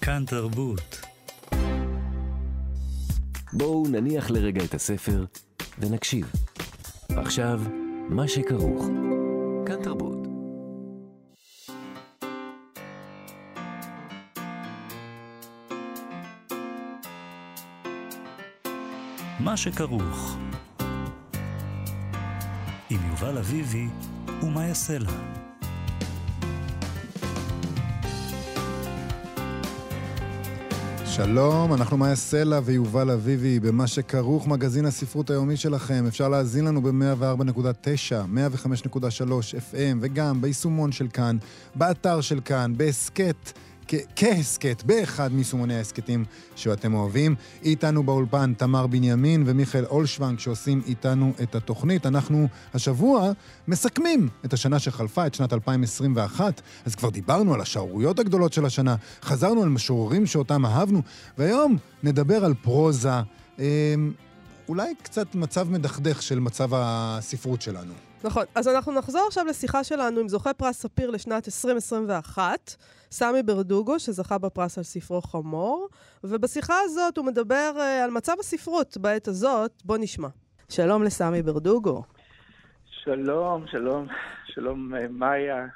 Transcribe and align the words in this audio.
כאן 0.00 0.24
תרבות. 0.26 1.00
בואו 3.52 3.86
נניח 3.90 4.30
לרגע 4.30 4.64
את 4.64 4.74
הספר 4.74 5.24
ונקשיב. 5.78 6.32
עכשיו, 7.08 7.60
מה 8.08 8.28
שכרוך. 8.28 8.86
כאן 9.66 9.82
תרבות. 9.82 10.18
מה 19.40 19.56
שכרוך. 19.56 20.36
עם 22.90 23.00
יובל 23.10 23.38
אביבי 23.38 23.88
ומה 24.42 24.66
יעשה 24.66 24.98
לה. 24.98 25.10
שלום, 31.06 31.74
אנחנו 31.74 31.96
מאיה 31.96 32.16
סלע 32.16 32.60
ויובל 32.64 33.10
אביבי 33.10 33.60
במה 33.60 33.86
שכרוך 33.86 34.48
מגזין 34.48 34.84
הספרות 34.84 35.30
היומי 35.30 35.56
שלכם. 35.56 36.04
אפשר 36.08 36.28
להאזין 36.28 36.64
לנו 36.64 36.82
ב-104.9, 36.82 38.12
105.3 38.64 39.30
FM 39.72 39.98
וגם 40.00 40.40
ביישומון 40.40 40.92
של 40.92 41.08
כאן, 41.08 41.36
באתר 41.74 42.20
של 42.20 42.40
כאן, 42.44 42.72
בהסכת. 42.76 43.52
כהסכת, 44.16 44.82
באחד 44.86 45.32
מיישומוני 45.32 45.76
ההסכתים 45.76 46.24
שאתם 46.56 46.94
אוהבים. 46.94 47.34
איתנו 47.62 48.02
באולפן 48.02 48.54
תמר 48.54 48.86
בנימין 48.86 49.44
ומיכאל 49.46 49.84
אולשוונג 49.84 50.38
שעושים 50.38 50.82
איתנו 50.86 51.32
את 51.42 51.54
התוכנית. 51.54 52.06
אנחנו 52.06 52.48
השבוע 52.74 53.32
מסכמים 53.68 54.28
את 54.44 54.52
השנה 54.52 54.78
שחלפה, 54.78 55.26
את 55.26 55.34
שנת 55.34 55.52
2021. 55.52 56.60
אז 56.84 56.94
כבר 56.94 57.10
דיברנו 57.10 57.54
על 57.54 57.60
השערוריות 57.60 58.18
הגדולות 58.18 58.52
של 58.52 58.66
השנה, 58.66 58.96
חזרנו 59.22 59.62
על 59.62 59.68
משוררים 59.68 60.26
שאותם 60.26 60.66
אהבנו, 60.66 61.02
והיום 61.38 61.76
נדבר 62.02 62.44
על 62.44 62.54
פרוזה. 62.62 63.20
אה, 63.58 63.94
אולי 64.68 64.94
קצת 65.02 65.34
מצב 65.34 65.70
מדכדך 65.70 66.22
של 66.22 66.40
מצב 66.40 66.70
הספרות 66.74 67.62
שלנו. 67.62 68.09
נכון. 68.24 68.44
אז 68.54 68.68
אנחנו 68.68 68.92
נחזור 68.92 69.22
עכשיו 69.26 69.44
לשיחה 69.44 69.84
שלנו 69.84 70.20
עם 70.20 70.28
זוכה 70.28 70.54
פרס 70.54 70.80
ספיר 70.80 71.10
לשנת 71.10 71.48
2021, 71.48 72.74
סמי 73.10 73.42
ברדוגו, 73.42 73.98
שזכה 73.98 74.38
בפרס 74.38 74.78
על 74.78 74.84
ספרו 74.84 75.22
חמור, 75.22 75.88
ובשיחה 76.24 76.74
הזאת 76.84 77.16
הוא 77.16 77.26
מדבר 77.26 77.72
uh, 77.76 78.04
על 78.04 78.10
מצב 78.10 78.34
הספרות 78.40 78.96
בעת 78.96 79.28
הזאת. 79.28 79.82
בוא 79.84 79.96
נשמע. 80.00 80.28
שלום 80.68 81.02
לסמי 81.02 81.42
ברדוגו. 81.42 82.02
שלום, 83.04 83.64
שלום, 83.66 84.06
שלום 84.46 84.94
אה, 84.94 85.06
מאיה, 85.10 85.66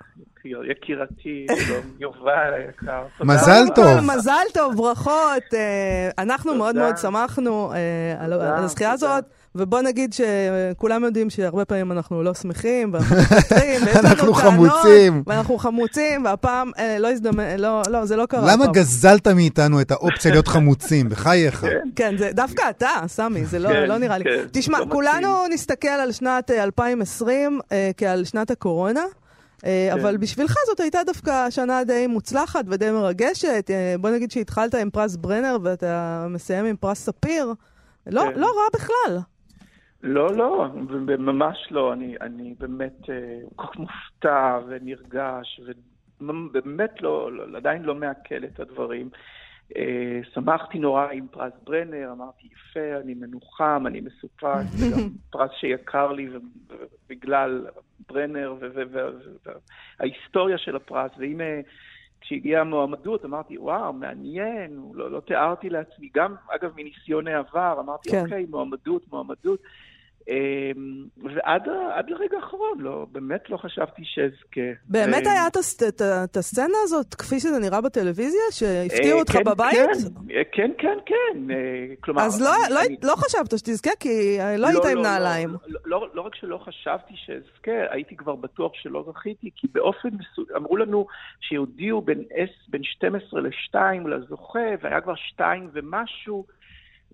יקירתי, 0.45 1.47
שלום 1.67 1.83
יובל 2.01 2.55
היקר. 2.55 3.07
מזל 3.21 3.65
טוב. 3.75 4.01
מזל 4.01 4.45
טוב, 4.55 4.77
ברכות. 4.77 5.55
אה, 5.55 6.11
אנחנו 6.19 6.55
מאוד 6.55 6.77
מאוד 6.77 6.97
שמחנו 6.97 7.73
על 8.19 8.33
הזכייה 8.33 8.93
הזאת. 8.93 9.25
ובוא 9.57 9.81
נגיד 9.81 10.13
שכולם 10.13 11.05
יודעים 11.05 11.31
שהרבה 11.31 11.65
פעמים 11.65 11.93
אנחנו 11.93 12.23
לא 12.23 12.35
שמחים, 12.35 12.95
ואנחנו 12.95 14.35
חמוצים. 14.45 15.23
ואנחנו 15.27 15.59
חמוצים, 15.59 16.25
והפעם 16.25 16.71
אה, 16.79 16.99
לא 16.99 17.11
הזדמן, 17.11 17.61
לא, 17.61 17.83
לא, 17.89 18.05
זה 18.05 18.17
לא 18.17 18.27
קרה. 18.27 18.53
למה 18.53 18.67
גזלת 18.67 19.29
מאיתנו 19.29 19.81
את 19.81 19.91
האופציה 19.91 20.31
להיות 20.31 20.49
חמוצים? 20.55 21.09
בחייך. 21.09 21.61
כן, 21.61 21.89
כן, 21.97 22.15
זה 22.19 22.31
דווקא 22.33 22.71
אתה, 22.71 22.91
סמי, 23.07 23.45
זה 23.45 23.59
לא, 23.59 23.69
כן, 23.69 23.89
לא 23.89 23.99
נראה 23.99 24.19
לי. 24.19 24.25
כן, 24.25 24.45
תשמע, 24.53 24.81
לא 24.81 24.87
כולנו. 24.91 25.47
נסתכל 25.51 25.89
על 25.89 26.13
שנת 26.13 26.51
אה, 26.51 26.63
2020 26.63 27.61
אה, 27.73 27.91
כעל 27.97 28.25
שנת 28.25 28.51
הקורונה. 28.51 29.05
אה, 29.65 29.89
כן. 29.93 30.01
אבל 30.01 30.17
בשבילך 30.17 30.55
זאת 30.67 30.81
הייתה 30.81 30.99
דווקא 31.07 31.51
שנה 31.51 31.85
די 31.85 32.07
מוצלחת 32.07 32.65
ודי 32.69 32.91
מרגשת. 32.91 33.71
אה, 33.71 33.95
בוא 34.01 34.11
נגיד 34.11 34.31
שהתחלת 34.31 34.75
עם 34.75 34.91
פרס 34.91 35.17
ברנר 35.17 35.57
ואתה 35.63 36.27
מסיים 36.31 36.65
עם 36.65 36.77
פרס 36.77 36.99
ספיר. 36.99 37.53
לא. 38.07 38.25
לא 38.37 38.47
רע 38.47 38.81
בכלל. 38.81 39.19
לא, 40.07 40.37
לא, 40.37 40.67
ממש 41.19 41.69
לא. 41.71 41.93
אני, 41.93 42.17
אני 42.21 42.55
באמת 42.59 43.11
אה, 43.11 43.39
כל 43.57 43.67
כך 43.67 43.79
מופתע 43.79 44.59
ונרגש, 44.69 45.61
ובאמת 46.21 47.03
לא, 47.03 47.33
לא, 47.33 47.57
עדיין 47.57 47.83
לא 47.83 47.95
מעכל 47.95 48.45
את 48.45 48.61
הדברים. 48.61 49.09
אה, 49.77 50.21
שמחתי 50.35 50.79
נורא 50.79 51.07
עם 51.13 51.27
פרס 51.31 51.53
ברנר, 51.65 52.13
אמרתי, 52.13 52.47
יפה, 52.47 53.01
אני 53.05 53.15
מנוחם, 53.15 53.85
אני 53.87 54.01
מסופק, 54.01 54.63
זה 54.79 54.87
גם 54.97 55.09
פרס 55.31 55.51
שיקר 55.61 56.13
לי 56.13 56.29
בגלל 57.09 57.67
ברנר 58.09 58.55
וההיסטוריה 59.99 60.59
של 60.59 60.77
הפרס, 60.77 61.11
ואם... 61.19 61.41
אה, 61.41 61.61
כשהגיעה 62.21 62.61
המועמדות 62.61 63.25
אמרתי, 63.25 63.59
וואו, 63.59 63.93
מעניין, 63.93 64.81
לא, 64.95 65.11
לא 65.11 65.21
תיארתי 65.21 65.71
לעצמי, 65.71 66.11
גם 66.15 66.35
אגב 66.49 66.73
מניסיון 66.77 67.29
העבר, 67.29 67.77
אמרתי, 67.81 68.11
כן. 68.11 68.25
אוקיי, 68.25 68.47
מועמדות, 68.51 69.13
מועמדות. 69.13 69.61
אמ, 70.29 70.35
ועד 71.23 71.63
עד 71.95 72.11
לרגע 72.11 72.37
האחרון, 72.37 72.79
לא, 72.81 73.07
באמת 73.13 73.51
לא 73.51 73.57
חשבתי 73.57 74.03
שאזכה. 74.05 74.61
באמת 74.89 75.27
אמ, 75.27 75.33
היה 75.33 75.47
את 76.25 76.37
הסצנה 76.37 76.79
הזאת, 76.85 77.15
כפי 77.15 77.41
שזה 77.41 77.59
נראה 77.59 77.81
בטלוויזיה, 77.81 78.41
שהפתיעו 78.51 79.15
אה, 79.17 79.21
אותך 79.21 79.33
כן, 79.33 79.45
בבית? 79.45 79.75
כן, 79.75 80.35
אה, 80.37 80.43
כן, 80.53 80.71
כן, 80.79 80.99
כן. 81.07 81.51
אה, 81.51 81.57
כלומר... 82.01 82.23
אז 82.23 82.43
לא- 82.43 82.51
לא- 82.71 82.81
אני- 82.87 82.97
לא 83.03 83.15
חשבת 83.17 83.59
שתזכה, 83.59 83.91
כי 84.01 84.41
אה, 84.41 84.57
לא 84.57 84.67
היית 84.67 84.85
עם 84.85 85.03
נעליים. 85.03 85.49
לא, 85.67 85.81
לא, 85.85 86.09
לא 86.15 86.21
רק 86.23 86.35
שלא 86.35 86.59
חשבתי 86.65 87.15
שאזכה, 87.17 87.73
הייתי 87.91 88.17
כבר 88.17 88.35
בטוח 88.37 88.73
שלא 88.75 89.05
זכיתי, 89.13 89.51
כי 89.57 89.67
באופן 89.73 90.09
מסוים, 90.09 90.57
אמרו 90.57 90.77
לנו 90.77 91.07
אס, 92.33 92.69
בין 92.69 92.83
12 92.85 93.41
ל-2 93.41 93.79
לזוכה, 94.09 94.59
והיה 94.83 95.01
כבר 95.01 95.15
2 95.15 95.71
ומשהו, 95.73 96.47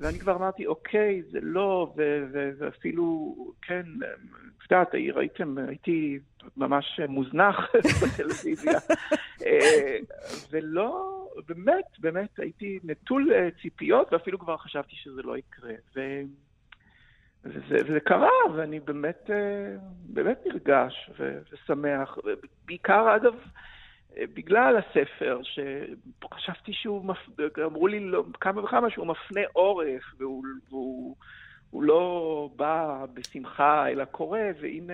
ואני 0.01 0.19
כבר 0.19 0.37
אמרתי, 0.37 0.67
אוקיי, 0.67 1.23
זה 1.31 1.39
לא, 1.43 1.93
ו- 1.97 2.25
ו- 2.33 2.51
ואפילו, 2.59 3.35
כן, 3.63 3.83
את 4.59 4.73
יודעת, 4.73 4.95
ראיתם, 5.15 5.59
הייתי 5.69 6.19
ממש 6.57 7.01
מוזנח 7.09 7.57
בטלוויזיה. 8.03 8.79
אה, 9.47 9.97
ולא, 10.51 11.21
באמת, 11.49 11.85
באמת, 11.99 12.39
הייתי 12.39 12.79
נטול 12.85 13.33
אה, 13.33 13.49
ציפיות, 13.63 14.13
ואפילו 14.13 14.39
כבר 14.39 14.57
חשבתי 14.57 14.97
שזה 14.97 15.23
לא 15.23 15.37
יקרה. 15.37 15.73
ו... 15.97 16.01
וזה, 17.45 17.77
וזה 17.87 18.01
קרה, 18.01 18.31
ואני 18.55 18.81
באמת, 18.81 19.31
אה, 19.31 19.77
באמת 20.03 20.39
נרגש 20.47 21.11
ו- 21.19 21.39
ושמח, 21.53 22.19
בעיקר 22.67 23.17
אגב, 23.17 23.35
בגלל 24.19 24.77
הספר, 24.77 25.41
שחשבתי 25.43 26.73
שהוא, 26.73 27.05
מפ... 27.05 27.17
אמרו 27.67 27.87
לי 27.87 28.01
לא, 28.01 28.25
כמה 28.41 28.65
וכמה 28.65 28.91
שהוא 28.91 29.07
מפנה 29.07 29.41
עורף, 29.53 30.03
והוא, 30.19 30.45
והוא 30.69 31.17
הוא 31.71 31.83
לא 31.83 32.51
בא 32.57 33.05
בשמחה 33.15 33.89
אלא 33.89 34.05
קורא, 34.05 34.39
והנה 34.63 34.93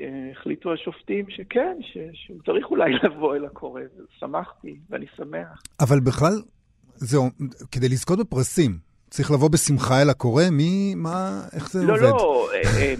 אה, 0.00 0.30
החליטו 0.32 0.72
השופטים 0.72 1.26
שכן, 1.28 1.76
ש... 1.80 1.98
שהוא 2.12 2.42
צריך 2.46 2.66
אולי 2.70 2.92
לבוא 3.02 3.36
אל 3.36 3.44
הקורא, 3.44 3.82
ושמחתי, 3.82 4.78
ואני 4.90 5.06
שמח. 5.16 5.62
אבל 5.80 6.00
בכלל, 6.00 6.32
זהו, 6.84 7.22
כדי 7.72 7.88
לזכות 7.88 8.18
בפרסים, 8.18 8.89
צריך 9.10 9.30
לבוא 9.30 9.48
בשמחה 9.50 10.02
אל 10.02 10.10
הקורא? 10.10 10.42
מי, 10.52 10.94
מה, 10.96 11.40
איך 11.52 11.70
זה 11.70 11.84
לא, 11.86 11.92
עובד? 11.92 12.02
לא, 12.02 12.48
אה, 12.54 12.60
אה, 12.80 12.94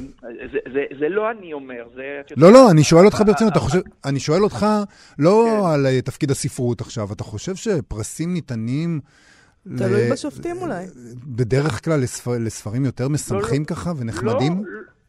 זה, 0.52 0.58
זה, 0.72 0.84
זה 1.00 1.08
לא 1.08 1.30
אני 1.30 1.52
אומר, 1.52 1.84
זה... 1.94 2.20
לא, 2.36 2.52
לא, 2.52 2.70
אני 2.70 2.84
שואל 2.84 3.04
אותך 3.06 3.22
ברצינות, 3.26 3.52
אתה 3.52 3.60
חושב, 3.60 3.78
אני 4.04 4.20
שואל 4.20 4.42
אותך 4.44 4.66
לא 5.18 5.46
כן. 5.46 5.66
על 5.74 5.86
אה, 5.86 6.02
תפקיד 6.02 6.30
הספרות 6.30 6.80
עכשיו, 6.80 7.12
אתה 7.12 7.24
חושב 7.24 7.54
שפרסים 7.54 8.32
ניתנים... 8.34 9.00
תלוי 9.78 10.08
ל- 10.08 10.12
בשופטים 10.12 10.56
אולי. 10.56 10.84
בדרך 11.26 11.84
כלל 11.84 12.00
לספר, 12.00 12.30
לספרים 12.40 12.84
יותר 12.84 13.08
משמחים 13.08 13.64
ככה 13.64 13.92
ונחמדים? 13.98 14.62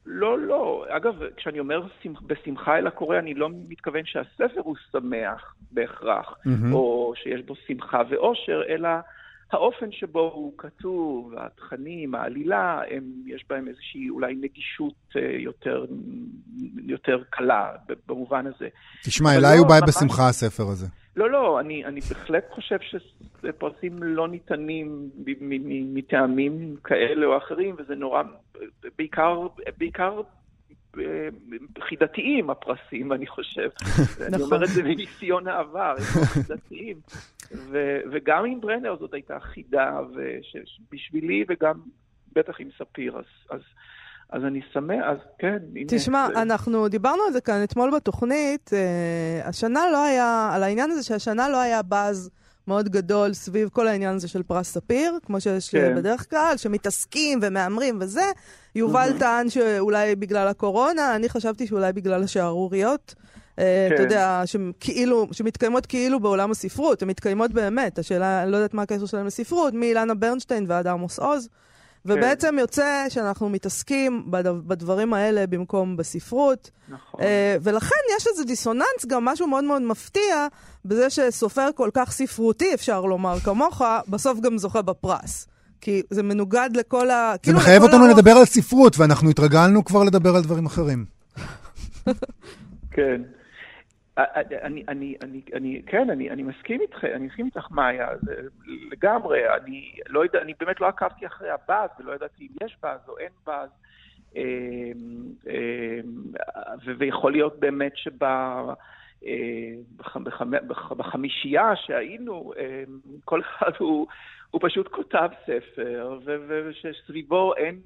לא, 0.05 0.37
לא, 0.39 0.47
לא. 0.47 0.85
אגב, 0.89 1.13
כשאני 1.37 1.59
אומר 1.59 1.81
שמח- 2.03 2.21
בשמחה 2.27 2.77
אל 2.77 2.87
הקורא, 2.87 3.17
אני 3.19 3.33
לא 3.33 3.49
מתכוון 3.69 4.01
שהספר 4.05 4.61
הוא 4.63 4.75
שמח 4.91 5.41
בהכרח. 5.71 6.33
או 6.71 7.13
שיש 7.23 7.41
בו 7.47 7.53
שמחה 7.67 8.01
ואושר, 8.09 8.61
אלא 8.69 8.89
האופן 9.53 9.91
שבו 9.91 10.31
הוא 10.33 10.53
כתוב, 10.57 11.33
התכנים, 11.37 12.15
העלילה, 12.15 12.81
הם, 12.89 13.03
יש 13.25 13.45
בהם 13.49 13.67
איזושהי 13.67 14.09
אולי 14.09 14.35
נגישות 14.35 14.93
אה, 15.15 15.21
יותר, 15.39 15.85
יותר 16.87 17.23
קלה 17.29 17.71
במובן 18.07 18.47
הזה. 18.47 18.67
תשמע, 19.03 19.29
אליי 19.37 19.55
לא, 19.55 19.59
הוא 19.59 19.67
בא 19.67 19.79
ממש- 19.81 19.89
בשמחה 19.89 20.29
הספר 20.29 20.63
הזה. 20.67 20.87
לא, 21.15 21.29
לא, 21.31 21.59
אני, 21.59 21.85
אני 21.85 21.99
בהחלט 22.01 22.43
חושב 22.51 22.77
שפרסים 22.81 24.03
לא 24.03 24.27
ניתנים 24.27 25.09
מטעמים 25.93 26.75
כאלה 26.83 27.25
או 27.25 27.37
אחרים, 27.37 27.75
וזה 27.77 27.95
נורא, 27.95 28.23
בעיקר, 28.97 29.47
בעיקר 29.77 30.21
אה, 30.97 31.03
חידתיים 31.79 32.49
הפרסים, 32.49 33.13
אני 33.13 33.27
חושב. 33.27 33.69
אני 34.21 34.29
נכון. 34.31 34.41
אומר 34.41 34.63
את 34.63 34.69
זה 34.69 34.83
מניסיון 34.83 35.47
העבר, 35.47 35.95
הם 35.97 36.21
לא 36.21 36.25
חידתיים. 36.25 36.97
ו- 37.55 37.77
וגם 38.11 38.45
עם 38.45 38.61
ברנר 38.61 38.95
זאת 38.99 39.13
הייתה 39.13 39.37
חידה, 39.39 39.99
בשבילי 40.91 41.43
וגם 41.49 41.73
בטח 42.35 42.53
עם 42.59 42.67
ספיר, 42.77 43.17
אז, 43.17 43.23
אז, 43.49 43.61
אז 44.29 44.43
אני 44.43 44.61
שמח, 44.73 45.03
אז 45.05 45.17
כן. 45.39 45.57
תשמע, 45.87 46.27
זה- 46.33 46.41
אנחנו 46.41 46.87
דיברנו 46.87 47.21
על 47.27 47.33
זה 47.33 47.41
כאן 47.41 47.63
אתמול 47.63 47.91
בתוכנית. 47.95 48.71
אה, 48.73 49.41
השנה 49.47 49.81
לא 49.91 50.03
היה, 50.03 50.51
על 50.53 50.63
העניין 50.63 50.91
הזה 50.91 51.03
שהשנה 51.03 51.49
לא 51.49 51.57
היה 51.61 51.81
באז 51.81 52.29
מאוד 52.67 52.89
גדול 52.89 53.33
סביב 53.33 53.69
כל 53.69 53.87
העניין 53.87 54.15
הזה 54.15 54.27
של 54.27 54.43
פרס 54.43 54.73
ספיר, 54.73 55.17
כמו 55.25 55.41
שיש 55.41 55.69
כן. 55.69 55.95
בדרך 55.95 56.29
כלל, 56.29 56.53
שמתעסקים 56.57 57.39
ומהמרים 57.41 57.97
וזה. 58.01 58.21
יובל 58.75 59.09
טען 59.19 59.49
שאולי 59.49 60.15
בגלל 60.15 60.47
הקורונה, 60.47 61.15
אני 61.15 61.29
חשבתי 61.29 61.67
שאולי 61.67 61.93
בגלל 61.93 62.23
השערוריות. 62.23 63.15
אה, 63.61 63.87
אתה 63.87 63.95
כן. 63.97 64.03
יודע, 64.03 64.41
שכאילו, 64.45 65.27
שמתקיימות 65.31 65.85
כאילו 65.85 66.19
בעולם 66.19 66.51
הספרות, 66.51 67.01
הן 67.01 67.07
מתקיימות 67.07 67.51
באמת. 67.51 67.99
השאלה, 67.99 68.43
אני 68.43 68.51
לא 68.51 68.57
יודעת 68.57 68.73
מה 68.73 68.81
הקשר 68.81 69.05
שלהן 69.05 69.25
לספרות, 69.25 69.73
מאילנה 69.73 70.13
ברנשטיין 70.13 70.65
ועד 70.67 70.87
עמוס 70.87 71.19
עוז. 71.19 71.49
ובעצם 72.05 72.55
יוצא 72.59 73.05
שאנחנו 73.09 73.49
מתעסקים 73.49 74.25
בדברים 74.67 75.13
האלה 75.13 75.47
במקום 75.47 75.97
בספרות. 75.97 76.71
נכון. 76.89 77.21
אה, 77.21 77.55
ולכן 77.61 77.95
יש 78.17 78.27
איזה 78.27 78.43
דיסוננס, 78.45 79.05
גם 79.07 79.25
משהו 79.25 79.47
מאוד 79.47 79.63
מאוד 79.63 79.81
מפתיע, 79.81 80.47
בזה 80.85 81.09
שסופר 81.09 81.69
כל 81.75 81.89
כך 81.93 82.11
ספרותי, 82.11 82.73
אפשר 82.73 83.01
לומר, 83.01 83.39
כמוך, 83.39 83.81
בסוף 84.07 84.39
גם 84.39 84.57
זוכה 84.57 84.81
בפרס. 84.81 85.47
כי 85.81 86.01
זה 86.09 86.23
מנוגד 86.23 86.69
לכל 86.73 87.09
ה... 87.09 87.29
זה 87.33 87.37
כאילו 87.37 87.57
מחייב 87.57 87.83
אותנו 87.83 88.05
הרוח- 88.05 88.17
לדבר 88.17 88.31
על 88.31 88.45
ספרות, 88.45 88.97
ואנחנו 88.99 89.29
התרגלנו 89.29 89.85
כבר 89.85 90.03
לדבר 90.03 90.35
על 90.35 90.41
דברים 90.43 90.65
אחרים. 90.65 91.05
כן. 92.91 93.21
אני, 94.35 94.83
אני, 94.87 95.15
אני, 95.23 95.41
אני, 95.53 95.81
כן, 95.85 96.09
אני, 96.09 96.29
אני 96.29 96.43
מסכים 96.43 96.81
איתך, 96.81 97.03
אני 97.05 97.25
מסכים 97.25 97.45
איתך, 97.45 97.71
מאיה, 97.71 98.07
לגמרי, 98.91 99.55
אני 99.55 99.95
לא 100.07 100.23
יודע, 100.23 100.41
אני 100.41 100.53
באמת 100.59 100.81
לא 100.81 100.87
עקבתי 100.87 101.25
אחרי 101.25 101.49
הבאז, 101.49 101.89
ולא 101.99 102.15
ידעתי 102.15 102.43
אם 102.43 102.65
יש 102.67 102.77
באז 102.83 102.99
או 103.07 103.17
אין 103.17 103.31
באז, 103.47 103.69
ו- 106.85 106.91
ויכול 106.97 107.31
להיות 107.31 107.59
באמת 107.59 107.91
שב... 107.95 108.23
אה, 108.23 109.73
בח- 109.95 110.17
בחמ- 110.17 110.65
בח- 110.67 110.91
בחמישייה 110.91 111.75
שהיינו, 111.75 112.53
כל 113.25 113.41
אחד 113.41 113.71
הוא, 113.79 114.07
הוא 114.51 114.61
פשוט 114.63 114.87
כותב 114.87 115.29
ספר, 115.45 116.19
ושסביבו 116.47 117.55
אין 117.55 117.79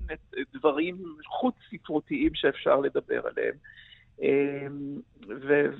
דברים 0.53 0.95
חוץ 1.25 1.55
ספרותיים 1.71 2.35
שאפשר 2.35 2.79
לדבר 2.79 3.27
עליהם. 3.27 3.53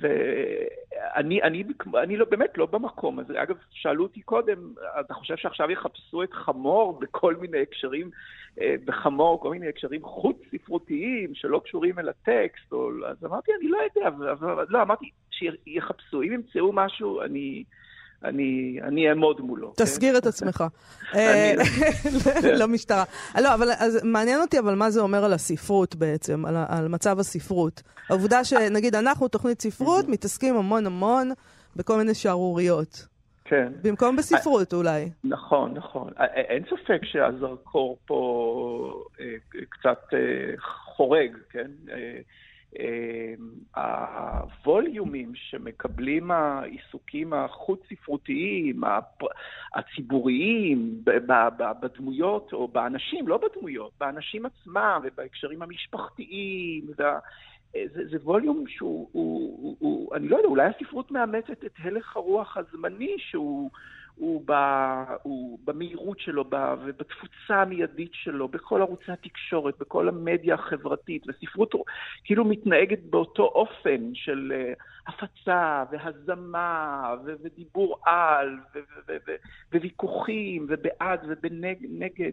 ואני 0.00 1.42
אני, 1.42 1.64
אני 2.02 2.16
לא, 2.16 2.24
באמת 2.30 2.58
לא 2.58 2.66
במקום 2.66 3.18
הזה. 3.18 3.42
אגב, 3.42 3.56
שאלו 3.70 4.02
אותי 4.02 4.20
קודם, 4.20 4.72
אתה 5.00 5.14
חושב 5.14 5.36
שעכשיו 5.36 5.70
יחפשו 5.70 6.22
את 6.22 6.32
חמור 6.32 6.98
בכל 7.00 7.36
מיני 7.36 7.62
הקשרים, 7.62 8.10
אה, 8.60 8.74
בחמור, 8.84 9.40
כל 9.40 9.50
מיני 9.50 9.68
הקשרים 9.68 10.02
חוץ-ספרותיים 10.02 11.34
שלא 11.34 11.60
קשורים 11.64 11.98
אל 11.98 12.08
הטקסט? 12.08 12.72
או, 12.72 12.90
אז 13.06 13.24
אמרתי, 13.24 13.52
אני 13.60 13.68
לא 13.68 13.78
יודע, 13.78 14.08
אבל 14.08 14.66
לא, 14.68 14.82
אמרתי 14.82 15.10
שיחפשו. 15.30 16.22
אם 16.22 16.32
ימצאו 16.32 16.72
משהו, 16.72 17.22
אני... 17.22 17.64
אני, 18.24 18.78
אני 18.82 19.08
אעמוד 19.08 19.40
מולו. 19.40 19.72
תסגיר 19.76 20.12
כן? 20.12 20.18
את 20.18 20.26
עצמך. 20.26 20.64
אה, 21.14 21.52
למשטרה. 22.60 23.04
לא, 23.42 23.54
אבל 23.54 23.68
אז 23.78 24.04
מעניין 24.04 24.40
אותי, 24.40 24.58
אבל 24.58 24.74
מה 24.74 24.90
זה 24.90 25.00
אומר 25.00 25.24
על 25.24 25.32
הספרות 25.32 25.94
בעצם, 25.94 26.44
על, 26.46 26.88
מצב 26.88 27.18
הספרות. 27.20 27.82
העובדה 28.10 28.44
שנגיד 28.44 28.94
אנחנו, 28.94 29.28
תוכנית 29.28 29.62
ספרות, 29.62 30.08
מתעסקים 30.08 30.56
המון 30.56 30.86
המון 30.86 31.30
בכל 31.76 31.96
מיני 31.96 32.14
שערוריות. 32.14 33.06
כן. 33.44 33.72
במקום 33.82 34.16
בספרות 34.16 34.74
אולי. 34.74 35.10
נכון, 35.24 35.74
נכון. 35.74 36.12
אין 36.34 36.62
ספק 36.64 37.00
שהזרקור 37.04 37.98
פה 38.06 39.04
אה, 39.20 39.24
קצת 39.68 39.98
אה, 40.14 40.18
חורג, 40.96 41.36
כן? 41.50 41.70
אה, 41.88 41.94
אה, 41.94 42.20
הווליומים 43.76 45.32
שמקבלים 45.34 46.30
העיסוקים 46.30 47.32
החוץ-ספרותיים, 47.32 48.80
הציבוריים, 49.74 51.00
בדמויות, 51.80 52.52
או 52.52 52.68
באנשים, 52.68 53.28
לא 53.28 53.38
בדמויות, 53.38 53.92
באנשים 54.00 54.46
עצמם 54.46 55.00
ובהקשרים 55.04 55.62
המשפחתיים, 55.62 56.84
וה... 56.98 57.18
זה, 57.94 58.02
זה 58.10 58.16
ווליום 58.22 58.64
שהוא, 58.68 59.08
הוא, 59.12 59.58
הוא, 59.62 59.76
הוא, 59.78 60.14
אני 60.14 60.28
לא 60.28 60.36
יודע, 60.36 60.48
אולי 60.48 60.66
הספרות 60.66 61.10
מאמצת 61.10 61.64
את 61.64 61.72
הלך 61.78 62.16
הרוח 62.16 62.56
הזמני 62.56 63.14
שהוא 63.18 63.70
הוא 64.16 64.42
ב, 64.44 64.52
הוא 65.22 65.58
במהירות 65.64 66.20
שלו 66.20 66.44
ב, 66.44 66.54
ובתפוצה 66.84 67.62
המיידית 67.62 68.10
שלו, 68.14 68.48
בכל 68.48 68.80
ערוצי 68.80 69.12
התקשורת, 69.12 69.78
בכל 69.78 70.08
המדיה 70.08 70.54
החברתית, 70.54 71.22
וספרות 71.28 71.74
כאילו 72.24 72.44
מתנהגת 72.44 73.02
באותו 73.10 73.42
אופן 73.42 74.14
של 74.14 74.52
uh, 74.52 74.82
הפצה 75.06 75.84
והזמה 75.90 77.14
ו, 77.24 77.32
ודיבור 77.42 77.98
על 78.04 78.58
וויכוחים 79.72 80.66
ובעד 80.68 81.20
ובנגד. 81.28 82.32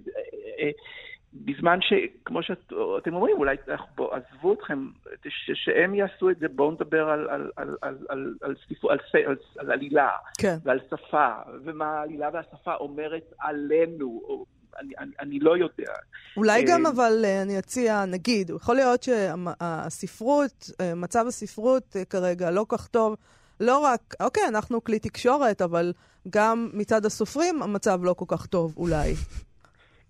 בזמן 1.33 1.79
שכמו 1.81 2.43
שאתם 2.43 3.13
אומרים, 3.13 3.37
אולי 3.37 3.55
בוא, 3.95 4.15
עזבו 4.15 4.53
אתכם, 4.53 4.87
ש, 5.27 5.51
שהם 5.53 5.95
יעשו 5.95 6.29
את 6.29 6.39
זה, 6.39 6.47
בואו 6.47 6.71
נדבר 6.71 7.09
על, 7.09 7.29
על, 7.29 7.51
על, 7.55 7.77
על, 7.81 7.97
על, 8.09 8.35
על, 8.41 8.55
ספר, 8.69 8.91
על, 8.91 8.99
על, 9.25 9.35
על 9.57 9.71
עלילה 9.71 10.09
כן. 10.37 10.57
ועל 10.63 10.79
שפה, 10.91 11.29
ומה 11.63 11.85
העלילה 11.85 12.29
והשפה 12.33 12.75
אומרת 12.75 13.33
עלינו. 13.39 14.21
או, 14.23 14.45
אני, 14.79 14.93
אני, 14.99 15.11
אני 15.19 15.39
לא 15.39 15.57
יודע. 15.57 15.93
אולי 16.37 16.63
גם 16.67 16.85
אבל 16.85 17.25
אני 17.41 17.59
אציע, 17.59 18.05
נגיד, 18.05 18.49
יכול 18.49 18.75
להיות 18.75 19.03
שהספרות, 19.03 20.69
מצב 20.95 21.25
הספרות 21.27 21.95
כרגע 22.09 22.51
לא 22.51 22.65
כך 22.69 22.87
טוב, 22.87 23.15
לא 23.59 23.79
רק, 23.79 24.13
אוקיי, 24.21 24.43
אנחנו 24.47 24.83
כלי 24.83 24.99
תקשורת, 24.99 25.61
אבל 25.61 25.93
גם 26.29 26.69
מצד 26.73 27.05
הסופרים 27.05 27.63
המצב 27.63 27.99
לא 28.03 28.13
כל 28.13 28.25
כך 28.27 28.45
טוב, 28.45 28.73
אולי. 28.77 29.13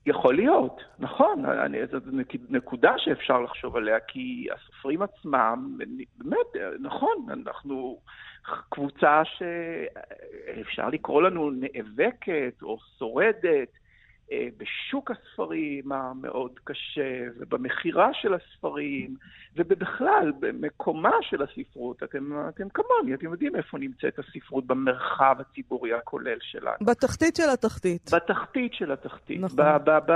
יכול 0.05 0.35
להיות, 0.35 0.81
נכון, 0.99 1.45
אני, 1.45 1.87
זאת 1.87 2.03
נקודה 2.49 2.93
שאפשר 2.97 3.41
לחשוב 3.41 3.75
עליה, 3.75 3.99
כי 3.99 4.47
הסופרים 4.53 5.01
עצמם, 5.01 5.77
באמת, 6.17 6.77
נכון, 6.79 7.25
אנחנו 7.29 7.99
קבוצה 8.69 9.21
שאפשר 9.25 10.89
לקרוא 10.89 11.21
לנו 11.21 11.51
נאבקת 11.51 12.53
או 12.63 12.77
שורדת 12.99 13.82
בשוק 14.31 15.11
הספרים 15.11 15.91
המאוד 15.91 16.51
קשה, 16.63 17.19
ובמכירה 17.39 18.09
של 18.13 18.33
הספרים, 18.33 19.15
ובכלל, 19.55 20.31
במקומה 20.39 21.11
של 21.21 21.41
הספרות. 21.41 22.03
אתם, 22.03 22.31
אתם 22.49 22.67
כמוני, 22.73 23.13
אתם 23.13 23.31
יודעים 23.31 23.55
איפה 23.55 23.77
נמצאת 23.77 24.19
הספרות 24.19 24.67
במרחב 24.67 25.35
הציבורי 25.39 25.93
הכולל 25.93 26.37
שלנו. 26.41 26.75
בתחתית 26.81 27.35
של 27.35 27.49
התחתית. 27.53 28.11
בתחתית 28.13 28.73
של 28.73 28.91
התחתית. 28.91 29.39
נכון. 29.41 29.65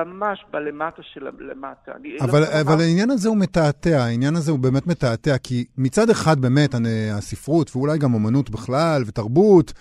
ממש 0.05 0.45
בלמטה 0.51 1.03
של 1.03 1.27
למטה. 1.39 1.91
אבל, 2.21 2.39
לא 2.39 2.45
אבל 2.61 2.81
העניין 2.81 3.09
הזה 3.09 3.29
הוא 3.29 3.37
מתעתע, 3.37 3.97
העניין 3.97 4.35
הזה 4.35 4.51
הוא 4.51 4.59
באמת 4.59 4.87
מתעתע, 4.87 5.37
כי 5.37 5.65
מצד 5.77 6.09
אחד 6.09 6.39
באמת 6.39 6.75
הספרות, 7.17 7.75
ואולי 7.75 7.97
גם 7.97 8.13
אומנות 8.13 8.49
בכלל, 8.49 9.01
ותרבות, 9.07 9.73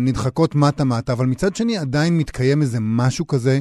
נדחקות 0.00 0.54
מטה-מטה, 0.54 1.12
אבל 1.12 1.26
מצד 1.26 1.56
שני 1.56 1.78
עדיין 1.78 2.18
מתקיים 2.18 2.62
איזה 2.62 2.78
משהו 2.80 3.26
כזה 3.26 3.60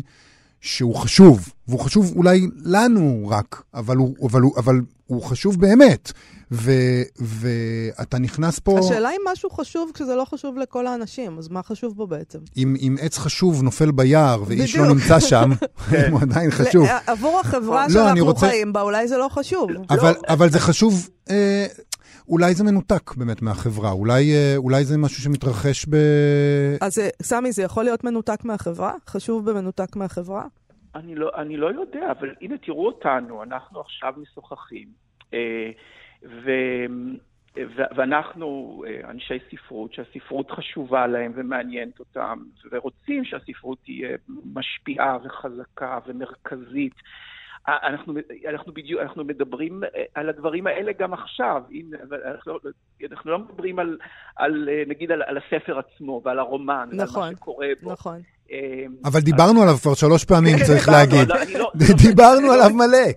שהוא 0.62 0.96
חשוב, 0.96 1.50
והוא 1.68 1.80
חשוב 1.80 2.14
אולי 2.16 2.48
לנו 2.64 3.28
רק, 3.32 3.64
אבל 3.74 3.98
הוא, 3.98 4.16
אבל 4.30 4.42
הוא, 4.42 4.54
אבל 4.58 4.82
הוא 5.08 5.24
חשוב 5.24 5.62
באמת. 5.62 6.12
ו, 6.52 6.72
ואתה 7.20 8.20
נכנס 8.20 8.60
פה... 8.60 8.80
השאלה 8.80 9.10
אם 9.10 9.22
משהו 9.32 9.50
חשוב 9.50 9.92
כשזה 9.94 10.16
לא 10.16 10.26
חשוב 10.26 10.58
לכל 10.58 10.88
האנשים, 10.88 11.38
אז 11.38 11.48
מה 11.48 11.64
חשוב 11.64 11.96
בו 11.96 12.08
בעצם? 12.08 12.40
אם, 12.58 12.76
אם 12.80 12.96
עץ 13.02 13.18
חשוב 13.18 13.64
נופל 13.64 13.92
ביער 13.92 14.44
ואיש 14.48 14.76
לא 14.76 14.88
נמצא 14.88 15.20
שם, 15.20 15.52
הוא 16.12 16.22
עדיין 16.22 16.52
חשוב. 16.52 16.88
עבור 17.08 17.40
החברה 17.40 17.90
שאנחנו 17.90 18.26
רוצה... 18.26 18.48
חיים 18.50 18.74
בה, 18.74 18.82
אולי 18.82 19.08
זה 19.08 19.18
לא 19.18 19.28
חשוב. 19.32 19.70
אבל, 19.90 20.12
לא. 20.12 20.34
אבל 20.34 20.50
זה 20.50 20.60
חשוב... 20.60 21.10
אה, 21.30 21.66
אולי 22.30 22.54
זה 22.54 22.64
מנותק 22.64 23.16
באמת 23.18 23.42
מהחברה, 23.42 23.92
אולי, 23.92 24.34
אולי 24.58 24.84
זה 24.84 24.98
משהו 24.98 25.24
שמתרחש 25.24 25.86
ב... 25.86 25.96
אז 26.82 27.02
סמי, 27.22 27.52
זה 27.52 27.64
יכול 27.64 27.84
להיות 27.84 28.04
מנותק 28.04 28.46
מהחברה? 28.46 28.94
חשוב 29.08 29.50
במנותק 29.52 29.96
מהחברה? 29.96 30.44
אני 30.96 31.16
לא, 31.16 31.32
אני 31.38 31.58
לא 31.58 31.68
יודע, 31.68 32.12
אבל 32.12 32.30
הנה 32.42 32.58
תראו 32.58 32.86
אותנו, 32.86 33.44
אנחנו 33.44 33.82
עכשיו 33.82 34.14
משוחחים, 34.18 34.88
ו, 35.34 35.38
ו, 36.26 36.52
ואנחנו 37.96 38.84
אנשי 39.10 39.38
ספרות, 39.52 39.94
שהספרות 39.94 40.52
חשובה 40.52 41.08
להם 41.08 41.32
ומעניינת 41.36 42.00
אותם, 42.00 42.40
ורוצים 42.72 43.26
שהספרות 43.26 43.78
תהיה 43.84 44.18
משפיעה 44.54 45.18
וחזקה 45.26 46.00
ומרכזית. 46.08 46.94
אנחנו, 47.68 48.14
אנחנו 48.50 48.74
בדיוק, 48.74 49.02
אנחנו 49.02 49.24
מדברים 49.24 49.84
על 50.16 50.30
הדברים 50.30 50.68
האלה 50.68 50.92
גם 51.00 51.14
עכשיו. 51.14 51.62
הנה, 51.72 51.98
אנחנו, 52.36 52.54
אנחנו 53.12 53.32
לא 53.32 53.40
מדברים 53.40 53.80
על, 53.80 53.98
על 54.36 54.70
נגיד, 54.88 55.12
על, 55.12 55.22
על 55.26 55.38
הספר 55.38 55.80
עצמו 55.80 56.22
ועל 56.26 56.40
הרומן, 56.40 56.90
נכון, 56.94 57.22
ועל 57.22 57.32
מה 57.32 57.38
שקורה 57.38 57.68
בו. 57.82 57.92
נכון. 57.92 58.22
אה, 58.52 58.58
אבל 59.06 59.20
דיברנו 59.20 59.62
עליו 59.62 59.76
כבר 59.82 59.94
שלוש 59.94 60.26
פעמים, 60.26 60.58
צריך 60.68 60.90
להגיד. 60.90 61.28
לא, 61.30 61.36
לא- 61.60 61.72
דיברנו 62.10 62.52
עליו 62.52 62.70
מלא. 62.76 63.08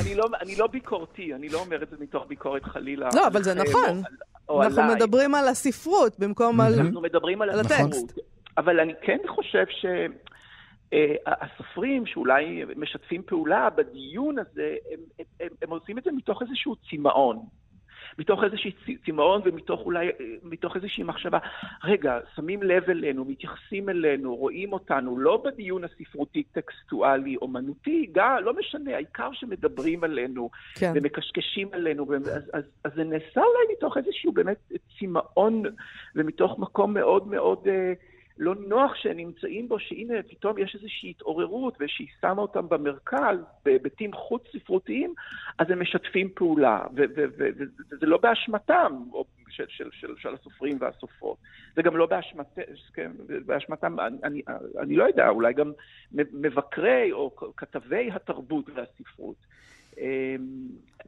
אני 0.00 0.14
לא, 0.14 0.24
אני 0.42 0.56
לא 0.56 0.66
ביקורתי, 0.66 1.34
אני 1.34 1.48
לא 1.48 1.58
אומר 1.58 1.82
את 1.82 1.90
זה 1.90 1.96
מתוך 2.00 2.24
ביקורת 2.28 2.64
חלילה. 2.64 3.08
לא, 3.14 3.26
אבל 3.26 3.42
זה 3.42 3.54
נכון. 3.54 3.84
על- 3.88 4.62
אנחנו. 4.62 4.94
מדברים 4.94 5.34
על 5.34 5.48
הספרות 5.48 6.18
במקום 6.18 6.60
על... 6.60 6.74
אנחנו 6.80 7.00
מדברים 7.00 7.42
על 7.42 7.50
על 7.50 7.60
הספרות. 7.60 7.80
הטקסט. 7.80 8.18
אבל 8.58 8.80
אני 8.80 8.92
כן 9.02 9.18
חושב 9.28 9.64
שהסופרים 10.94 12.06
שאולי 12.06 12.64
משתפים 12.76 13.22
פעולה 13.22 13.70
בדיון 13.70 14.38
הזה, 14.38 14.76
הם, 14.92 15.00
הם, 15.18 15.24
הם, 15.40 15.48
הם 15.62 15.70
עושים 15.70 15.98
את 15.98 16.04
זה 16.04 16.12
מתוך 16.12 16.42
איזשהו 16.42 16.76
צמאון. 16.90 17.38
מתוך 18.18 18.44
איזשהו 18.44 18.70
צמאון 19.06 19.40
ומתוך 19.44 19.80
אולי, 19.80 20.06
אה, 20.08 20.12
מתוך 20.42 20.76
איזושהי 20.76 21.02
מחשבה, 21.02 21.38
רגע, 21.84 22.18
שמים 22.36 22.62
לב 22.62 22.90
אלינו, 22.90 23.24
מתייחסים 23.24 23.88
אלינו, 23.88 24.36
רואים 24.36 24.72
אותנו, 24.72 25.18
לא 25.18 25.42
בדיון 25.44 25.84
הספרותי, 25.84 26.42
טקסטואלי, 26.42 27.36
אומנותי, 27.36 28.06
גם, 28.12 28.36
לא 28.44 28.52
משנה, 28.58 28.94
העיקר 28.94 29.28
שמדברים 29.32 30.04
עלינו, 30.04 30.50
כן. 30.74 30.92
ומקשקשים 30.94 31.68
עלינו, 31.72 32.08
ו- 32.08 32.16
אז, 32.16 32.50
אז, 32.52 32.64
אז 32.84 32.92
זה 32.94 33.04
נעשה 33.04 33.40
אולי 33.40 33.74
מתוך 33.76 33.96
איזשהו 33.96 34.32
באמת 34.32 34.72
צמאון, 34.98 35.62
ומתוך 36.16 36.58
מקום 36.58 36.94
מאוד 36.94 37.28
מאוד 37.28 37.68
אה, 37.68 37.92
לא 38.40 38.54
נוח 38.54 38.94
שהם 38.94 39.16
נמצאים 39.16 39.68
בו, 39.68 39.78
שהנה 39.78 40.14
פתאום 40.28 40.58
יש 40.58 40.74
איזושהי 40.74 41.10
התעוררות, 41.10 41.76
ושהיא 41.80 42.06
שמה 42.20 42.42
אותם 42.42 42.68
במרכז, 42.68 43.38
בהיבטים 43.64 44.12
חוץ-ספרותיים, 44.12 45.14
אז 45.58 45.70
הם 45.70 45.82
משתפים 45.82 46.28
פעולה, 46.34 46.82
וזה 46.94 48.06
לא 48.06 48.18
באשמתם, 48.18 48.92
של, 49.48 49.64
של, 49.68 49.88
של, 49.92 50.14
של 50.18 50.34
הסופרים 50.34 50.78
והסופרות. 50.80 51.36
זה 51.76 51.82
גם 51.82 51.96
לא 51.96 52.06
באשמת, 52.06 52.58
כן, 52.94 53.10
באשמתם, 53.46 54.00
אני, 54.00 54.42
אני, 54.78 54.96
לא 54.96 55.04
יודע, 55.04 55.28
אולי 55.28 55.52
גם 55.52 55.72
מבקרי 56.12 57.12
או 57.12 57.36
כתבי 57.56 58.10
התרבות 58.14 58.64
והספרות. 58.74 59.36
אמ, 59.98 60.04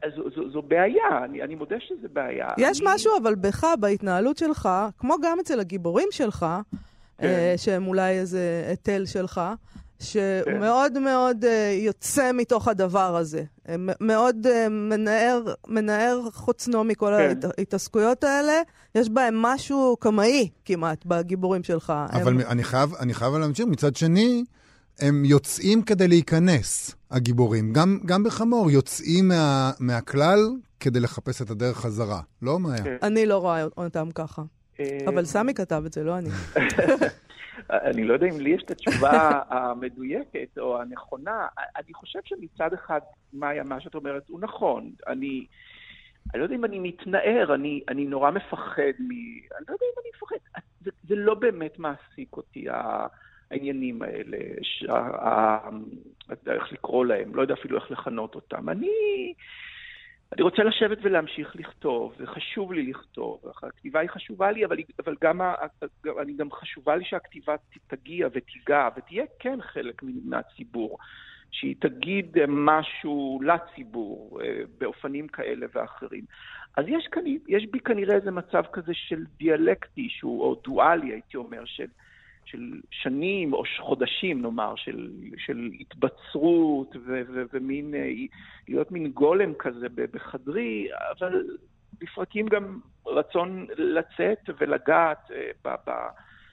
אז 0.02 0.12
זו, 0.16 0.30
זו, 0.30 0.50
זו 0.50 0.62
בעיה, 0.62 1.24
אני, 1.24 1.42
אני 1.42 1.54
מודה 1.54 1.80
שזה 1.80 2.08
בעיה. 2.08 2.48
יש 2.58 2.80
אני... 2.80 2.88
משהו 2.94 3.12
אבל 3.22 3.34
בך, 3.34 3.64
בהתנהלות 3.80 4.36
שלך, 4.38 4.68
כמו 4.98 5.14
גם 5.22 5.38
אצל 5.40 5.60
הגיבורים 5.60 6.08
שלך, 6.10 6.46
כן. 7.22 7.28
אה, 7.28 7.54
שהם 7.56 7.86
אולי 7.86 8.18
איזה 8.18 8.64
היטל 8.68 9.06
שלך, 9.06 9.40
שהוא 10.00 10.22
כן. 10.44 10.60
מאוד 10.60 10.98
מאוד 10.98 11.44
אה, 11.44 11.78
יוצא 11.80 12.32
מתוך 12.34 12.68
הדבר 12.68 13.16
הזה. 13.16 13.42
אה, 13.68 13.74
מאוד 14.00 14.46
מנער, 14.70 15.42
מנער 15.68 16.20
חוצנו 16.32 16.84
מכל 16.84 17.12
כן. 17.18 17.48
ההתעסקויות 17.58 18.24
האלה. 18.24 18.52
יש 18.94 19.08
בהם 19.08 19.42
משהו 19.42 19.96
קמאי 20.00 20.48
כמעט 20.64 21.06
בגיבורים 21.06 21.62
שלך. 21.62 21.92
אבל 22.12 22.32
הם... 22.32 22.40
אני 22.40 22.64
חייב, 22.64 22.94
אני 22.94 23.14
חייב 23.14 23.34
להמשיך. 23.34 23.66
מצד 23.66 23.96
שני, 23.96 24.44
הם 25.00 25.24
יוצאים 25.24 25.82
כדי 25.82 26.08
להיכנס, 26.08 26.94
הגיבורים. 27.10 27.72
גם, 27.72 27.98
גם 28.06 28.22
בחמור, 28.22 28.70
יוצאים 28.70 29.28
מה, 29.28 29.70
מהכלל 29.78 30.50
כדי 30.80 31.00
לחפש 31.00 31.42
את 31.42 31.50
הדרך 31.50 31.76
חזרה. 31.76 32.20
לא, 32.42 32.60
מאיה? 32.60 32.84
כן. 32.84 32.96
אני 33.02 33.26
לא 33.26 33.38
רואה 33.38 33.64
אותם 33.76 34.08
ככה. 34.14 34.42
אמ, 34.80 34.84
אבל 35.08 35.24
סמי 35.24 35.54
כתב 35.54 35.82
את 35.86 35.92
זה, 35.92 36.04
לא 36.04 36.18
אני. 36.18 36.28
אני 37.70 38.04
לא 38.04 38.14
יודע 38.14 38.26
אם 38.26 38.40
לי 38.40 38.50
יש 38.50 38.62
את 38.62 38.70
התשובה 38.70 39.40
המדויקת 39.48 40.58
או 40.58 40.80
הנכונה. 40.80 41.46
אני 41.76 41.94
חושב 41.94 42.18
שמצד 42.24 42.72
אחד, 42.72 43.00
מאיה, 43.32 43.64
מה 43.64 43.80
שאת 43.80 43.94
אומרת 43.94 44.22
הוא 44.28 44.40
נכון. 44.40 44.90
אני, 45.08 45.46
אני 46.34 46.38
לא 46.40 46.44
יודע 46.44 46.54
אם 46.54 46.64
אני 46.64 46.78
מתנער, 46.78 47.54
אני, 47.54 47.82
אני 47.88 48.04
נורא 48.04 48.30
מפחד 48.30 48.82
מ... 48.98 49.10
אני 49.10 49.64
לא 49.68 49.72
יודע 49.72 49.86
אם 49.86 50.00
אני 50.00 50.08
מפחד. 50.16 50.36
זה, 50.84 50.90
זה 51.08 51.14
לא 51.16 51.34
באמת 51.34 51.78
מעסיק 51.78 52.36
אותי, 52.36 52.66
העניינים 53.50 54.02
האלה, 54.02 54.38
ש- 54.62 54.84
ה- 54.88 55.28
ה- 55.28 55.70
איך 56.46 56.72
לקרוא 56.72 57.06
להם, 57.06 57.34
לא 57.34 57.42
יודע 57.42 57.54
אפילו 57.54 57.78
איך 57.78 57.90
לכנות 57.90 58.34
אותם. 58.34 58.68
אני... 58.68 58.88
אני 60.32 60.42
רוצה 60.42 60.62
לשבת 60.62 60.98
ולהמשיך 61.02 61.56
לכתוב, 61.56 62.14
זה 62.18 62.26
חשוב 62.26 62.72
לי 62.72 62.82
לכתוב, 62.82 63.40
הכתיבה 63.62 64.00
היא 64.00 64.10
חשובה 64.10 64.50
לי, 64.50 64.64
אבל, 64.64 64.76
אבל 65.04 65.14
גם, 65.20 65.40
גם, 66.04 66.18
אני 66.18 66.32
גם 66.32 66.50
חשובה 66.52 66.96
לי 66.96 67.04
שהכתיבה 67.04 67.54
תגיע 67.86 68.28
ותיגע 68.32 68.88
ותהיה 68.96 69.24
כן 69.38 69.58
חלק 69.62 70.02
מהציבור, 70.24 70.98
שהיא 71.50 71.76
תגיד 71.78 72.36
משהו 72.48 73.40
לציבור 73.44 74.40
אה, 74.42 74.62
באופנים 74.78 75.28
כאלה 75.28 75.66
ואחרים. 75.74 76.24
אז 76.76 76.84
יש, 76.88 77.08
כאן, 77.12 77.22
יש 77.48 77.66
בי 77.70 77.80
כנראה 77.80 78.14
איזה 78.14 78.30
מצב 78.30 78.62
כזה 78.72 78.94
של 78.94 79.24
דיאלקטי, 79.38 80.08
שהוא, 80.10 80.42
או 80.42 80.60
דואלי, 80.64 81.12
הייתי 81.12 81.36
אומר, 81.36 81.64
של, 81.64 81.86
של 82.44 82.80
שנים 82.90 83.52
או 83.52 83.62
חודשים, 83.80 84.42
נאמר, 84.42 84.74
של, 84.76 85.10
של 85.38 85.70
התבצרות 85.80 86.96
ו, 86.96 87.20
ו, 87.34 87.42
ומין, 87.52 87.94
אה, 87.94 88.08
להיות 88.68 88.92
מין 88.92 89.10
גולם 89.12 89.52
כזה 89.58 89.86
בחדרי, 90.12 90.88
אבל 91.18 91.46
לפרקים 92.02 92.46
גם 92.48 92.80
רצון 93.06 93.66
לצאת 93.76 94.56
ולגעת 94.60 95.30
אה, 95.30 95.50
ב- 95.64 95.90
ב- 95.90 96.10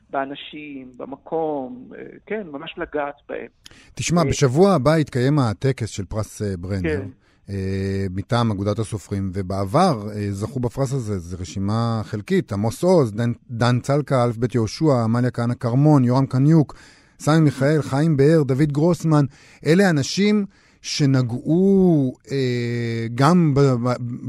באנשים, 0.10 0.92
במקום, 0.98 1.92
אה, 1.98 2.04
כן, 2.26 2.48
ממש 2.48 2.76
לגעת 2.78 3.16
בהם. 3.30 3.48
תשמע, 3.96 4.24
בשבוע 4.24 4.74
הבא 4.74 4.98
יתקיים 4.98 5.40
הטקס 5.40 5.90
של 5.90 6.06
פרס 6.06 6.42
ברנר. 6.60 6.82
כן. 6.82 7.08
אה, 7.50 8.08
מטעם 8.12 8.52
אגודת 8.52 8.80
הסופרים, 8.80 9.32
ובעבר 9.34 10.10
אה, 10.16 10.28
זכו 10.32 10.60
בפרס 10.60 10.94
הזה, 10.94 11.20
זו 11.20 11.38
רשימה 11.40 12.02
חלקית, 12.06 12.54
עמוס 12.54 12.84
עוז, 12.84 13.12
דן, 13.12 13.32
דן 13.52 13.80
צלקה, 13.80 14.24
א' 14.24 14.32
ב' 14.40 14.56
יהושע, 14.56 15.04
עמליה 15.04 15.32
כהנא 15.32 15.54
כרמון, 15.54 16.04
יורם 16.04 16.26
קניוק, 16.26 16.76
סמי 17.20 17.40
מיכאל, 17.40 17.82
חיים 17.82 18.18
באר, 18.18 18.44
דוד 18.44 18.72
גרוסמן, 18.72 19.26
אלה 19.66 19.90
אנשים 19.90 20.46
שנגעו 20.82 22.14
אה, 22.32 23.08
גם 23.16 23.54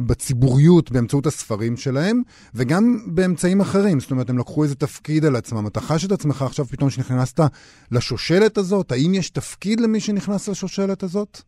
בציבוריות 0.06 0.90
באמצעות 0.90 1.26
הספרים 1.26 1.76
שלהם, 1.76 2.22
וגם 2.54 2.98
באמצעים 3.06 3.60
אחרים. 3.60 4.00
זאת 4.00 4.10
אומרת, 4.10 4.30
הם 4.30 4.38
לקחו 4.38 4.62
איזה 4.62 4.74
תפקיד 4.74 5.24
על 5.24 5.36
עצמם. 5.36 5.66
אתה 5.66 5.80
חש 5.80 6.04
את 6.04 6.12
עצמך 6.12 6.42
עכשיו 6.42 6.64
פתאום 6.64 6.90
שנכנסת 6.90 7.40
לשושלת 7.92 8.58
הזאת? 8.58 8.92
האם 8.92 9.14
יש 9.14 9.30
תפקיד 9.30 9.80
למי 9.80 10.00
שנכנס 10.00 10.48
לשושלת 10.48 11.02
הזאת? 11.02 11.42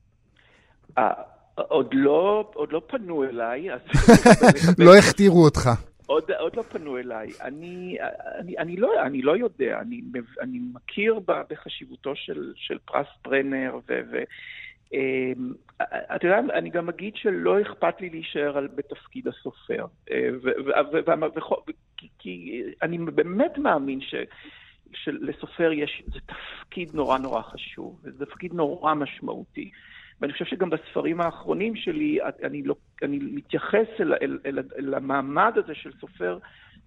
עוד 1.55 1.89
לא, 1.93 2.51
עוד 2.55 2.73
לא 2.73 2.83
פנו 2.87 3.25
אליי. 3.25 3.69
לא 4.79 4.95
הכתירו 4.99 5.45
אותך. 5.45 5.69
עוד, 6.07 6.31
עוד 6.31 6.57
לא 6.57 6.63
פנו 6.63 6.99
אליי. 6.99 7.29
אני, 7.43 7.97
אני, 8.39 8.59
אני, 8.59 8.77
לא, 8.77 9.03
אני 9.03 9.23
לא 9.23 9.37
יודע, 9.37 9.79
אני, 9.81 10.01
אני 10.41 10.59
מכיר 10.75 11.21
בחשיבותו 11.27 12.17
של, 12.17 12.53
של 12.57 12.79
פרס 12.85 13.07
ברנר, 13.25 13.79
ו... 13.89 14.01
ו 14.13 14.17
אמ, 14.93 15.53
אתה 16.17 16.27
יודע, 16.27 16.39
אני 16.55 16.71
גם 16.71 16.89
אגיד 16.89 17.17
שלא 17.17 17.63
אכפת 17.63 18.01
לי 18.01 18.11
להישאר 18.11 18.59
על, 18.59 18.69
בתפקיד 18.75 19.29
הסופר. 19.29 19.87
אה, 20.11 20.29
ו- 20.43 20.49
ו- 20.67 21.09
ו- 21.09 21.73
כי- 22.19 22.63
אני 22.83 22.99
באמת 22.99 23.59
מאמין 23.59 24.01
ש... 24.01 24.15
שלסופר 24.95 25.73
יש, 25.73 26.03
זה 26.07 26.19
תפקיד 26.27 26.95
נורא 26.95 27.19
נורא 27.19 27.43
חשוב, 27.43 28.01
וזה 28.05 28.27
תפקיד 28.27 28.53
נורא 28.55 28.95
משמעותי. 28.95 29.71
ואני 30.23 30.33
חושב 30.33 30.45
שגם 30.45 30.71
בספרים 30.71 31.21
האחרונים 31.21 31.77
שלי, 31.77 32.19
אני, 32.43 32.63
לא, 32.63 32.75
אני 33.03 33.19
מתייחס 33.23 33.87
אל, 34.01 34.15
אל, 34.15 34.39
אל, 34.47 34.59
אל 34.79 34.95
המעמד 34.95 35.53
הזה 35.57 35.75
של 35.75 35.93
סופר 36.01 36.39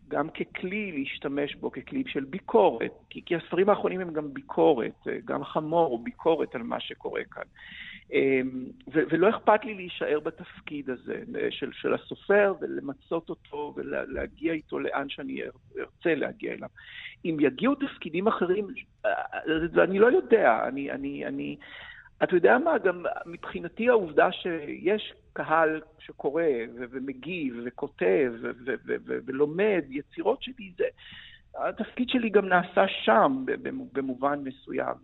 גם 0.08 0.30
ככלי 0.30 0.92
להשתמש 0.92 1.56
בו, 1.56 1.72
ככלי 1.72 2.04
של 2.08 2.24
ביקורת. 2.24 2.92
כי, 3.10 3.22
כי 3.26 3.36
הספרים 3.36 3.70
האחרונים 3.70 4.02
הם 4.02 4.14
גם 4.14 4.34
ביקורת, 4.34 5.08
גם 5.26 5.44
חמור 5.44 5.88
הוא 5.88 6.00
ביקורת 6.04 6.56
על 6.56 6.64
מה 6.64 6.80
שקורה 6.80 7.22
כאן. 7.32 7.44
ו, 8.94 9.00
ולא 9.10 9.30
אכפת 9.30 9.66
לי 9.66 9.74
להישאר 9.74 10.20
בתפקיד 10.20 10.90
הזה 10.90 11.24
של, 11.50 11.70
של 11.74 11.94
הסופר 11.94 12.54
ולמצות 12.62 13.30
אותו 13.30 13.74
ולהגיע 13.76 14.54
איתו 14.54 14.80
לאן 14.80 15.10
שאני 15.10 15.42
ארצה 15.80 16.16
להגיע 16.16 16.54
אליו. 16.54 16.70
אם 17.26 17.38
יגיעו 17.40 17.76
תפקידים 17.76 18.28
אחרים, 18.28 18.68
אני 19.78 20.00
לא 20.00 20.08
יודע, 20.08 20.68
אני... 20.68 20.92
אני, 20.92 21.26
אני 21.26 21.58
אתה 22.24 22.36
יודע 22.36 22.58
מה, 22.58 22.78
גם 22.78 23.06
מבחינתי 23.26 23.90
העובדה 23.90 24.32
שיש 24.32 25.14
קהל 25.34 25.82
שקורא 26.00 26.44
ו- 26.76 26.86
ומגיב 26.92 27.62
וכותב 27.66 28.32
ו- 28.42 28.52
ו- 28.66 28.74
ו- 28.86 29.18
ולומד 29.26 29.84
יצירות 29.90 30.44
שלי, 30.44 30.72
זה, 30.78 30.86
התפקיד 31.58 32.10
שלי 32.10 32.30
גם 32.30 32.46
נעשה 32.46 32.86
שם 32.88 33.46
במובן 33.94 34.40
מסוים. 34.44 34.96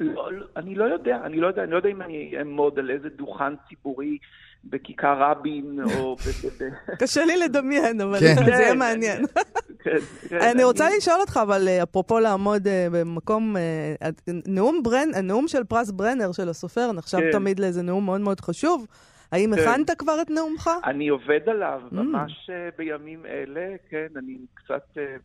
לא, 0.00 0.30
אני 0.56 0.74
לא 0.74 0.84
יודע, 0.84 1.20
אני 1.24 1.40
לא 1.40 1.46
יודע, 1.46 1.62
אני 1.64 1.70
לא 1.72 1.76
יודע 1.76 1.88
אם 1.88 2.02
אני 2.02 2.38
אעמוד 2.38 2.78
על 2.78 2.90
איזה 2.90 3.08
דוכן 3.08 3.56
ציבורי 3.68 4.18
בכיכר 4.64 5.22
רבין, 5.22 5.78
או... 5.94 6.16
קשה 7.02 7.24
לי 7.24 7.36
לדמיין, 7.36 8.00
אבל 8.00 8.18
זה 8.18 8.26
יהיה 8.48 8.74
מעניין. 8.74 9.24
אני 10.52 10.64
רוצה 10.64 10.88
לשאול 10.96 11.20
אותך, 11.20 11.40
אבל 11.42 11.68
אפרופו 11.82 12.18
לעמוד 12.18 12.62
במקום, 12.92 13.56
נאום 14.46 14.82
ברן, 14.82 15.08
הנאום 15.14 15.48
של 15.48 15.64
פרס 15.64 15.90
ברנר 15.90 16.32
של 16.32 16.48
הסופר 16.48 16.92
נחשב 16.92 17.18
תמיד 17.32 17.60
לאיזה 17.60 17.82
נאום 17.82 18.04
מאוד 18.04 18.20
מאוד 18.20 18.40
חשוב. 18.40 18.86
האם 19.32 19.54
כן. 19.56 19.62
הכנת 19.62 19.90
כבר 19.90 20.22
את 20.22 20.30
נאומך? 20.30 20.70
אני 20.84 21.08
עובד 21.08 21.40
עליו 21.46 21.80
Mm. 21.90 21.94
ממש 21.94 22.50
אה, 22.52 22.68
בימים 22.78 23.26
אלה, 23.26 23.76
כן, 23.90 24.06
אני 24.16 24.38
קצת, 24.54 24.82
אה, 24.98 25.16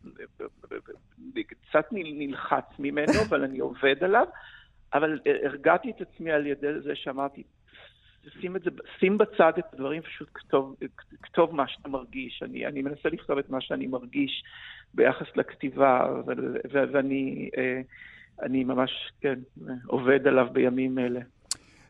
קצת 1.47 1.85
נל- 1.91 2.13
נלחץ 2.27 2.65
ממנו, 2.79 3.13
אבל 3.29 3.43
אני 3.43 3.59
עובד 3.59 3.95
עליו. 4.01 4.25
אבל 4.93 5.19
אה, 5.27 5.31
הרגעתי 5.45 5.89
את 5.89 6.01
עצמי 6.01 6.31
על 6.31 6.47
ידי 6.47 6.67
זה 6.83 6.91
שאמרתי, 6.95 7.43
שים, 8.41 8.55
את 8.55 8.61
זה, 8.63 8.69
שים 8.99 9.17
בצד 9.17 9.53
את 9.59 9.73
הדברים, 9.73 10.01
פשוט 10.01 10.27
כתוב, 10.33 10.75
כתוב 11.23 11.55
מה 11.55 11.67
שאתה 11.67 11.89
מרגיש. 11.89 12.43
אני, 12.43 12.65
אני 12.65 12.81
מנסה 12.81 13.09
לכתוב 13.09 13.37
את 13.37 13.49
מה 13.49 13.61
שאני 13.61 13.87
מרגיש 13.87 14.43
ביחס 14.93 15.25
לכתיבה, 15.35 16.07
ו- 16.27 16.31
ו- 16.73 16.83
ואני 16.93 17.49
אה, 17.57 17.81
אני 18.41 18.63
ממש, 18.63 18.91
כן, 19.21 19.39
עובד 19.87 20.27
עליו 20.27 20.47
בימים 20.53 20.99
אלה. 20.99 21.19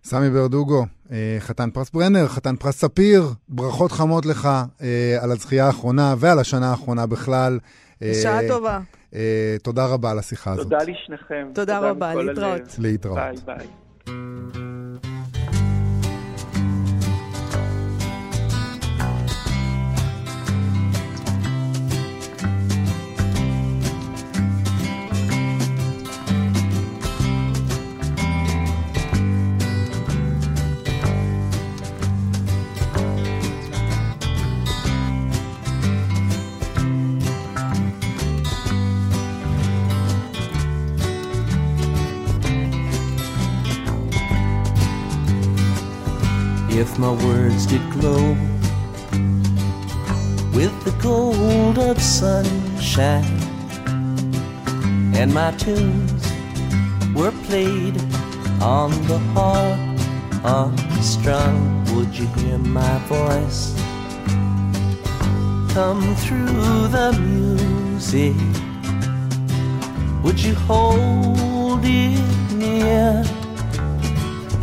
סמי 0.03 0.29
ברדוגו, 0.29 0.85
אה, 1.11 1.37
חתן 1.39 1.69
פרס 1.69 1.91
ברנר, 1.91 2.27
חתן 2.27 2.55
פרס 2.55 2.75
ספיר, 2.81 3.21
ברכות 3.49 3.91
חמות 3.91 4.25
לך 4.25 4.45
אה, 4.81 5.17
על 5.23 5.31
הזכייה 5.31 5.65
האחרונה 5.65 6.13
ועל 6.19 6.39
השנה 6.39 6.71
האחרונה 6.71 7.05
בכלל. 7.05 7.59
בשעה 8.01 8.39
טובה. 8.47 8.79
תודה 9.63 9.85
רבה 9.85 10.11
על 10.11 10.19
השיחה 10.19 10.51
הזאת. 10.51 10.63
תודה 10.63 10.77
לשניכם. 10.83 11.47
תודה 11.53 11.79
רבה, 11.79 12.15
להתראות. 12.15 12.37
הלב. 12.37 12.67
להתראות. 12.79 13.17
ביי 13.17 13.35
ביי. 13.45 13.84
My 46.97 47.11
words 47.25 47.65
did 47.65 47.81
glow 47.91 48.37
with 50.53 50.73
the 50.85 50.95
gold 51.01 51.77
of 51.77 52.01
sunshine. 52.01 53.25
And 55.13 55.33
my 55.33 55.51
tunes 55.51 56.31
were 57.13 57.31
played 57.47 57.97
on 58.61 58.91
the 59.07 59.19
harp 59.33 59.79
unstrung 60.45 61.83
would 61.95 62.17
you 62.17 62.27
hear 62.37 62.57
my 62.59 62.97
voice 63.07 63.73
come 65.73 66.15
through 66.15 66.87
the 66.95 67.11
music? 67.19 68.35
Would 70.23 70.39
you 70.39 70.53
hold 70.53 71.81
it 71.83 72.53
near 72.53 73.23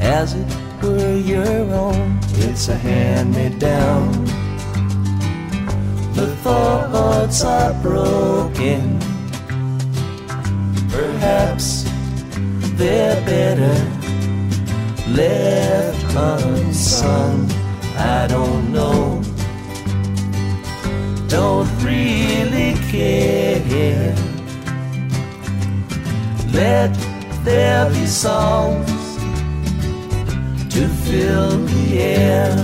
as 0.01 0.35
it 0.35 0.63
were 0.83 1.17
your 1.17 1.73
own. 1.73 2.22
It's 2.35 2.69
a 2.69 2.75
hand 2.75 3.35
me 3.35 3.49
down. 3.59 4.25
The 6.15 6.29
thoughts 6.43 7.45
are 7.45 7.75
broken. 7.83 8.99
Perhaps 10.91 11.85
they're 12.77 13.21
better 13.27 14.03
left 15.13 16.15
unsung. 16.17 17.51
I 17.97 18.27
don't 18.29 18.73
know. 18.73 19.23
Don't 21.29 21.69
really 21.83 22.75
care. 22.91 24.15
Let 26.53 26.93
there 27.45 27.89
be 27.91 28.07
songs 28.07 28.92
to 30.73 30.89
fill 30.89 31.51
the 31.67 31.99
air. 31.99 32.57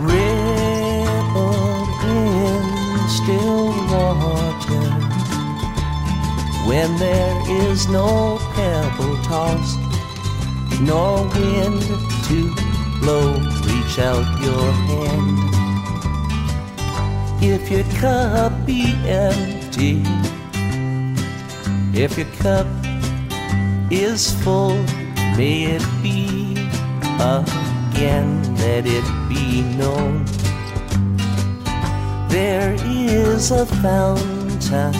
Rippled 0.00 1.88
in 2.10 2.62
still 3.08 3.68
water 3.92 4.86
when 6.66 6.90
there 6.98 7.36
is 7.68 7.86
no 7.88 8.38
pebble 8.54 9.16
tossed, 9.22 9.78
nor 10.80 11.22
wind 11.34 11.82
to 12.26 12.38
blow. 12.98 13.34
Reach 13.66 13.96
out 14.00 14.26
your 14.42 14.72
hand. 14.90 15.38
If 17.40 17.70
your 17.70 17.84
cup 18.00 18.66
be 18.66 18.92
empty, 19.06 20.02
if 21.94 22.18
your 22.18 22.26
cup 22.42 22.66
is 23.90 24.30
full, 24.42 24.74
may 25.36 25.64
it 25.64 25.84
be 26.02 26.52
again, 27.20 28.56
let 28.56 28.86
it 28.86 29.04
be 29.28 29.62
known. 29.76 30.24
There 32.28 32.76
is 32.84 33.50
a 33.50 33.66
fountain 33.66 34.92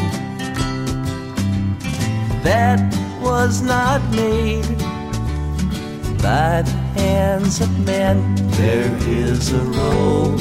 that 2.43 2.81
was 3.23 3.63
not 3.63 4.03
made 4.11 4.67
by 6.21 6.63
the 6.63 6.79
hands 6.99 7.61
of 7.61 7.71
men. 7.87 8.35
There 8.51 8.97
is 9.07 9.53
a 9.53 9.63
road, 9.63 10.39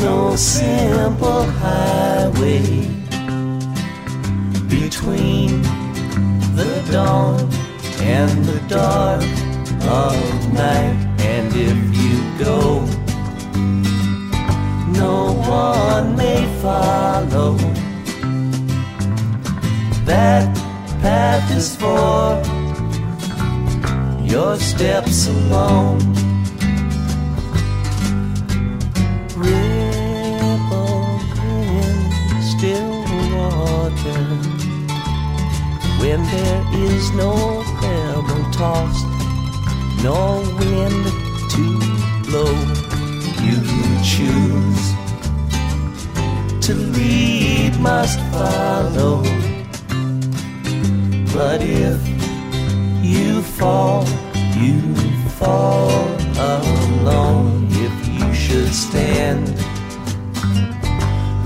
no 0.00 0.34
simple 0.36 1.44
highway 1.44 2.88
between 4.68 5.62
the 6.54 6.88
dawn 6.92 7.40
and 8.00 8.44
the 8.44 8.60
dark 8.68 9.22
of 9.88 10.52
night. 10.52 10.96
And 11.20 11.52
if 11.54 11.78
you 12.02 12.44
go, 12.44 12.80
no 14.92 15.32
one 15.48 16.16
may 16.16 16.46
follow. 16.62 17.56
That 20.04 20.54
path 21.02 21.50
is 21.50 21.74
for 21.76 22.42
your 24.22 24.56
steps 24.56 25.26
alone. 25.28 25.98
Ripple 29.36 31.20
in 31.42 32.42
still 32.42 33.04
water 33.34 34.53
when 36.04 36.22
there 36.24 36.64
is 36.74 37.10
no 37.12 37.32
pebble 37.80 38.44
tossed, 38.52 39.06
no 40.02 40.20
wind 40.58 41.04
to 41.54 41.64
blow. 42.26 42.54
You 43.46 43.58
choose 44.12 44.84
to 46.66 46.74
lead, 46.96 47.80
must 47.80 48.20
follow. 48.34 49.22
But 51.32 51.62
if 51.62 51.98
you 53.02 53.40
fall, 53.40 54.04
you 54.60 54.94
fall 55.40 56.06
alone. 56.36 57.66
If 57.86 57.94
you 58.16 58.34
should 58.34 58.74
stand, 58.74 59.46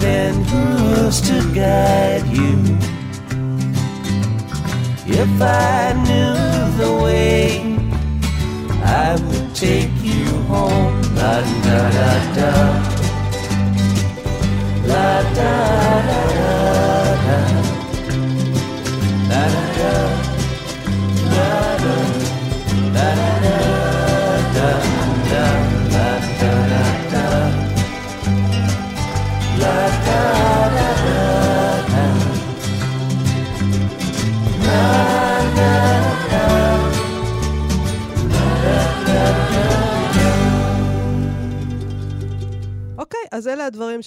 then 0.01 0.35
who's 0.51 1.21
to 1.29 1.37
guide 1.55 2.27
you? 2.27 2.88
If 5.11 5.41
I 5.41 5.95
knew 6.07 6.35
the 6.77 6.93
way, 7.03 7.63
I 8.85 9.13
would 9.15 9.55
take 9.55 9.91
you 10.03 10.27
home. 10.43 11.01
La 11.17 11.41
da 11.65 11.79
da 11.97 12.13
da. 12.37 12.51
La 14.87 15.23
da 15.39 15.53
da 16.09 16.21
da 16.37 16.48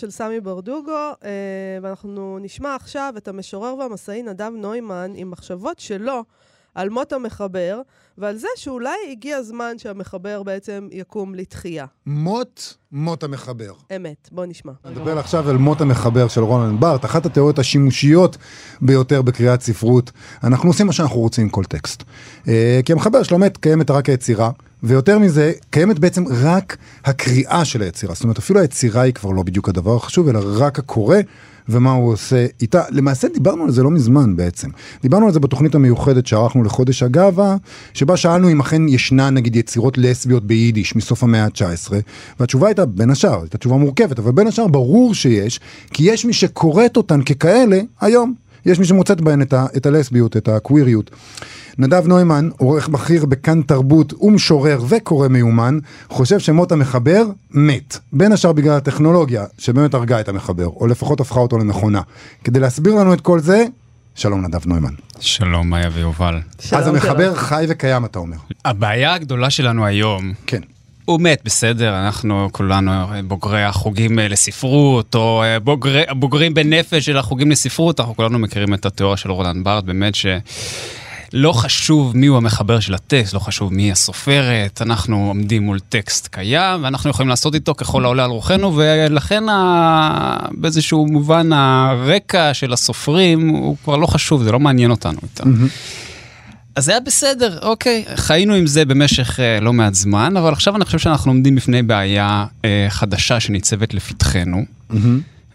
של 0.01 0.09
סמי 0.09 0.39
ברדוגו, 0.39 0.91
אה, 0.91 1.29
ואנחנו 1.81 2.37
נשמע 2.41 2.75
עכשיו 2.75 3.13
את 3.17 3.27
המשורר 3.27 3.75
והמסאי 3.77 4.23
נדב 4.23 4.51
נוימן 4.57 5.11
עם 5.15 5.31
מחשבות 5.31 5.79
שלו 5.79 6.23
על 6.75 6.89
מות 6.89 7.13
המחבר, 7.13 7.81
ועל 8.17 8.37
זה 8.37 8.47
שאולי 8.55 8.95
הגיע 9.11 9.37
הזמן 9.37 9.77
שהמחבר 9.77 10.43
בעצם 10.43 10.87
יקום 10.91 11.35
לתחייה. 11.35 11.85
מות, 12.05 12.77
מות 12.91 13.23
המחבר. 13.23 13.73
אמת, 13.95 14.29
בוא 14.31 14.45
נשמע. 14.45 14.71
נדבר 14.85 15.19
עכשיו 15.19 15.49
על 15.49 15.57
מות 15.57 15.81
המחבר 15.81 16.27
של 16.27 16.41
רולנד 16.41 16.79
בארט, 16.79 17.05
אחת 17.05 17.25
התיאוריות 17.25 17.59
השימושיות 17.59 18.37
ביותר 18.81 19.21
בקריאת 19.21 19.61
ספרות. 19.61 20.11
אנחנו 20.43 20.69
עושים 20.69 20.87
מה 20.87 20.93
שאנחנו 20.93 21.19
רוצים 21.19 21.43
עם 21.43 21.49
כל 21.49 21.63
טקסט. 21.63 22.03
אה, 22.47 22.79
כי 22.85 22.93
המחבר 22.93 23.23
שלו 23.23 23.37
מת, 23.37 23.57
קיימת 23.57 23.91
רק 23.91 24.09
היצירה, 24.09 24.51
ויותר 24.83 25.19
מזה, 25.19 25.51
קיימת 25.69 25.99
בעצם 25.99 26.23
רק 26.27 26.77
הקריאה 27.05 27.65
של 27.65 27.81
היצירה. 27.81 28.13
זאת 28.13 28.23
אומרת, 28.23 28.37
אפילו 28.37 28.59
היצירה 28.59 29.01
היא 29.01 29.13
כבר 29.13 29.31
לא 29.31 29.43
בדיוק 29.43 29.69
הדבר 29.69 29.95
החשוב, 29.95 30.27
אלא 30.27 30.41
רק 30.43 30.79
הקורא. 30.79 31.17
ומה 31.69 31.91
הוא 31.91 32.13
עושה 32.13 32.45
איתה. 32.61 32.83
למעשה 32.89 33.27
דיברנו 33.33 33.63
על 33.63 33.71
זה 33.71 33.83
לא 33.83 33.91
מזמן 33.91 34.35
בעצם. 34.35 34.69
דיברנו 35.01 35.25
על 35.25 35.33
זה 35.33 35.39
בתוכנית 35.39 35.75
המיוחדת 35.75 36.27
שערכנו 36.27 36.63
לחודש 36.63 37.03
הגאווה, 37.03 37.55
שבה 37.93 38.17
שאלנו 38.17 38.51
אם 38.51 38.59
אכן 38.59 38.87
ישנן 38.87 39.33
נגיד 39.33 39.55
יצירות 39.55 39.97
לסביות 39.97 40.43
ביידיש 40.43 40.95
מסוף 40.95 41.23
המאה 41.23 41.43
ה-19, 41.43 41.93
והתשובה 42.39 42.67
הייתה 42.67 42.85
בין 42.85 43.09
השאר, 43.09 43.41
הייתה 43.41 43.57
תשובה 43.57 43.77
מורכבת, 43.77 44.19
אבל 44.19 44.31
בין 44.31 44.47
השאר 44.47 44.67
ברור 44.67 45.13
שיש, 45.13 45.59
כי 45.93 46.03
יש 46.03 46.25
מי 46.25 46.33
שקוראת 46.33 46.97
אותן 46.97 47.21
ככאלה 47.21 47.79
היום. 48.01 48.33
יש 48.65 48.79
מי 48.79 48.85
שמוצאת 48.85 49.21
בהן 49.21 49.41
את, 49.41 49.53
ה- 49.53 49.65
את 49.77 49.85
הלסביות, 49.85 50.37
את 50.37 50.47
הקוויריות. 50.47 51.11
נדב 51.77 52.07
נוימן, 52.07 52.49
עורך 52.57 52.87
בכיר 52.87 53.25
בכאן 53.25 53.61
תרבות 53.61 54.13
ומשורר 54.21 54.83
וקורא 54.89 55.27
מיומן, 55.27 55.79
חושב 56.09 56.39
שמות 56.39 56.71
המחבר 56.71 57.23
מת. 57.51 57.97
בין 58.13 58.31
השאר 58.31 58.51
בגלל 58.51 58.73
הטכנולוגיה, 58.77 59.45
שבאמת 59.57 59.93
הרגה 59.93 60.19
את 60.19 60.29
המחבר, 60.29 60.67
או 60.67 60.87
לפחות 60.87 61.19
הפכה 61.19 61.39
אותו 61.39 61.57
למכונה. 61.57 62.01
כדי 62.43 62.59
להסביר 62.59 62.95
לנו 62.95 63.13
את 63.13 63.21
כל 63.21 63.39
זה, 63.39 63.65
שלום 64.15 64.45
נדב 64.45 64.59
נוימן. 64.67 64.93
שלום, 65.19 65.69
מאיה 65.69 65.89
ויובל. 65.93 66.39
שלום, 66.59 66.81
אז 66.81 66.87
המחבר 66.87 67.35
חי 67.35 67.65
וקיים, 67.69 68.05
אתה 68.05 68.19
אומר. 68.19 68.37
הבעיה 68.65 69.13
הגדולה 69.13 69.49
שלנו 69.49 69.85
היום, 69.85 70.33
כן. 70.47 70.61
הוא 71.05 71.21
מת, 71.21 71.41
בסדר, 71.45 71.99
אנחנו 72.05 72.49
כולנו 72.51 72.91
בוגרי 73.23 73.63
החוגים 73.63 74.19
אה, 74.19 74.27
לספרות, 74.27 75.15
או 75.15 75.43
אה, 75.43 75.59
בוגרי, 75.59 76.03
בוגרים 76.15 76.53
בנפש 76.53 77.05
של 77.05 77.17
החוגים 77.17 77.51
לספרות, 77.51 77.99
אנחנו 77.99 78.15
כולנו 78.15 78.39
מכירים 78.39 78.73
את 78.73 78.85
התיאוריה 78.85 79.17
של 79.17 79.31
רולנד 79.31 79.63
בארט, 79.63 79.83
באמת 79.83 80.15
ש... 80.15 80.25
לא 81.33 81.53
חשוב 81.53 82.17
מיהו 82.17 82.37
המחבר 82.37 82.79
של 82.79 82.93
הטקסט, 82.93 83.33
לא 83.33 83.39
חשוב 83.39 83.73
מי 83.73 83.91
הסופרת, 83.91 84.81
אנחנו 84.81 85.27
עומדים 85.27 85.63
מול 85.63 85.79
טקסט 85.79 86.27
קיים, 86.27 86.83
ואנחנו 86.83 87.09
יכולים 87.09 87.29
לעשות 87.29 87.55
איתו 87.55 87.75
ככל 87.75 88.05
העולה 88.05 88.23
על 88.23 88.31
רוחנו, 88.31 88.75
ולכן 88.75 89.49
ה... 89.49 90.37
באיזשהו 90.51 91.05
מובן 91.05 91.53
הרקע 91.53 92.53
של 92.53 92.73
הסופרים 92.73 93.49
הוא 93.49 93.77
כבר 93.83 93.95
לא 93.95 94.07
חשוב, 94.07 94.43
זה 94.43 94.51
לא 94.51 94.59
מעניין 94.59 94.91
אותנו 94.91 95.19
יותר. 95.23 95.43
אז 96.75 96.85
זה 96.85 96.91
היה 96.91 96.99
בסדר, 96.99 97.59
אוקיי, 97.61 98.05
חיינו 98.15 98.53
עם 98.53 98.67
זה 98.67 98.85
במשך 98.85 99.39
אה, 99.39 99.59
לא 99.59 99.73
מעט 99.73 99.93
זמן, 99.93 100.37
אבל 100.37 100.53
עכשיו 100.53 100.75
אני 100.75 100.85
חושב 100.85 100.97
שאנחנו 100.99 101.31
עומדים 101.31 101.55
בפני 101.55 101.83
בעיה 101.83 102.45
אה, 102.65 102.85
חדשה 102.89 103.39
שניצבת 103.39 103.93
לפתחנו. 103.93 104.65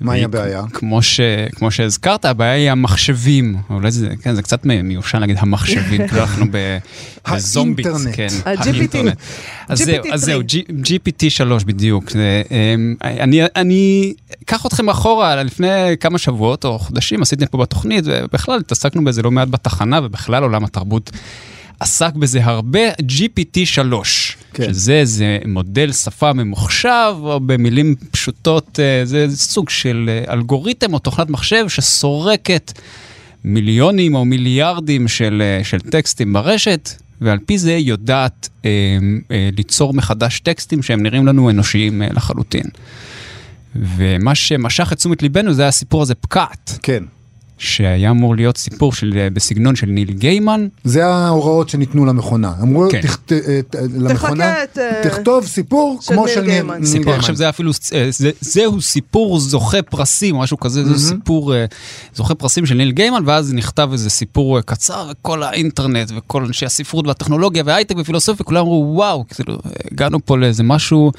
מהי 0.01 0.25
הבעיה? 0.25 0.63
כמו, 0.73 1.03
ש, 1.03 1.21
כמו 1.55 1.71
שהזכרת, 1.71 2.25
הבעיה 2.25 2.53
היא 2.53 2.71
המחשבים. 2.71 3.57
אולי 3.71 3.91
זה, 3.91 4.09
כן, 4.23 4.35
זה 4.35 4.43
קצת 4.43 4.65
מיושן 4.65 5.21
להגיד 5.21 5.37
המחשבים, 5.41 6.01
כאילו 6.09 6.23
אנחנו 6.23 6.47
ב, 6.51 6.79
בזומביץ. 7.33 7.87
האינטרנט. 7.87 8.15
כן, 8.17 8.29
ה-GPT. 8.45 8.69
האינטרנט. 8.69 9.17
אז 9.69 9.79
זהו, 9.79 10.05
GPT 10.05 10.13
אז 10.15 10.21
זהו, 10.21 10.43
טרי. 10.43 10.63
G- 10.63 10.87
GPT 10.87 11.31
3 11.31 11.65
בדיוק. 11.65 12.11
זה, 12.11 12.43
אמ, 12.51 12.95
אני, 13.05 13.41
אני 13.57 14.13
אקח 14.45 14.67
אתכם 14.67 14.89
אחורה, 14.89 15.43
לפני 15.43 15.67
כמה 16.01 16.19
שבועות 16.19 16.65
או 16.65 16.79
חודשים 16.79 17.23
עשיתם 17.23 17.47
פה 17.47 17.59
בתוכנית, 17.59 18.05
ובכלל 18.07 18.59
התעסקנו 18.59 19.05
בזה 19.05 19.23
לא 19.23 19.31
מעט 19.31 19.49
בתחנה, 19.49 20.01
ובכלל 20.05 20.43
עולם 20.43 20.65
התרבות 20.65 21.11
עסק 21.81 22.15
בזה 22.15 22.45
הרבה, 22.45 22.81
GPT 22.91 23.59
3. 23.65 24.36
כן. 24.57 24.75
שזה 24.75 24.93
איזה 24.93 25.39
מודל 25.47 25.93
שפה 25.93 26.33
ממוחשב, 26.33 27.15
או 27.21 27.41
במילים 27.41 27.95
פשוטות, 28.11 28.81
אה, 28.81 29.05
זה 29.05 29.27
סוג 29.37 29.69
של 29.69 30.11
אה, 30.29 30.33
אלגוריתם 30.33 30.95
או 30.95 30.99
תוכנת 30.99 31.31
מחשב 31.31 31.69
שסורקת 31.69 32.73
מיליונים 33.45 34.15
או 34.15 34.25
מיליארדים 34.25 35.09
של, 35.09 35.43
אה, 35.45 35.65
של 35.65 35.81
טקסטים 35.81 36.33
ברשת, 36.33 36.91
ועל 37.21 37.39
פי 37.47 37.59
זה 37.59 37.73
יודעת 37.73 38.49
אה, 38.65 38.71
אה, 39.31 39.49
ליצור 39.57 39.95
מחדש 39.95 40.41
טקסטים 40.41 40.83
שהם 40.83 41.03
נראים 41.03 41.27
לנו 41.27 41.51
אנושיים 41.51 42.03
אה, 42.03 42.09
לחלוטין. 42.13 42.67
ומה 43.77 44.35
שמשך 44.35 44.93
את 44.93 44.99
תשומת 44.99 45.23
ליבנו 45.23 45.53
זה 45.53 45.69
הסיפור 45.69 46.03
הזה 46.03 46.15
פקעת, 46.15 46.79
כן. 46.83 47.05
שהיה 47.59 48.11
אמור 48.11 48.37
להיות 48.37 48.57
סיפור 48.57 48.93
של, 48.93 49.13
אה, 49.17 49.31
בסגנון 49.31 49.77
של 49.77 49.87
ניל 49.87 50.11
גיימן, 50.13 50.67
זה 50.85 51.07
ההוראות 51.07 51.69
שניתנו 51.69 52.07
למכונה. 52.07 52.53
אמרו 52.63 52.87
כן. 52.91 53.01
"תכת- 53.03 53.33
אה, 53.33 53.61
ת- 53.71 53.75
למכונה, 53.99 54.63
את, 54.65 54.79
אה, 54.79 55.01
תכתוב 55.03 55.47
סיפור 55.47 55.99
של 56.03 56.13
כמו 56.15 56.25
ניל 56.27 56.35
של 56.35 56.41
ניל 56.41 56.51
גיימן. 56.51 56.75
ניל 56.75 56.87
סיפור, 56.87 57.05
גיימן. 57.05 57.19
עכשיו 57.19 57.37
זה 57.37 57.49
אפילו, 57.49 57.71
אה, 57.95 58.07
זה, 58.11 58.31
זהו 58.41 58.81
סיפור 58.83 59.39
זוכה 59.39 59.83
פרסים, 59.83 60.35
או 60.37 60.41
משהו 60.41 60.61
כזה, 60.61 60.85
זה 60.85 61.09
סיפור 61.09 61.55
אה, 61.55 61.65
זוכה 62.15 62.35
פרסים 62.35 62.67
של 62.67 62.75
ניל 62.75 62.93
גיימן, 62.93 63.23
ואז 63.27 63.53
נכתב 63.55 63.89
איזה 63.93 64.11
סיפור 64.11 64.57
אה, 64.57 64.63
קצר, 64.63 65.11
וכל 65.13 65.43
האינטרנט, 65.43 66.13
וכל 66.17 66.45
אנשי 66.45 66.67
הספרות 66.67 67.07
והטכנולוגיה 67.07 67.63
וההייטק 67.67 67.95
ופילוסופיה, 67.99 68.45
כולם 68.47 68.61
אמרו, 68.61 68.93
וואו, 68.97 69.25
כאילו, 69.35 69.59
הגענו 69.93 70.19
פה 70.25 70.39
לאיזה 70.39 70.63
משהו, 70.63 71.13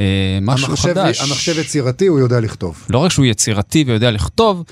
אה, 0.00 0.04
משהו 0.42 0.66
המחשב- 0.68 0.88
חדש. 0.88 1.20
המחשב 1.20 1.58
יצירתי, 1.58 2.06
הוא 2.06 2.18
יודע 2.20 2.40
לכתוב. 2.40 2.86
לא 2.90 2.98
רק 2.98 3.10
שהוא 3.10 3.24
יצירתי 3.26 3.84
ויודע 3.86 4.10
לכתוב, 4.10 4.64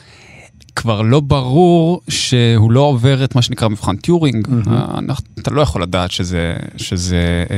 כבר 0.78 1.02
לא 1.02 1.20
ברור 1.20 2.00
שהוא 2.08 2.72
לא 2.72 2.80
עובר 2.80 3.24
את 3.24 3.34
מה 3.34 3.42
שנקרא 3.42 3.68
מבחן 3.68 3.96
טיורינג. 3.96 4.48
אה, 4.70 4.84
אנחנו- 4.98 5.24
אתה 5.38 5.50
לא 5.50 5.60
יכול 5.60 5.82
לדעת 5.82 6.10
שזה, 6.10 6.56
שזה 6.76 7.16
אה, 7.50 7.56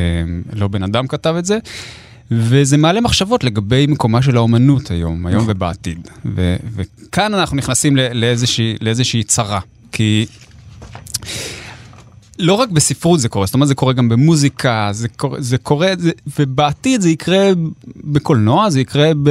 לא 0.58 0.68
בן 0.68 0.82
אדם 0.82 1.06
כתב 1.06 1.34
את 1.38 1.44
זה. 1.44 1.58
וזה 2.30 2.76
מעלה 2.76 3.00
מחשבות 3.00 3.44
לגבי 3.44 3.86
מקומה 3.88 4.22
של 4.22 4.36
האומנות 4.36 4.90
היום, 4.90 5.26
היום 5.26 5.44
ובעתיד. 5.48 6.08
ו- 6.36 6.56
וכאן 6.76 7.34
אנחנו 7.34 7.56
נכנסים 7.56 7.96
ל- 7.96 8.12
לאיזושהי, 8.20 8.76
לאיזושהי 8.80 9.22
צרה. 9.22 9.60
כי 9.92 10.26
לא 12.40 12.54
רק 12.54 12.68
בספרות 12.68 13.20
זה 13.20 13.28
קורה, 13.28 13.46
זאת 13.46 13.54
אומרת 13.54 13.68
זה 13.68 13.74
קורה 13.74 13.92
גם 13.92 14.08
במוזיקה, 14.08 14.88
זה 14.92 15.08
קורה, 15.08 15.40
זה 15.40 15.58
קורה 15.58 15.92
זה, 15.98 16.10
ובעתיד 16.38 17.00
זה 17.00 17.10
יקרה 17.10 17.50
בקולנוע, 18.04 18.70
זה 18.70 18.80
יקרה 18.80 19.10
ב... 19.22 19.28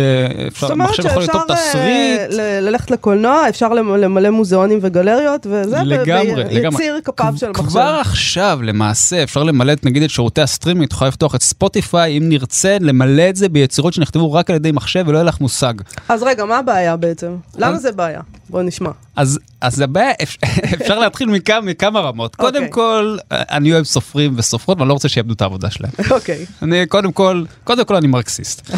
אפשר, 0.48 0.68
זאת 0.68 0.72
אומרת 0.72 1.00
יכול 1.00 1.26
שאפשר 1.26 1.40
אה, 1.50 1.56
תסריט. 1.56 2.40
ל- 2.40 2.60
ללכת 2.68 2.92
לקולנוע, 2.92 3.50
אפשר 3.50 3.70
למ- 3.74 3.96
למלא 3.96 4.30
מוזיאונים 4.30 4.80
וגלריות, 4.82 5.48
וזה 5.50 5.78
לגמרי, 5.84 6.32
ב- 6.36 6.38
לגמרי. 6.52 6.84
יציר 6.86 7.00
כפיו 7.06 7.34
של 7.38 7.50
מחשב. 7.50 7.64
כבר 7.68 7.98
עכשיו, 8.02 8.60
למעשה, 8.64 9.24
אפשר 9.24 9.44
למלא 9.44 9.72
את, 9.74 9.86
נגיד, 9.86 10.04
את 10.04 10.10
שירותי 10.10 10.42
הסטרימינג, 10.42 10.86
את 10.88 10.92
יכולה 10.92 11.08
לפתוח 11.08 11.36
את 11.36 11.44
ספוטיפיי, 11.44 12.18
אם 12.18 12.30
נרצה, 12.30 12.78
למלא 12.82 13.30
את 13.30 13.36
זה 13.36 13.50
ביצירות 13.50 13.94
שנכתבו 13.94 14.34
רק 14.34 14.50
על 14.50 14.56
ידי 14.56 14.72
מחשב 14.72 15.04
ולא 15.08 15.18
יהיה 15.18 15.24
לך 15.24 15.42
מושג. 15.42 15.74
אז 16.10 16.24
רגע, 16.24 16.46
מה 16.46 16.58
הבעיה 16.58 16.98
בעצם? 16.98 17.36
למה 17.58 17.78
זה 17.80 17.92
בעיה? 17.92 18.22
בוא 18.50 18.62
נשמע. 18.62 18.90
אז, 19.16 19.40
אז 19.62 19.80
הבעיה, 19.82 20.12
אפ- 20.24 20.38
אפשר 20.82 21.00
להתחיל 21.00 21.30
מכמה, 21.30 21.62
מכמה 21.62 22.00
רמות. 22.00 22.36
קודם 22.36 22.56
אוקיי. 22.56 22.70
כל, 23.00 23.18
אני 23.32 23.74
אוהב 23.74 23.84
סופרים 23.84 24.34
וסופרות, 24.36 24.78
ואני 24.78 24.88
לא 24.88 24.94
רוצה 24.94 25.10
שיאבדו 25.10 25.34
את 25.34 25.42
העבודה 25.42 25.70
שלהם. 25.70 25.92
אוקיי. 26.12 26.46
אני, 26.62 26.86
קודם 26.86 27.12
כל, 27.12 27.44
קודם 27.64 27.86
כל 27.86 27.96
אני 27.96 28.08
מרקסיסט. 28.08 28.72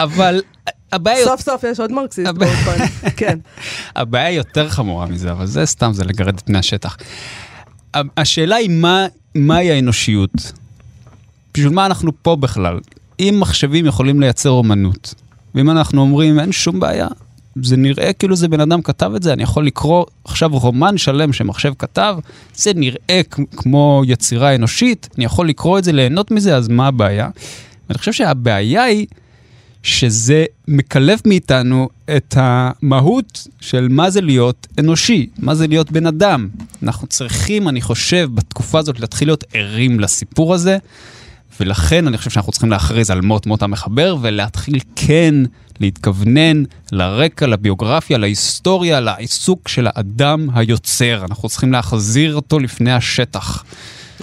אבל 0.00 0.42
הבעיה, 0.92 1.24
סוף 1.24 1.40
סוף 1.40 1.64
יש 1.64 1.80
עוד 1.80 1.92
מרקסיסט 1.92 2.32
באולפן. 2.34 2.86
כן. 3.16 3.38
הבעיה 3.96 4.30
יותר 4.30 4.68
חמורה 4.68 5.06
מזה, 5.06 5.32
אבל 5.32 5.46
זה 5.46 5.66
סתם, 5.66 5.92
זה 5.92 6.04
לגרד 6.04 6.34
את 6.34 6.40
פני 6.40 6.58
השטח. 6.58 6.96
השאלה 8.16 8.56
היא 8.56 8.70
מה, 8.70 9.06
מהי 9.34 9.70
האנושיות? 9.70 10.52
בשביל 11.54 11.72
מה 11.72 11.86
אנחנו 11.86 12.12
פה 12.22 12.36
בכלל? 12.36 12.80
אם 13.20 13.36
מחשבים 13.40 13.86
יכולים 13.86 14.20
לייצר 14.20 14.50
אומנות, 14.50 15.14
ואם 15.54 15.70
אנחנו 15.70 16.00
אומרים 16.00 16.40
אין 16.40 16.52
שום 16.52 16.80
בעיה, 16.80 17.08
זה 17.62 17.76
נראה 17.76 18.12
כאילו 18.12 18.36
זה 18.36 18.48
בן 18.48 18.60
אדם 18.60 18.82
כתב 18.82 19.12
את 19.16 19.22
זה, 19.22 19.32
אני 19.32 19.42
יכול 19.42 19.66
לקרוא 19.66 20.04
עכשיו 20.24 20.58
רומן 20.58 20.98
שלם 20.98 21.32
שמחשב 21.32 21.72
כתב, 21.78 22.16
זה 22.54 22.72
נראה 22.74 23.20
כמו 23.56 24.02
יצירה 24.06 24.54
אנושית, 24.54 25.08
אני 25.16 25.24
יכול 25.24 25.48
לקרוא 25.48 25.78
את 25.78 25.84
זה, 25.84 25.92
ליהנות 25.92 26.30
מזה, 26.30 26.56
אז 26.56 26.68
מה 26.68 26.86
הבעיה? 26.86 27.28
ואני 27.88 27.98
חושב 27.98 28.12
שהבעיה 28.12 28.82
היא 28.82 29.06
שזה 29.82 30.44
מקלף 30.68 31.26
מאיתנו 31.26 31.88
את 32.16 32.34
המהות 32.38 33.48
של 33.60 33.88
מה 33.90 34.10
זה 34.10 34.20
להיות 34.20 34.66
אנושי, 34.78 35.26
מה 35.38 35.54
זה 35.54 35.66
להיות 35.66 35.92
בן 35.92 36.06
אדם. 36.06 36.48
אנחנו 36.82 37.06
צריכים, 37.06 37.68
אני 37.68 37.80
חושב, 37.80 38.28
בתקופה 38.34 38.78
הזאת 38.78 39.00
להתחיל 39.00 39.28
להיות 39.28 39.44
ערים 39.54 40.00
לסיפור 40.00 40.54
הזה, 40.54 40.78
ולכן 41.60 42.06
אני 42.06 42.18
חושב 42.18 42.30
שאנחנו 42.30 42.52
צריכים 42.52 42.70
להכריז 42.70 43.10
על 43.10 43.20
מות 43.20 43.46
מות 43.46 43.62
המחבר, 43.62 44.16
ולהתחיל 44.20 44.78
כן 44.96 45.34
להתכוונן 45.80 46.62
לרקע, 46.92 47.46
לביוגרפיה, 47.46 48.18
להיסטוריה, 48.18 49.00
לעיסוק 49.00 49.68
של 49.68 49.86
האדם 49.94 50.48
היוצר. 50.54 51.24
אנחנו 51.30 51.48
צריכים 51.48 51.72
להחזיר 51.72 52.36
אותו 52.36 52.58
לפני 52.58 52.92
השטח. 52.92 53.64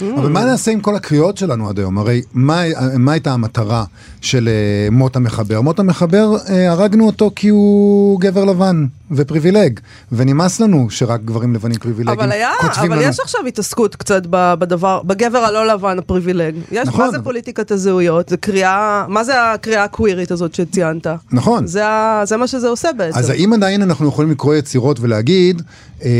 אבל 0.00 0.28
מה 0.28 0.44
נעשה 0.44 0.70
עם 0.70 0.80
כל 0.80 0.96
הקריאות 0.96 1.36
שלנו 1.36 1.68
עד 1.68 1.78
היום? 1.78 1.98
הרי 1.98 2.22
מה, 2.34 2.62
מה 2.98 3.12
הייתה 3.12 3.32
המטרה 3.32 3.84
של 4.20 4.48
אה, 4.48 4.90
מות 4.90 5.16
המחבר? 5.16 5.60
מות 5.60 5.78
המחבר, 5.78 6.36
אה, 6.48 6.70
הרגנו 6.70 7.06
אותו 7.06 7.30
כי 7.36 7.48
הוא 7.48 8.20
גבר 8.20 8.44
לבן 8.44 8.86
ופריבילג, 9.10 9.80
ונמאס 10.12 10.60
לנו 10.60 10.86
שרק 10.90 11.20
גברים 11.24 11.54
לבנים 11.54 11.78
פריבילגים 11.78 12.20
אבל 12.20 12.32
היה, 12.32 12.50
כותבים 12.60 12.92
אבל 12.92 13.00
לנו. 13.02 13.10
יש 13.10 13.20
עכשיו 13.20 13.40
התעסקות 13.46 13.96
קצת 13.96 14.22
בדבר, 14.30 15.02
בגבר 15.02 15.38
הלא 15.38 15.66
לבן 15.66 15.98
הפריבילג. 15.98 16.54
יש, 16.72 16.88
נכון, 16.88 17.00
מה 17.04 17.10
זה 17.10 17.16
אבל- 17.16 17.24
פוליטיקת 17.24 17.70
הזהויות? 17.70 18.28
זה 18.28 18.36
קריאה, 18.36 19.04
מה 19.08 19.24
זה 19.24 19.52
הקריאה 19.52 19.84
הקווירית 19.84 20.30
הזאת 20.30 20.54
שציינת? 20.54 21.06
נכון. 21.32 21.66
זה, 21.66 21.82
זה 22.24 22.36
מה 22.36 22.46
שזה 22.46 22.68
עושה 22.68 22.88
בעצם. 22.96 23.18
אז 23.18 23.30
האם 23.30 23.52
עדיין 23.52 23.82
אנחנו 23.82 24.08
יכולים 24.08 24.30
לקרוא 24.30 24.54
יצירות 24.54 25.00
ולהגיד, 25.00 25.62
אה, 26.04 26.10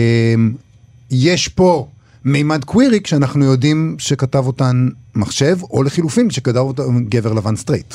יש 1.11 1.49
פה 1.49 1.87
מימד 2.25 2.65
קווירי 2.65 3.01
כשאנחנו 3.01 3.45
יודעים 3.45 3.97
שכתב 3.99 4.47
אותן 4.47 4.89
מחשב, 5.15 5.57
או 5.71 5.83
לחילופין 5.83 6.29
כשכתב 6.29 6.57
אותן 6.59 7.05
גבר 7.09 7.33
לבן 7.33 7.57
סטרייט? 7.57 7.95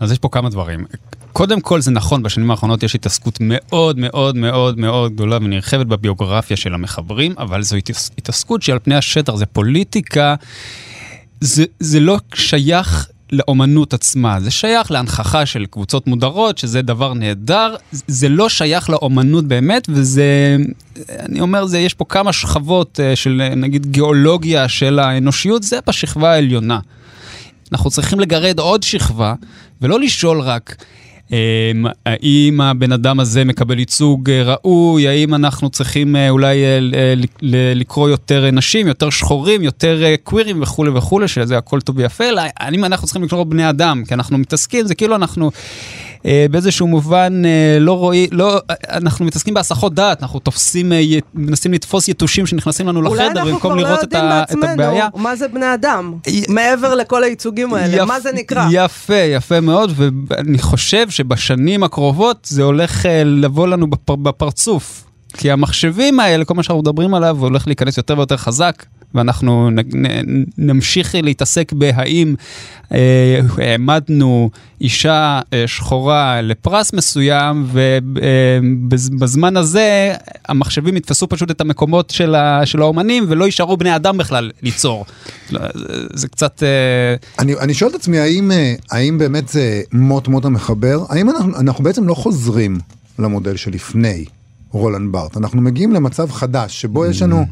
אז 0.00 0.12
יש 0.12 0.18
פה 0.18 0.28
כמה 0.32 0.50
דברים. 0.50 0.84
קודם 1.32 1.60
כל 1.60 1.80
זה 1.80 1.90
נכון, 1.90 2.22
בשנים 2.22 2.50
האחרונות 2.50 2.82
יש 2.82 2.94
התעסקות 2.94 3.38
מאוד 3.40 3.98
מאוד 3.98 4.36
מאוד 4.36 4.78
מאוד 4.78 5.14
גדולה 5.14 5.36
ונרחבת 5.36 5.86
בביוגרפיה 5.86 6.56
של 6.56 6.74
המחברים, 6.74 7.34
אבל 7.38 7.62
זו 7.62 7.76
התעס- 7.76 8.10
התעסקות 8.18 8.62
שעל 8.62 8.78
פני 8.78 8.94
השטח, 8.94 9.34
זה 9.36 9.46
פוליטיקה, 9.46 10.34
זה, 11.40 11.64
זה 11.80 12.00
לא 12.00 12.18
שייך 12.34 13.08
לאומנות 13.32 13.94
עצמה, 13.94 14.40
זה 14.40 14.50
שייך 14.50 14.90
להנכחה 14.90 15.46
של 15.46 15.66
קבוצות 15.66 16.06
מודרות, 16.06 16.58
שזה 16.58 16.82
דבר 16.82 17.14
נהדר, 17.14 17.74
זה 17.92 18.28
לא 18.28 18.48
שייך 18.48 18.90
לאומנות 18.90 19.44
באמת, 19.44 19.86
וזה, 19.88 20.56
אני 21.08 21.40
אומר, 21.40 21.66
זה, 21.66 21.78
יש 21.78 21.94
פה 21.94 22.04
כמה 22.08 22.32
שכבות 22.32 23.00
אה, 23.00 23.16
של 23.16 23.42
אה, 23.44 23.54
נגיד 23.54 23.86
גיאולוגיה 23.86 24.68
של 24.68 24.98
האנושיות, 24.98 25.62
זה 25.62 25.78
בשכבה 25.86 26.32
העליונה. 26.32 26.78
אנחנו 27.72 27.90
צריכים 27.90 28.20
לגרד 28.20 28.58
עוד 28.58 28.82
שכבה, 28.82 29.34
ולא 29.80 30.00
לשאול 30.00 30.40
רק 30.40 30.84
האם 32.06 32.60
הבן 32.60 32.92
אדם 32.92 33.20
הזה 33.20 33.44
מקבל 33.44 33.78
ייצוג 33.78 34.30
אה, 34.30 34.42
ראוי, 34.42 35.08
האם 35.08 35.34
אנחנו 35.34 35.70
צריכים 35.70 36.16
אה, 36.16 36.30
אולי 36.30 36.64
אה, 36.64 37.14
לקרוא 37.74 38.08
יותר 38.08 38.50
נשים, 38.50 38.86
יותר 38.86 39.10
שחורים, 39.10 39.62
יותר 39.62 40.04
קווירים 40.24 40.62
וכולי 40.62 40.90
וכולי, 40.90 41.28
שזה 41.28 41.58
הכל 41.58 41.80
טוב 41.80 41.96
ויפה, 41.98 42.24
אלא 42.24 42.42
האם 42.60 42.84
אנחנו 42.84 43.06
צריכים 43.06 43.22
לקרוא 43.22 43.44
בני 43.44 43.68
אדם, 43.68 44.02
כי 44.08 44.14
אנחנו 44.14 44.38
מתעסקים, 44.38 44.86
זה 44.86 44.94
כאילו 44.94 45.16
אנחנו... 45.16 45.50
אה, 46.26 46.46
באיזשהו 46.50 46.86
מובן 46.86 47.42
אה, 47.44 47.78
לא 47.80 47.92
רואים, 47.92 48.28
לא, 48.32 48.60
אנחנו 48.90 49.24
מתעסקים 49.24 49.54
בהסחות 49.54 49.94
דעת, 49.94 50.22
אנחנו 50.22 50.38
תופסים, 50.40 50.92
אה, 50.92 51.00
מנסים 51.34 51.72
לתפוס 51.72 52.08
יתושים 52.08 52.46
שנכנסים 52.46 52.88
לנו 52.88 53.00
אולי 53.08 53.10
לחדר 53.10 53.26
אנחנו 53.40 53.50
במקום 53.52 53.72
כבר 53.72 53.82
לא 53.82 53.88
לראות 53.88 53.98
את, 53.98 54.02
יודעים 54.04 54.24
ה, 54.24 54.42
את 54.42 54.50
הבעיה. 54.50 55.04
בעצמנו 55.04 55.22
מה 55.22 55.36
זה 55.36 55.48
בני 55.48 55.74
אדם, 55.74 56.14
מעבר 56.48 56.94
לכל 56.94 57.24
הייצוגים 57.24 57.74
האלה, 57.74 57.96
יפ- 58.02 58.06
מה 58.08 58.20
זה 58.20 58.30
נקרא? 58.32 58.66
יפה, 58.70 59.14
יפה 59.14 59.60
מאוד, 59.60 59.92
ואני 60.28 60.58
חושב 60.58 61.10
שבשנים 61.10 61.82
הקרובות 61.82 62.46
זה 62.50 62.62
הולך 62.62 63.06
לבוא 63.24 63.68
לנו 63.68 63.90
בפר, 63.90 64.16
בפרצוף. 64.16 65.04
כי 65.36 65.50
המחשבים 65.50 66.20
האלה, 66.20 66.44
כל 66.44 66.54
מה 66.54 66.62
שאנחנו 66.62 66.82
מדברים 66.82 67.14
עליו, 67.14 67.36
הולך 67.40 67.66
להיכנס 67.66 67.96
יותר 67.96 68.14
ויותר 68.16 68.36
חזק, 68.36 68.84
ואנחנו 69.14 69.70
נ, 69.70 69.78
נ, 69.78 70.06
נמשיך 70.58 71.14
להתעסק 71.22 71.72
בהאם 71.72 72.34
אה, 72.92 73.40
העמדנו 73.58 74.50
אישה 74.80 75.40
אה, 75.52 75.64
שחורה 75.66 76.40
לפרס 76.42 76.92
מסוים, 76.92 77.66
ובזמן 78.52 79.56
הזה 79.56 80.12
המחשבים 80.48 80.96
יתפסו 80.96 81.28
פשוט 81.28 81.50
את 81.50 81.60
המקומות 81.60 82.10
של, 82.10 82.34
ה, 82.34 82.66
של 82.66 82.80
האומנים, 82.80 83.24
ולא 83.28 83.44
יישארו 83.44 83.76
בני 83.76 83.96
אדם 83.96 84.18
בכלל 84.18 84.50
ליצור. 84.62 85.04
לא, 85.50 85.60
זה- 85.74 85.84
זה 86.14 86.28
קצת... 86.28 86.62
אה, 86.62 87.14
אני, 87.38 87.54
אני 87.54 87.74
שואל 87.74 87.90
את 87.90 87.94
עצמי, 87.94 88.18
האם, 88.18 88.52
אה, 88.52 88.74
האם 88.90 89.18
באמת 89.18 89.48
זה 89.48 89.82
מות 89.92 90.28
מות 90.28 90.44
המחבר? 90.44 91.04
האם 91.08 91.30
אנחנו, 91.30 91.56
אנחנו 91.60 91.84
בעצם 91.84 92.08
לא 92.08 92.14
חוזרים 92.14 92.78
למודל 93.18 93.56
שלפני 93.56 94.24
רולנד 94.72 95.12
בארט? 95.12 95.36
אנחנו 95.36 95.60
מגיעים 95.60 95.92
למצב 95.92 96.30
חדש, 96.30 96.80
שבו 96.80 97.06
יש 97.06 97.22
לנו, 97.22 97.44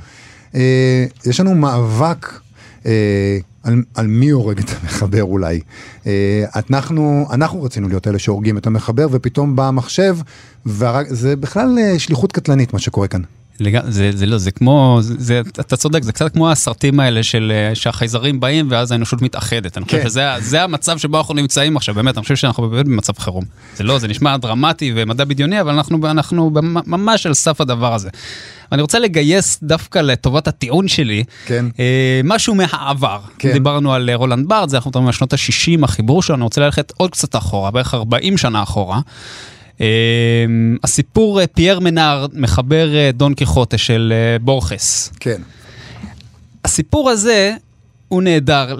אה, 0.54 1.04
יש 1.26 1.40
לנו 1.40 1.54
מאבק 1.54 2.40
אה, 2.86 3.38
על, 3.62 3.82
על 3.94 4.06
מי 4.06 4.30
הורג 4.30 4.58
את 4.58 4.70
המחבר 4.80 5.22
אולי. 5.22 5.60
אה, 6.06 6.44
אנחנו, 6.70 7.26
אנחנו 7.32 7.62
רצינו 7.62 7.88
להיות 7.88 8.08
אלה 8.08 8.18
שהורגים 8.18 8.58
את 8.58 8.66
המחבר, 8.66 9.06
ופתאום 9.10 9.56
בא 9.56 9.68
המחשב, 9.68 10.16
וזה 10.66 11.36
בכלל 11.36 11.78
שליחות 11.98 12.32
קטלנית 12.32 12.72
מה 12.72 12.78
שקורה 12.78 13.08
כאן. 13.08 13.22
לג... 13.60 13.80
זה, 13.88 14.10
זה 14.14 14.26
לא, 14.26 14.38
זה 14.38 14.50
כמו, 14.50 14.98
זה, 15.00 15.14
זה, 15.18 15.40
אתה 15.60 15.76
צודק, 15.76 16.02
זה 16.02 16.12
קצת 16.12 16.32
כמו 16.32 16.50
הסרטים 16.50 17.00
האלה 17.00 17.22
של 17.22 17.52
אה, 17.54 17.74
שהחייזרים 17.74 18.40
באים 18.40 18.66
ואז 18.70 18.92
האנושות 18.92 19.22
מתאחדת. 19.22 19.78
אני 19.78 19.84
חושב 19.84 20.02
כן. 20.02 20.08
שזה 20.40 20.62
המצב 20.62 20.98
שבו 20.98 21.18
אנחנו 21.18 21.34
נמצאים 21.34 21.76
עכשיו, 21.76 21.94
באמת, 21.94 22.16
אני 22.16 22.22
חושב 22.22 22.36
שאנחנו 22.36 22.70
באמת 22.70 22.86
במצב 22.86 23.12
חירום. 23.18 23.44
זה 23.76 23.84
לא, 23.84 23.98
זה 23.98 24.08
נשמע 24.08 24.36
דרמטי 24.36 24.92
ומדע 24.96 25.24
בדיוני, 25.24 25.60
אבל 25.60 25.72
אנחנו, 25.72 26.10
אנחנו 26.10 26.50
ממש 26.86 27.26
על 27.26 27.34
סף 27.34 27.60
הדבר 27.60 27.94
הזה. 27.94 28.08
אני 28.72 28.82
רוצה 28.82 28.98
לגייס 28.98 29.58
דווקא 29.62 29.98
לטובת 29.98 30.48
הטיעון 30.48 30.88
שלי, 30.88 31.24
כן. 31.46 31.66
אה, 31.78 32.20
משהו 32.24 32.54
מהעבר. 32.54 33.18
כן. 33.38 33.52
דיברנו 33.52 33.94
על 33.94 34.10
אה, 34.10 34.14
רולנד 34.14 34.48
בארד, 34.48 34.68
זה 34.68 34.76
אנחנו 34.76 34.88
מדברים 34.88 35.06
על 35.06 35.12
שנות 35.12 35.32
ה-60, 35.32 35.84
החיבור 35.84 36.22
שלנו, 36.22 36.36
אני 36.36 36.44
רוצה 36.44 36.60
ללכת 36.60 36.92
עוד 36.96 37.10
קצת 37.10 37.36
אחורה, 37.36 37.70
בערך 37.70 37.94
40 37.94 38.36
שנה 38.36 38.62
אחורה. 38.62 39.00
Uh, 39.78 39.80
הסיפור 40.84 41.40
uh, 41.40 41.46
פייר 41.46 41.80
מנאר 41.80 42.26
מחבר 42.32 42.88
uh, 42.92 43.16
דון 43.16 43.34
קיחוטה 43.34 43.78
של 43.78 44.12
uh, 44.12 44.42
בורכס. 44.42 45.12
כן. 45.20 45.42
הסיפור 46.64 47.10
הזה 47.10 47.54
הוא 48.08 48.22
נהדר 48.22 48.76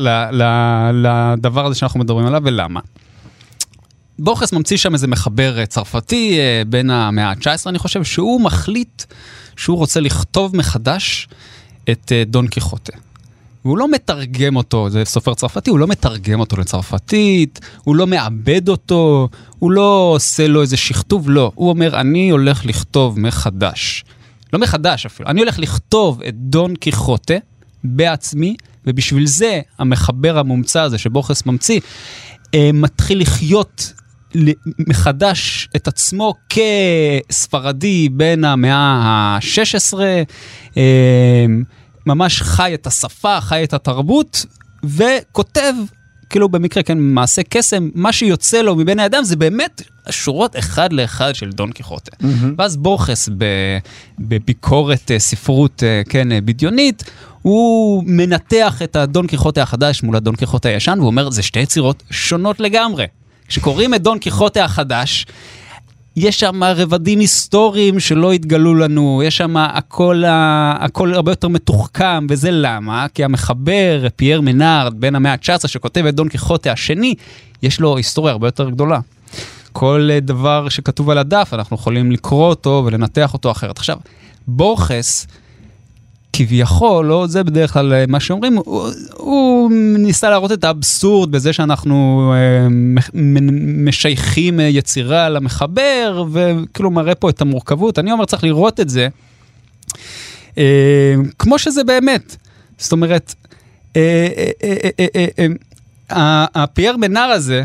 לדבר 0.93 1.67
הזה 1.67 1.75
שאנחנו 1.75 2.01
מדברים 2.01 2.27
עליו, 2.27 2.43
ולמה? 2.45 2.81
בורכס 4.19 4.53
ממציא 4.53 4.77
שם 4.77 4.95
איזה 4.95 5.07
מחבר 5.07 5.65
צרפתי 5.67 6.39
בין 6.69 6.91
המאה 6.91 7.31
ה-19, 7.31 7.47
אני 7.67 7.79
חושב, 7.79 8.05
שהוא 8.05 8.41
מחליט 8.41 9.03
שהוא 9.57 9.77
רוצה 9.77 10.01
לכתוב 10.01 10.57
מחדש 10.57 11.29
את 11.91 12.13
דון 12.27 12.47
קיחוטה. 12.47 12.93
והוא 13.65 13.79
לא 13.79 13.91
מתרגם 13.91 14.57
אותו, 14.57 14.91
זה 14.91 15.05
סופר 15.05 15.35
צרפתי, 15.35 15.71
הוא 15.71 15.79
לא 15.79 15.87
מתרגם 15.87 16.41
אותו 16.41 16.57
לצרפתית, 16.57 17.61
הוא 17.85 17.97
לא 17.97 18.07
מעבד 18.07 18.69
אותו, 18.69 19.29
הוא 19.59 19.73
לא 19.73 20.11
עושה 20.15 20.49
לו 20.49 20.63
איזה 20.63 20.77
שכתוב, 20.77 21.31
לא. 21.31 21.53
הוא 21.55 21.69
אומר, 21.69 22.01
אני 22.01 22.31
הולך 22.31 22.67
לכתוב 22.67 23.21
מחדש. 23.21 24.05
לא 24.53 24.59
מחדש 24.59 25.07
אפילו, 25.07 25.29
אני 25.29 25.41
הולך 25.41 25.59
לכתוב 25.59 26.23
את 26.23 26.35
דון 26.35 26.77
קיחוטה 26.77 27.35
בעצמי, 27.85 28.57
ובשביל 28.87 29.27
זה 29.27 29.61
המחבר 29.79 30.39
המומצא 30.39 30.83
הזה 30.83 30.99
שבוכס 30.99 31.47
ממציא, 31.47 31.81
אה, 32.55 32.71
מתחיל 32.75 33.21
לחיות 33.21 33.93
מחדש 34.79 35.69
את 35.77 35.89
עצמו 35.89 36.35
כספרדי 36.49 38.09
בין 38.09 38.45
המאה 38.45 38.77
ה-16, 38.77 39.99
אה, 40.77 41.47
ממש 42.07 42.43
חי 42.43 42.75
את 42.75 42.87
השפה, 42.87 43.41
חי 43.41 43.65
את 43.65 43.75
התרבות, 43.75 44.47
וכותב, 44.85 45.75
כאילו 46.31 46.49
במקרה, 46.49 46.83
כן, 46.83 46.99
מעשה 46.99 47.43
קסם, 47.49 47.89
מה 47.95 48.13
שיוצא 48.13 48.63
לו 48.63 48.77
מבין 48.77 48.99
האדם 48.99 49.25
זה 49.25 49.37
באמת 49.37 49.83
שורות 50.11 50.57
אחד 50.59 50.93
לאחד 50.93 51.35
של 51.35 51.51
דון 51.51 51.73
קיחוטה. 51.73 52.17
ואז 52.59 52.77
בורכס, 52.77 53.29
בביקורת 54.19 55.11
אה, 55.11 55.19
ספרות, 55.19 55.83
אה, 55.83 56.03
כן, 56.09 56.33
אה, 56.33 56.41
בדיונית, 56.41 57.05
הוא 57.43 58.05
מנתח 58.07 58.83
את 58.85 58.97
הדון 58.97 59.27
קיחוטה 59.27 59.63
החדש 59.63 60.03
מול 60.03 60.17
הדון 60.17 60.37
קיחוטה 60.37 60.69
הישן, 60.69 60.95
והוא 60.99 61.07
אומר, 61.07 61.31
זה 61.31 61.43
שתי 61.43 61.61
יצירות 61.61 62.03
שונות 62.11 62.61
לגמרי. 62.61 63.07
כשקוראים 63.49 63.95
את 63.95 64.03
דון 64.03 64.19
קיחוטה 64.19 64.65
החדש, 64.65 65.27
יש 66.21 66.41
שם 66.41 66.65
רבדים 66.65 67.19
היסטוריים 67.19 68.01
שלא 68.01 68.33
התגלו 68.33 68.75
לנו, 68.75 69.23
יש 69.25 69.37
שם 69.37 69.57
הכל, 69.57 70.23
הכל 70.81 71.15
הרבה 71.15 71.33
יותר 71.33 71.49
מתוחכם, 71.49 72.27
וזה 72.31 72.49
למה? 72.53 73.07
כי 73.15 73.25
המחבר, 73.25 74.07
פייר 74.17 74.41
מנארד, 74.41 75.01
בן 75.01 75.15
המאה 75.15 75.33
ה-19, 75.33 75.69
שכותב 75.69 76.07
את 76.07 76.15
דון 76.15 76.29
קיחוטה 76.29 76.73
השני, 76.73 77.15
יש 77.63 77.81
לו 77.81 77.97
היסטוריה 77.97 78.33
הרבה 78.33 78.47
יותר 78.47 78.71
גדולה. 78.71 79.01
כל 79.73 80.09
דבר 80.23 80.69
שכתוב 80.69 81.11
על 81.11 81.19
הדף, 81.19 81.51
אנחנו 81.53 81.77
יכולים 81.77 82.13
לקרוא 82.13 82.49
אותו 82.49 82.83
ולנתח 82.87 83.33
אותו 83.33 83.51
אחרת. 83.51 83.79
עכשיו, 83.79 83.97
בורכס, 84.47 85.27
כביכול, 86.39 87.07
לא 87.07 87.27
זה 87.27 87.45
בדרך 87.45 87.73
כלל 87.73 87.93
אה, 87.93 88.05
מה 88.09 88.21
שאומרים, 88.21 88.57
הוא, 88.57 88.89
הוא 89.17 89.71
ניסה 89.99 90.31
להראות 90.31 90.53
את 90.53 90.65
האבסורד 90.65 91.31
בזה 91.31 91.53
שאנחנו 91.53 92.33
אה, 92.37 92.69
משייכים 93.85 94.61
אה, 94.61 94.65
יצירה 94.65 95.29
למחבר, 95.29 96.25
וכאילו 96.33 96.91
מראה 96.91 97.15
פה 97.15 97.31
את 97.31 97.41
המורכבות. 97.41 97.99
אני 97.99 98.13
אומר, 98.13 98.25
צריך 98.25 98.45
לראות 98.45 98.81
את 98.81 98.89
זה 98.89 99.09
אה, 100.59 101.15
כמו 101.39 101.59
שזה 101.59 101.85
באמת. 101.85 102.37
זאת 102.79 102.93
אומרת, 102.93 103.35
אה, 103.97 104.29
אה, 104.37 104.51
אה, 104.63 104.91
אה, 105.01 105.27
אה, 105.39 105.47
אה, 106.11 106.45
הפייר 106.55 106.97
מנאר 106.97 107.31
הזה, 107.31 107.65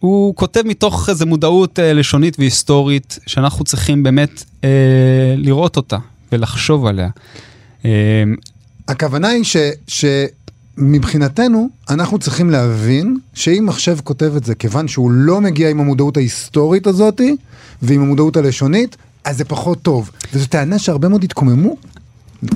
הוא 0.00 0.34
כותב 0.34 0.62
מתוך 0.64 1.08
איזו 1.08 1.26
מודעות 1.26 1.78
לשונית 1.82 2.38
והיסטורית, 2.38 3.18
שאנחנו 3.26 3.64
צריכים 3.64 4.02
באמת 4.02 4.44
אה, 4.64 5.34
לראות 5.36 5.76
אותה 5.76 5.96
ולחשוב 6.36 6.86
עליה. 6.86 7.08
אה, 7.84 7.90
הכוונה 8.88 9.28
היא 9.28 9.44
ש... 9.44 9.56
שמבחינתנו, 10.78 11.68
אנחנו 11.90 12.18
צריכים 12.18 12.50
להבין 12.50 13.18
שאם 13.34 13.64
מחשב 13.66 13.98
כותב 14.04 14.32
את 14.36 14.44
זה, 14.44 14.54
כיוון 14.54 14.88
שהוא 14.88 15.10
לא 15.10 15.40
מגיע 15.40 15.70
עם 15.70 15.80
המודעות 15.80 16.16
ההיסטורית 16.16 16.86
הזאת 16.86 17.20
ועם 17.82 18.02
המודעות 18.02 18.36
הלשונית, 18.36 18.96
אז 19.24 19.36
זה 19.38 19.44
פחות 19.44 19.82
טוב. 19.82 20.10
וזו 20.32 20.46
טענה 20.46 20.78
שהרבה 20.78 21.08
מאוד 21.08 21.24
התקוממו 21.24 21.76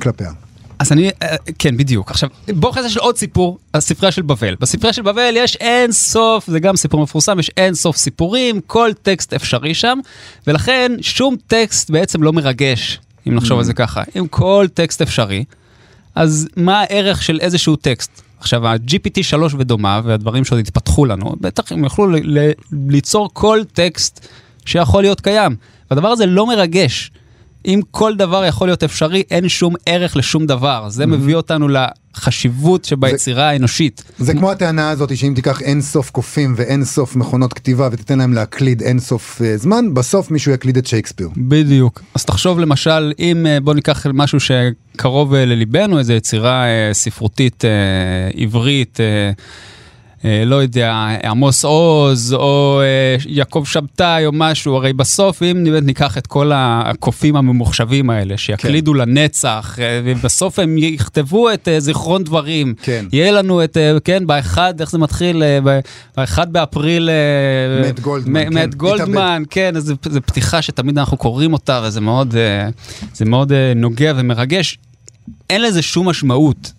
כלפיה. 0.03 0.33
אז 0.81 0.93
אני, 0.93 1.11
אה, 1.23 1.37
כן, 1.59 1.77
בדיוק. 1.77 2.11
עכשיו, 2.11 2.29
בואו 2.49 2.89
של 2.89 3.01
עוד 3.01 3.17
סיפור, 3.17 3.59
הספרייה 3.75 4.13
של 4.13 4.23
בבל. 4.23 4.57
בספרייה 4.61 4.93
של 4.93 5.03
בבל 5.03 5.35
יש 5.37 5.57
אין 5.57 5.93
סוף, 5.93 6.51
זה 6.51 6.61
גם 6.61 6.77
סיפור 6.77 7.03
מפורסם, 7.03 7.39
יש 7.39 7.51
אין 7.57 7.75
סוף 7.75 7.97
סיפורים, 7.97 8.61
כל 8.67 8.91
טקסט 9.03 9.33
אפשרי 9.35 9.75
שם, 9.75 9.99
ולכן 10.47 10.93
שום 11.01 11.37
טקסט 11.47 11.91
בעצם 11.91 12.23
לא 12.23 12.33
מרגש, 12.33 13.01
אם 13.29 13.35
נחשוב 13.35 13.59
על 13.59 13.65
זה 13.65 13.75
ככה. 13.75 14.03
אם 14.19 14.27
כל 14.29 14.67
טקסט 14.75 15.03
אפשרי, 15.03 15.45
אז 16.15 16.49
מה 16.57 16.81
הערך 16.81 17.23
של 17.23 17.39
איזשהו 17.41 17.77
טקסט? 17.77 18.23
עכשיו, 18.41 18.67
ה-GPT 18.67 19.23
3 19.23 19.55
ודומיו, 19.59 20.03
והדברים 20.07 20.45
שעוד 20.45 20.61
התפתחו 20.61 21.05
לנו, 21.05 21.35
בטח 21.41 21.73
הם 21.73 21.85
יוכלו 21.85 22.07
ליצור 22.89 23.31
כל 23.33 23.61
טקסט 23.73 24.27
שיכול 24.67 25.03
להיות 25.03 25.21
קיים. 25.21 25.57
והדבר 25.91 26.09
הזה 26.09 26.27
לא 26.27 26.47
מרגש. 26.47 27.11
אם 27.67 27.81
כל 27.91 28.17
דבר 28.17 28.45
יכול 28.45 28.69
להיות 28.69 28.83
אפשרי, 28.83 29.23
אין 29.31 29.49
שום 29.49 29.75
ערך 29.87 30.17
לשום 30.17 30.47
דבר. 30.47 30.87
זה 30.89 31.07
מביא 31.07 31.35
אותנו 31.35 31.69
לחשיבות 31.69 32.85
שביצירה 32.85 33.49
האנושית. 33.49 34.05
זה 34.19 34.35
כמו 34.35 34.51
הטענה 34.51 34.91
הזאת 34.91 35.17
שאם 35.17 35.33
תיקח 35.35 35.63
אין 35.63 35.81
סוף 35.81 36.11
קופים 36.11 36.55
ואין 36.57 36.85
סוף 36.85 37.17
מכונות 37.17 37.53
כתיבה 37.53 37.89
ותיתן 37.93 38.19
להם 38.19 38.33
להקליד 38.33 38.83
אין 38.83 38.99
סוף 38.99 39.43
אה, 39.43 39.57
זמן, 39.57 39.95
בסוף 39.95 40.31
מישהו 40.31 40.53
יקליד 40.53 40.77
את 40.77 40.87
שייקספיר. 40.87 41.29
בדיוק. 41.37 42.03
אז 42.15 42.25
תחשוב 42.25 42.61
למשל, 42.61 43.13
אם 43.19 43.47
אה, 43.47 43.61
בוא 43.61 43.75
ניקח 43.75 44.07
משהו 44.15 44.39
שקרוב 44.41 45.35
אה, 45.35 45.45
לליבנו, 45.45 45.99
איזו 45.99 46.13
יצירה 46.13 46.65
אה, 46.65 46.91
ספרותית 46.93 47.65
אה, 47.65 47.71
עברית, 48.43 49.01
אה, 49.01 49.31
לא 50.25 50.57
יודע, 50.57 50.95
עמוס 51.25 51.65
עוז, 51.65 52.33
או 52.35 52.81
אה, 52.83 53.17
יעקב 53.27 53.63
שבתאי, 53.67 54.27
או 54.27 54.31
משהו, 54.35 54.75
הרי 54.77 54.93
בסוף, 54.93 55.43
אם 55.43 55.67
ניקח 55.83 56.19
את 56.19 56.27
כל 56.27 56.51
הקופים 56.55 57.37
הממוחשבים 57.37 58.11
האלה, 58.11 58.37
שיקלידו 58.37 58.95
לנצח, 58.95 59.79
אה, 59.81 60.01
ובסוף 60.05 60.59
הם 60.59 60.79
יכתבו 60.79 61.53
את 61.53 61.69
אה, 61.69 61.81
זיכרון 61.81 62.25
דברים. 62.25 62.75
כן. 62.83 63.07
יהיה 63.13 63.33
לנו 63.33 63.65
את, 63.65 63.77
אה, 63.77 63.97
כן, 64.05 64.27
באחד, 64.27 64.75
איך 64.81 64.91
זה 64.91 64.99
מתחיל? 64.99 65.43
אה, 65.43 65.59
באחד 66.17 66.53
באפריל... 66.53 67.11
אה, 67.11 67.83
מאט 67.83 68.01
גולדמן, 68.01 68.41
מ- 68.41 68.45
כן, 68.45 68.55
מאט 68.55 68.75
גולדמן, 68.75 69.43
כן, 69.51 69.77
אז 69.77 69.93
זו 70.11 70.21
פתיחה 70.27 70.63
שתמיד 70.63 70.99
אנחנו 70.99 71.17
קוראים 71.17 71.53
אותה, 71.53 71.81
וזה 71.85 72.01
מאוד, 72.01 72.35
אה, 72.37 72.69
מאוד 73.27 73.53
אה, 73.53 73.73
נוגע 73.77 74.13
ומרגש. 74.17 74.79
אין 75.51 75.63
לזה 75.63 75.83
שום 75.83 76.09
משמעות. 76.09 76.73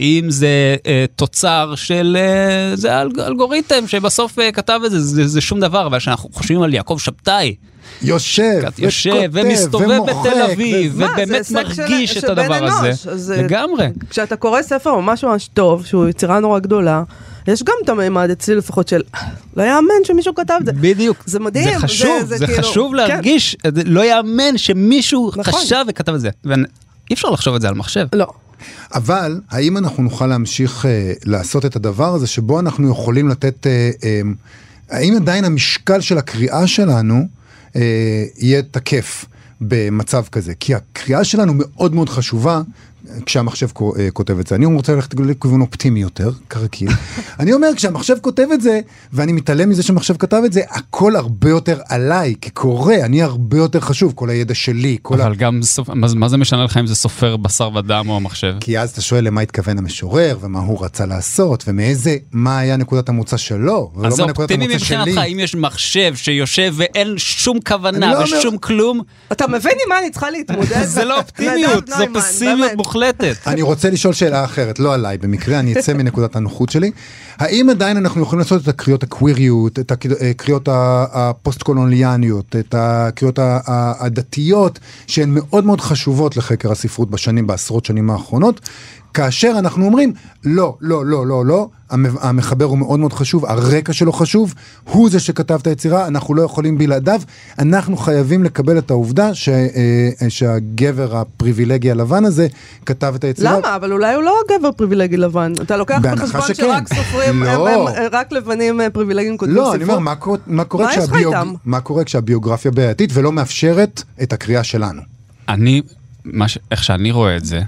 אם 0.00 0.24
זה 0.28 0.48
אה, 0.86 1.04
תוצר 1.16 1.74
של, 1.76 2.16
אה, 2.20 2.76
זה 2.76 3.00
אלג, 3.00 3.18
אלגוריתם 3.20 3.86
שבסוף 3.86 4.38
אה, 4.38 4.52
כתב 4.52 4.80
את 4.86 4.90
זה, 4.90 5.00
זה, 5.00 5.26
זה 5.28 5.40
שום 5.40 5.60
דבר, 5.60 5.86
אבל 5.86 5.98
כשאנחנו 5.98 6.28
חושבים 6.32 6.62
על 6.62 6.74
יעקב 6.74 6.96
שבתאי, 7.00 7.54
יושב, 8.02 8.62
יושב 8.78 9.10
וכותב, 9.10 9.30
ומסתובב 9.32 9.88
ומוחק, 10.00 10.26
בתל 10.30 10.42
אביב, 10.52 10.92
ו- 10.96 11.04
ובאמת 11.04 11.44
של- 11.44 11.54
מרגיש 11.54 12.12
של 12.12 12.18
את 12.18 12.24
בן 12.24 12.38
הדבר 12.38 12.64
הזה, 12.64 12.86
אנוש, 12.88 13.06
אז 13.06 13.20
זה- 13.20 13.36
לגמרי. 13.42 13.86
כשאתה 14.10 14.36
קורא 14.36 14.62
ספר 14.62 14.94
ממש 15.00 15.24
ממש 15.24 15.48
טוב, 15.54 15.86
שהוא 15.86 16.08
יצירה 16.08 16.40
נורא 16.40 16.58
גדולה, 16.58 17.02
יש 17.48 17.62
גם 17.62 17.74
את 17.84 17.88
הממד 17.88 18.30
אצלי 18.30 18.54
לפחות 18.54 18.88
של, 18.88 19.00
לא 19.56 19.62
יאמן 19.62 19.94
שמישהו 20.04 20.34
כתב 20.34 20.54
את 20.60 20.66
זה. 20.66 20.72
בדיוק. 20.72 21.16
זה 21.26 21.40
מדהים, 21.40 21.64
זה 21.74 21.78
חשוב, 21.78 22.18
זה, 22.20 22.26
זה- 22.26 22.36
זה 22.36 22.46
כאילו- 22.46 22.62
חשוב 22.62 22.90
כן. 22.92 22.96
להרגיש, 22.96 23.56
זה 23.74 23.82
לא 23.86 24.04
יאמן 24.04 24.58
שמישהו 24.58 25.30
נכון. 25.36 25.44
חשב 25.60 25.84
וכתב 25.88 26.14
את 26.14 26.20
זה. 26.20 26.30
ואי 26.44 26.56
אפשר 27.12 27.30
לחשוב 27.30 27.54
את 27.54 27.60
זה 27.60 27.68
על 27.68 27.74
מחשב. 27.74 28.06
לא. 28.12 28.26
אבל 28.94 29.40
האם 29.50 29.76
אנחנו 29.76 30.02
נוכל 30.02 30.26
להמשיך 30.26 30.86
אה, 30.86 31.12
לעשות 31.24 31.64
את 31.64 31.76
הדבר 31.76 32.14
הזה 32.14 32.26
שבו 32.26 32.60
אנחנו 32.60 32.90
יכולים 32.90 33.28
לתת, 33.28 33.66
אה, 33.66 33.90
אה, 34.04 34.20
האם 34.90 35.16
עדיין 35.16 35.44
המשקל 35.44 36.00
של 36.00 36.18
הקריאה 36.18 36.66
שלנו 36.66 37.26
אה, 37.76 38.24
יהיה 38.38 38.62
תקף 38.62 39.24
במצב 39.60 40.24
כזה? 40.32 40.54
כי 40.60 40.74
הקריאה 40.74 41.24
שלנו 41.24 41.52
מאוד 41.56 41.94
מאוד 41.94 42.08
חשובה. 42.08 42.62
כשהמחשב 43.26 43.66
אה, 43.98 44.10
כותב 44.10 44.38
את 44.38 44.46
זה. 44.46 44.54
אני 44.54 44.66
רוצה 44.66 44.94
ללכת 44.94 45.14
לכיוון 45.14 45.60
אופטימי 45.60 46.00
יותר, 46.00 46.30
כרגיל. 46.50 46.88
אני 47.40 47.52
אומר, 47.52 47.68
כשהמחשב 47.76 48.16
כותב 48.20 48.46
את 48.54 48.60
זה, 48.60 48.80
ואני 49.12 49.32
מתעלם 49.32 49.68
מזה 49.68 49.82
שהמחשב 49.82 50.16
כתב 50.16 50.42
את 50.46 50.52
זה, 50.52 50.60
הכל 50.70 51.16
הרבה 51.16 51.48
יותר 51.50 51.80
עליי, 51.88 52.34
כקורא, 52.40 52.94
אני 52.94 53.22
הרבה 53.22 53.56
יותר 53.56 53.80
חשוב, 53.80 54.12
כל 54.16 54.30
הידע 54.30 54.54
שלי, 54.54 54.96
כל 55.02 55.20
ה... 55.20 55.26
אבל 55.26 55.34
גם, 55.34 55.60
סופ- 55.62 55.94
מה, 55.94 56.06
מה 56.14 56.28
זה 56.28 56.36
משנה 56.36 56.64
לך 56.64 56.76
אם 56.76 56.86
זה 56.86 56.94
סופר 56.94 57.36
בשר 57.36 57.70
ודם 57.74 58.06
או 58.08 58.16
המחשב? 58.16 58.54
כי 58.60 58.78
אז 58.78 58.90
אתה 58.90 59.00
שואל 59.00 59.24
למה 59.24 59.40
התכוון 59.40 59.78
המשורר, 59.78 60.36
ומה 60.40 60.58
הוא 60.60 60.84
רצה 60.84 61.06
לעשות, 61.06 61.64
ומאיזה, 61.66 62.16
מה 62.32 62.58
היה 62.58 62.76
נקודת 62.76 63.08
המוצא 63.08 63.36
שלו, 63.36 63.92
ולא 63.96 64.06
אז 64.08 64.14
זה 64.14 64.22
מה 64.22 64.28
נקודת 64.30 64.50
אופטימי 64.50 64.64
המוצא 64.74 64.84
שלי. 64.86 64.98
מבחינתך, 64.98 65.20
אם 65.32 65.38
יש 65.40 65.54
מחשב 65.54 66.12
שיושב 66.14 66.74
ואין 66.76 67.14
שום 67.18 67.58
כוונה 67.66 68.12
לא 68.12 68.24
אומר- 68.24 68.38
ושום 68.38 68.58
כלום, 68.58 69.00
אתה 69.32 69.46
מבין 69.48 69.72
עם 69.84 69.88
מה 69.88 69.98
אני 69.98 70.10
צריכה 70.10 70.30
להתמודד? 70.30 70.82
זה 70.84 71.04
לא 71.04 71.18
אופטימיות, 71.18 71.88
זו 71.88 71.96
נוימן, 71.98 72.20
פסימיות. 72.20 72.70
מוחלטת. 72.94 73.36
אני 73.46 73.62
רוצה 73.62 73.90
לשאול 73.90 74.14
שאלה 74.14 74.44
אחרת, 74.44 74.78
לא 74.78 74.94
עליי, 74.94 75.18
במקרה 75.18 75.58
אני 75.58 75.72
אצא 75.78 75.92
מנקודת 75.92 76.36
הנוחות 76.36 76.70
שלי. 76.70 76.90
האם 77.38 77.70
עדיין 77.70 77.96
אנחנו 77.96 78.22
יכולים 78.22 78.38
לעשות 78.38 78.62
את 78.62 78.68
הקריאות 78.68 79.02
הקוויריות, 79.02 79.78
את 79.78 79.92
הקריאות 80.30 80.68
ה- 80.68 81.04
הפוסט-קולוניאניות, 81.12 82.56
את 82.56 82.74
הקריאות 82.78 83.38
הדתיות, 84.00 84.78
שהן 85.06 85.30
מאוד 85.30 85.64
מאוד 85.64 85.80
חשובות 85.80 86.36
לחקר 86.36 86.72
הספרות 86.72 87.10
בשנים, 87.10 87.46
בעשרות 87.46 87.84
שנים 87.84 88.10
האחרונות, 88.10 88.60
כאשר 89.14 89.54
אנחנו 89.58 89.84
אומרים, 89.84 90.12
לא, 90.44 90.76
לא, 90.80 91.06
לא, 91.06 91.26
לא, 91.26 91.46
לא, 91.46 91.68
המ- 91.90 92.16
המחבר 92.20 92.64
הוא 92.64 92.78
מאוד 92.78 93.00
מאוד 93.00 93.12
חשוב, 93.12 93.46
הרקע 93.46 93.92
שלו 93.92 94.12
חשוב, 94.12 94.54
הוא 94.84 95.10
זה 95.10 95.20
שכתב 95.20 95.58
את 95.62 95.66
היצירה, 95.66 96.06
אנחנו 96.06 96.34
לא 96.34 96.42
יכולים 96.42 96.78
בלעדיו, 96.78 97.20
אנחנו 97.58 97.96
חייבים 97.96 98.44
לקבל 98.44 98.78
את 98.78 98.90
העובדה 98.90 99.34
ש, 99.34 99.48
אה, 99.48 99.64
שהגבר 100.28 101.16
הפריבילגי 101.16 101.90
הלבן 101.90 102.24
הזה 102.24 102.46
כתב 102.86 103.12
את 103.16 103.24
היצירה. 103.24 103.58
למה? 103.58 103.76
אבל 103.76 103.92
אולי 103.92 104.14
הוא 104.14 104.22
לא 104.22 104.34
גבר 104.50 104.72
פריבילגי 104.72 105.16
לבן. 105.16 105.52
אתה 105.62 105.76
לוקח 105.76 105.98
בחשבון 106.02 106.42
שכן. 106.42 106.54
שרק 106.54 106.94
סופרים, 106.94 107.42
לא. 107.42 107.68
הם- 107.68 107.86
הם- 107.86 108.08
רק 108.12 108.32
לבנים 108.32 108.80
אה, 108.80 108.90
פריבילגים 108.90 109.36
כותבים 109.36 109.56
לא, 109.56 109.62
ספרות? 109.62 109.74
אני 109.76 109.84
אומר, 109.84 109.98
מה, 109.98 110.14
קורה- 110.14 110.38
מה, 110.46 110.64
קורה 110.64 110.84
מה 110.84 110.90
כשהביוג- 110.92 111.34
איתם? 111.34 111.52
מה 111.64 111.80
קורה 111.80 112.04
כשהביוגרפיה 112.04 112.70
בעייתית 112.70 113.10
ולא 113.14 113.32
מאפשרת 113.32 114.02
את 114.22 114.32
הקריאה 114.32 114.64
שלנו? 114.64 115.02
אני, 115.48 115.82
מה 116.24 116.48
ש... 116.48 116.58
איך 116.70 116.84
שאני 116.84 117.10
רואה 117.10 117.36
את 117.36 117.44
זה, 117.44 117.60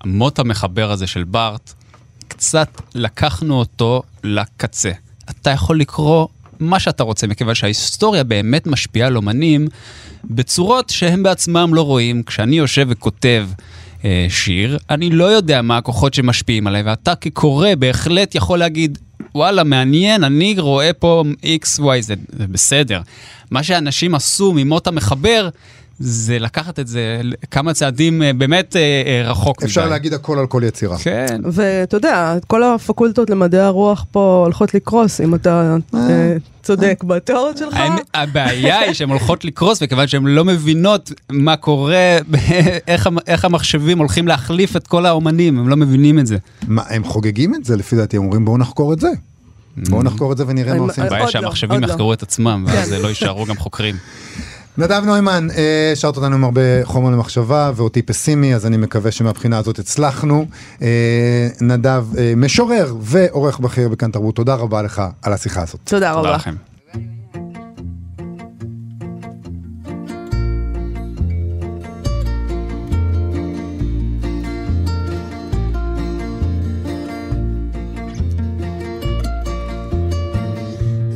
המוט 0.00 0.38
המחבר 0.38 0.90
הזה 0.90 1.06
של 1.06 1.24
בארט, 1.24 1.72
קצת 2.28 2.80
לקחנו 2.94 3.58
אותו 3.58 4.02
לקצה. 4.24 4.92
אתה 5.30 5.50
יכול 5.50 5.80
לקרוא 5.80 6.26
מה 6.60 6.80
שאתה 6.80 7.02
רוצה, 7.02 7.26
מכיוון 7.26 7.54
שההיסטוריה 7.54 8.24
באמת 8.24 8.66
משפיעה 8.66 9.06
על 9.08 9.16
אומנים 9.16 9.68
בצורות 10.24 10.90
שהם 10.90 11.22
בעצמם 11.22 11.74
לא 11.74 11.82
רואים. 11.82 12.22
כשאני 12.22 12.58
יושב 12.58 12.86
וכותב 12.90 13.48
אה, 14.04 14.26
שיר, 14.28 14.78
אני 14.90 15.10
לא 15.10 15.24
יודע 15.24 15.62
מה 15.62 15.76
הכוחות 15.76 16.14
שמשפיעים 16.14 16.66
עליי, 16.66 16.82
ואתה 16.82 17.14
כקורא 17.14 17.68
בהחלט 17.78 18.34
יכול 18.34 18.58
להגיד, 18.58 18.98
וואלה, 19.34 19.64
מעניין, 19.64 20.24
אני 20.24 20.54
רואה 20.58 20.92
פה 20.92 21.24
x, 21.42 21.80
y, 21.80 21.82
z, 21.82 22.16
זה 22.28 22.46
בסדר. 22.46 23.00
מה 23.50 23.62
שאנשים 23.62 24.14
עשו 24.14 24.52
ממות 24.56 24.86
המחבר, 24.86 25.48
זה 25.98 26.38
לקחת 26.38 26.78
את 26.78 26.88
זה 26.88 27.20
כמה 27.50 27.74
צעדים 27.74 28.22
אה, 28.22 28.32
באמת 28.32 28.76
אה, 28.76 28.80
אה, 29.06 29.30
רחוק 29.30 29.62
אפשר 29.62 29.80
מדי. 29.80 29.90
להגיד 29.90 30.14
הכל 30.14 30.38
על 30.38 30.46
כל 30.46 30.62
יצירה. 30.66 30.98
כן. 30.98 31.40
ואתה 31.52 31.96
יודע, 31.96 32.34
כל 32.46 32.62
הפקולטות 32.62 33.30
למדעי 33.30 33.60
הרוח 33.60 34.04
פה 34.10 34.42
הולכות 34.44 34.74
לקרוס, 34.74 35.20
אם 35.20 35.34
אתה 35.34 35.76
אה, 35.94 36.36
צודק 36.62 37.04
בתיאוריות 37.06 37.56
שלך. 37.58 37.76
הבעיה 38.14 38.78
היא 38.78 38.92
שהן 38.92 39.08
הולכות 39.08 39.44
לקרוס, 39.44 39.82
מכיוון 39.82 40.06
שהן 40.08 40.26
לא 40.26 40.44
מבינות 40.44 41.12
מה 41.30 41.56
קורה, 41.56 42.18
איך, 42.88 43.08
איך 43.26 43.44
המחשבים 43.44 43.98
הולכים 43.98 44.28
להחליף 44.28 44.76
את 44.76 44.86
כל 44.86 45.06
האומנים, 45.06 45.58
הם 45.58 45.68
לא 45.68 45.76
מבינים 45.76 46.18
את 46.18 46.26
זה. 46.26 46.36
מה, 46.68 46.82
הם 46.88 47.04
חוגגים 47.04 47.54
את 47.54 47.64
זה 47.64 47.76
לפי 47.76 47.96
דעתי, 47.96 48.16
הם 48.16 48.22
אומרים 48.22 48.44
בואו 48.44 48.58
נחקור 48.58 48.92
את 48.92 49.00
זה. 49.00 49.08
בואו 49.76 50.02
נחקור 50.02 50.32
את 50.32 50.36
זה 50.36 50.44
ונראה 50.46 50.72
מה 50.74 50.78
הם- 50.78 50.88
עושים. 50.88 51.04
הבעיה 51.04 51.24
לא, 51.24 51.30
שהמחשבים 51.30 51.70
עוד 51.70 51.82
לא. 51.82 51.86
יחקרו 51.92 52.12
את 52.12 52.22
עצמם, 52.22 52.64
ואז 52.68 52.92
לא 52.92 53.08
יישארו 53.08 53.44
גם 53.46 53.56
חוקרים. 53.56 53.94
נדב 54.78 55.02
נוימן, 55.04 55.48
אה, 55.56 55.90
השארת 55.92 56.16
אותנו 56.16 56.34
עם 56.34 56.44
הרבה 56.44 56.60
חומר 56.84 57.10
למחשבה 57.10 57.70
ואותי 57.74 58.02
פסימי, 58.02 58.54
אז 58.54 58.66
אני 58.66 58.76
מקווה 58.76 59.10
שמבחינה 59.10 59.58
הזאת 59.58 59.78
הצלחנו. 59.78 60.46
אה, 60.82 61.48
נדב, 61.60 62.04
אה, 62.18 62.32
משורר 62.36 62.94
ועורך 63.00 63.58
בכיר 63.58 63.88
בכאן 63.88 64.10
תרבות, 64.10 64.36
תודה 64.36 64.54
רבה 64.54 64.82
לך 64.82 65.02
על 65.22 65.32
השיחה 65.32 65.62
הזאת. 65.62 65.80
תודה 65.84 66.12
תודה 66.14 66.30
רבה. 66.36 66.67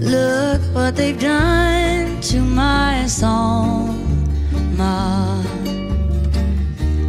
Look 0.02 0.60
what 0.74 0.96
they've 0.96 1.18
done 1.18 2.20
to 2.22 2.40
my 2.40 3.06
song, 3.06 4.36
Ma. 4.76 5.40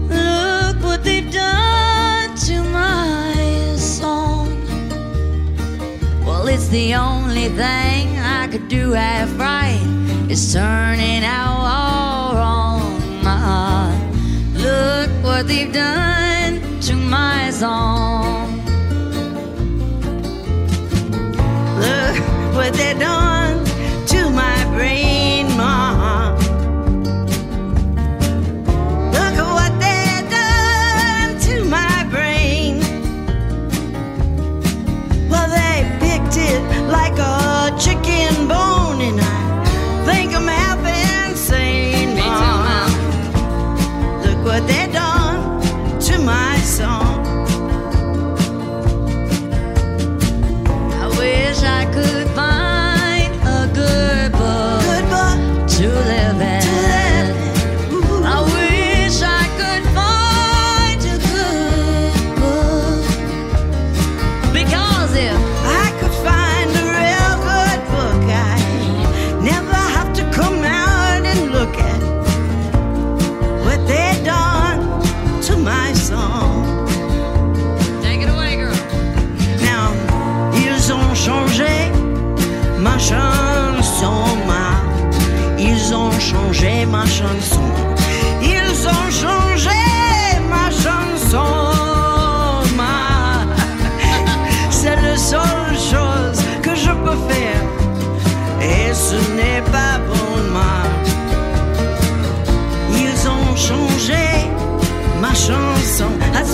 Look 0.07 0.83
what 0.83 1.03
they've 1.03 1.31
done 1.31 2.35
to 2.35 2.61
my 2.65 3.75
song. 3.77 4.47
Well, 6.23 6.47
it's 6.47 6.67
the 6.67 6.93
only 6.93 7.49
thing 7.49 8.19
I 8.19 8.47
could 8.51 8.67
do 8.67 8.91
half 8.91 9.39
right. 9.39 9.81
It's 10.29 10.53
turning 10.53 11.23
out 11.23 11.65
all 11.65 12.35
wrong, 12.35 13.23
Ma. 13.23 13.91
Look 14.53 15.09
what 15.23 15.47
they've 15.47 15.73
done 15.73 16.61
to 16.81 16.95
my 16.95 17.49
song. 17.49 18.61
Look 21.79 22.32
what 22.53 22.71
they 22.73 22.93
done 22.93 23.32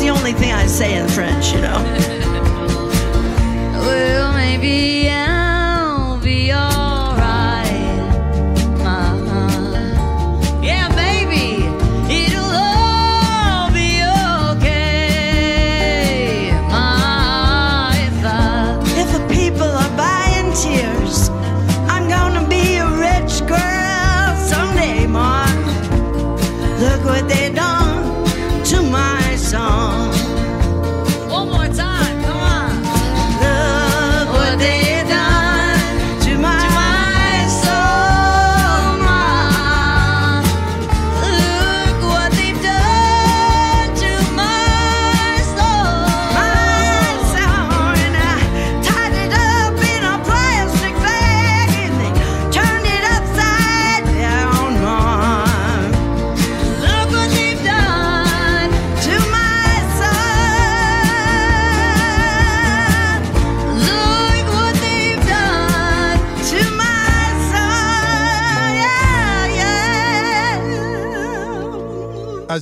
the 0.10 0.16
only 0.16 0.34
thing 0.34 0.52
I 0.52 0.66
say 0.66 0.96
in 0.96 1.08
French, 1.08 1.54
you 1.54 1.62
know. 1.62 1.84
Well, 3.80 4.34
maybe 4.34 4.99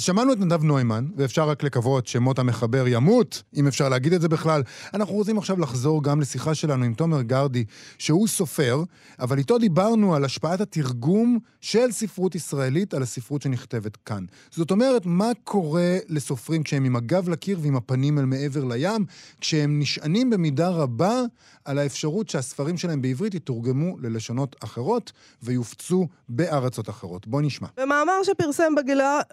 שמענו 0.07 0.33
את 0.33 0.39
נדב 0.39 0.63
נוימן, 0.63 1.05
ואפשר 1.15 1.49
רק 1.49 1.63
לקוות 1.63 2.07
שמות 2.07 2.39
המחבר 2.39 2.87
ימות, 2.87 3.43
אם 3.55 3.67
אפשר 3.67 3.89
להגיד 3.89 4.13
את 4.13 4.21
זה 4.21 4.29
בכלל. 4.29 4.63
אנחנו 4.93 5.13
רוצים 5.13 5.37
עכשיו 5.37 5.59
לחזור 5.59 6.03
גם 6.03 6.21
לשיחה 6.21 6.55
שלנו 6.55 6.85
עם 6.85 6.93
תומר 6.93 7.21
גרדי, 7.21 7.63
שהוא 7.97 8.27
סופר, 8.27 8.83
אבל 9.19 9.37
איתו 9.37 9.57
דיברנו 9.57 10.15
על 10.15 10.25
השפעת 10.25 10.61
התרגום 10.61 11.39
של 11.61 11.91
ספרות 11.91 12.35
ישראלית 12.35 12.93
על 12.93 13.01
הספרות 13.03 13.41
שנכתבת 13.41 13.97
כאן. 13.97 14.25
זאת 14.51 14.71
אומרת, 14.71 15.05
מה 15.05 15.31
קורה 15.43 15.97
לסופרים 16.09 16.63
כשהם 16.63 16.85
עם 16.85 16.95
הגב 16.95 17.29
לקיר 17.29 17.59
ועם 17.61 17.75
הפנים 17.75 18.19
אל 18.19 18.25
מעבר 18.25 18.63
לים, 18.63 19.05
כשהם 19.41 19.79
נשענים 19.79 20.29
במידה 20.29 20.69
רבה 20.69 21.21
על 21.67 21.77
האפשרות 21.77 22.29
שהספרים 22.29 22.77
שלהם 22.77 23.01
בעברית 23.01 23.33
יתורגמו 23.33 23.97
ללשונות 23.99 24.55
אחרות 24.63 25.11
ויופצו 25.43 26.07
בארצות 26.29 26.89
אחרות. 26.89 27.27
בוא 27.27 27.41
נשמע. 27.41 27.67
במאמר 27.77 28.23
שפרסם 28.23 28.73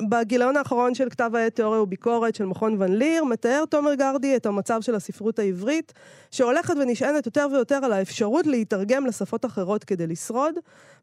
בגיליון 0.08 0.56
האחרון 0.56 0.94
של 0.94 1.10
כתב 1.10 1.30
העת 1.34 1.56
תיאוריה 1.56 1.80
וביקורת 1.80 2.34
של 2.34 2.44
מכון 2.44 2.82
ון 2.82 2.92
ליר, 2.92 3.24
מתאר 3.24 3.64
תומר 3.70 3.94
גרדי 3.94 4.36
את 4.36 4.46
המצב 4.46 4.80
של 4.80 4.94
הספרות 4.94 5.38
העברית, 5.38 5.92
שהולכת 6.30 6.74
ונשענת 6.80 7.26
יותר 7.26 7.46
ויותר 7.52 7.80
על 7.84 7.92
האפשרות 7.92 8.46
להתרגם 8.46 9.06
לשפות 9.06 9.44
אחרות 9.44 9.84
כדי 9.84 10.06
לשרוד, 10.06 10.54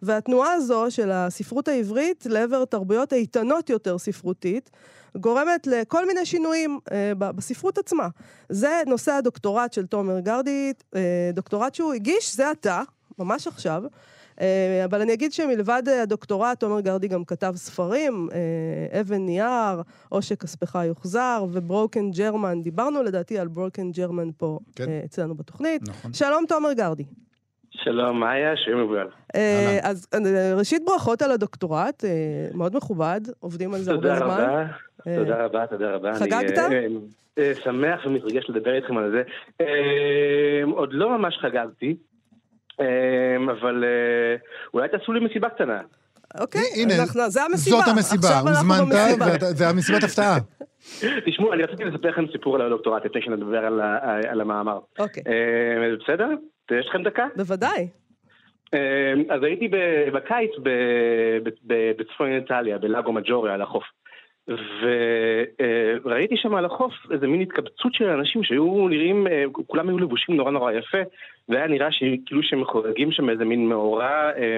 והתנועה 0.02 0.54
הזו 0.54 0.86
של 0.90 1.12
הספרות 1.12 1.68
העברית 1.68 2.26
לעבר 2.30 2.66
תרבויות 2.66 3.14
איתנות 3.14 3.70
יותר 3.70 3.98
ספרותית, 3.98 4.70
גורמת 5.18 5.68
לכל 5.68 6.08
מיני 6.08 6.26
שינויים 6.26 6.80
אה, 6.92 7.14
בספרות 7.16 7.78
עצמה. 7.78 8.08
זה 8.50 8.82
נושא 8.88 9.12
הדוקטורט 9.12 9.74
של 9.74 9.86
תומר 9.86 10.20
גרדי, 10.20 10.74
אה, 10.96 11.32
דוקטורט 11.34 11.76
שהוא 11.76 11.94
הגיש 11.94 12.36
זה 12.36 12.50
עתה, 12.50 12.82
ממש 13.20 13.48
עכשיו. 13.48 13.84
אה, 14.42 14.86
אבל 14.86 15.02
אני 15.02 15.14
אגיד 15.14 15.34
שמלבד 15.34 15.84
הדוקטורט, 16.04 16.60
תומר 16.60 16.80
גרדי 16.80 17.08
גם 17.08 17.26
כתב 17.26 17.54
ספרים, 17.56 18.30
אה, 18.34 19.02
אבן 19.02 19.26
נייר, 19.26 19.82
או 20.12 20.22
שכספך 20.22 20.80
יוחזר, 20.86 21.46
וברוקן 21.52 22.12
ג'רמן. 22.12 22.64
דיברנו 22.64 23.04
לדעתי 23.04 23.40
על 23.40 23.48
ברוקן 23.48 23.92
ג'רמן 23.92 24.30
פה 24.38 24.60
כן. 24.76 24.90
אה, 24.90 25.02
אצלנו 25.06 25.36
בתוכנית. 25.36 25.82
נכון. 25.88 26.14
שלום, 26.14 26.46
תומר 26.48 26.74
גרדי. 26.74 27.04
שלום, 27.72 28.20
מאיה, 28.20 28.58
שיהיה 28.58 28.78
אהלן. 28.78 29.08
אז 29.84 30.08
אה, 30.14 30.54
ראשית 30.58 30.82
ברכות 30.86 31.22
על 31.22 31.32
הדוקטורט, 31.32 32.04
אה, 32.06 32.10
מאוד 32.54 32.76
מכובד, 32.76 33.22
עובדים 33.40 33.74
על 33.74 33.80
זה 33.80 33.92
הרבה 33.92 34.02
תודה 34.02 34.16
זמן. 34.20 34.28
רבה, 34.44 34.66
אה, 35.08 35.16
תודה 35.16 35.46
רבה, 35.46 35.68
תודה 35.68 35.92
רבה. 35.92 36.14
חגגת? 36.14 36.58
אה, 36.58 36.68
אה, 36.72 36.86
אה, 37.38 37.52
שמח 37.64 38.06
ומתרגש 38.06 38.50
לדבר 38.50 38.74
איתכם 38.76 38.98
על 38.98 39.12
זה. 39.12 39.22
עוד 40.72 40.90
לא 40.94 41.18
ממש 41.18 41.38
חגגתי, 41.42 41.96
אבל 43.60 43.84
אולי 44.74 44.88
תעשו 44.90 45.14
לי 45.14 45.26
מסיבה 45.26 45.50
קטנה. 45.50 45.82
אוקיי, 46.40 46.62
הנה, 46.76 46.94
אנחנו- 47.02 47.30
זה 47.30 47.44
המסיבה. 47.44 47.78
זאת 47.78 47.88
המסיבה, 47.88 48.40
הוזמנת, 48.40 49.40
זה 49.40 49.70
המסיבת 49.70 50.04
הפתעה. 50.04 50.38
תשמעו, 51.28 51.54
אני 51.54 51.64
רציתי 51.64 51.84
לספר 51.84 52.10
לכם 52.10 52.26
סיפור 52.32 52.56
על 52.56 52.62
הדוקטורט 52.62 53.06
לפני 53.06 53.22
שנדבר 53.22 53.66
על 53.66 53.82
על 54.30 54.42
המאמר. 54.42 54.80
אוקיי, 55.00 55.24
אה, 55.28 55.96
בסדר? 56.04 56.28
יש 56.72 56.88
לכם 56.88 57.04
דקה? 57.04 57.28
בוודאי. 57.36 57.88
אה, 58.74 59.14
אז 59.30 59.44
הייתי 59.44 59.68
בקיץ 60.14 60.52
בצפון 61.98 62.32
איטליה, 62.32 62.78
בלאגו 62.78 63.12
מג'וריה, 63.12 63.54
על 63.54 63.62
החוף. 63.62 63.84
וראיתי 66.04 66.38
שם 66.38 66.56
על 66.56 66.66
החוף 66.66 66.94
איזה 67.12 67.28
מין 67.28 67.42
התקבצות 67.42 67.94
של 67.94 68.10
אנשים 68.10 68.44
שהיו 68.44 68.88
נראים, 68.88 69.28
אה, 69.28 69.44
כולם 69.68 69.90
היו 69.90 69.98
לבושים 70.00 70.36
נורא 70.36 70.52
נורא 70.52 70.72
יפה, 70.72 70.98
והיה 71.50 71.68
נראה 71.68 71.92
שכאילו 71.92 72.44
שהם 72.44 72.66
חוגגים 72.66 73.12
שם 73.12 73.30
איזה 73.30 73.46
מין 73.46 73.70
מאורע, 73.70 74.32
אה, 74.38 74.58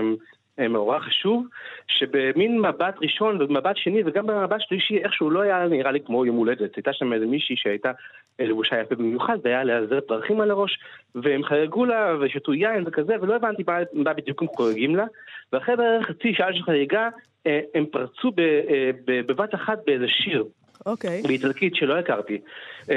אה, 0.60 0.68
מאורע 0.68 1.00
חשוב, 1.00 1.48
שבמין 1.88 2.62
מבט 2.62 2.96
ראשון 3.02 3.42
ומבט 3.42 3.78
שני 3.78 4.02
וגם 4.06 4.28
במבט 4.28 4.62
שלישי 4.62 4.98
איכשהו 4.98 5.30
לא 5.30 5.42
היה 5.42 5.68
נראה 5.68 5.92
לי 5.92 6.00
כמו 6.06 6.26
יום 6.26 6.36
הולדת. 6.36 6.76
הייתה 6.76 6.94
שם 6.94 7.14
איזה 7.14 7.26
מישהי 7.26 7.56
שהייתה 7.58 7.90
אה, 7.90 7.94
לבושה 8.40 8.82
יפה 8.82 8.96
במיוחד, 8.96 9.38
והיה 9.44 9.64
לה 9.64 9.88
זר 9.88 10.02
פרחים 10.02 10.42
על 10.42 10.52
הראש, 10.52 10.80
והם 11.16 11.44
חגגו 11.44 11.86
לה 11.86 12.16
ושתו 12.22 12.54
יין 12.54 12.84
וכזה, 12.86 13.16
ולא 13.22 13.36
הבנתי 13.36 13.64
מה, 13.68 13.78
מה 13.94 14.14
בדיוק 14.14 14.42
הם 14.42 14.48
חוגגים 14.48 14.96
לה. 14.96 15.06
ואחרי 15.54 15.76
בערך 15.76 16.08
חצי 16.08 16.34
שעה 16.34 16.54
של 16.54 16.64
חגיגה, 16.64 17.10
אה, 17.48 17.60
הם 17.76 17.86
פרצו 17.86 18.32
אה, 18.40 18.92
בבת 19.06 19.56
אחת 19.56 19.80
באיזה 19.86 20.08
שיר. 20.08 20.46
אוקיי. 20.86 21.22
באיטלקית 21.28 21.76
שלא 21.76 21.98
הכרתי. 21.98 22.42
אה, 22.90 22.96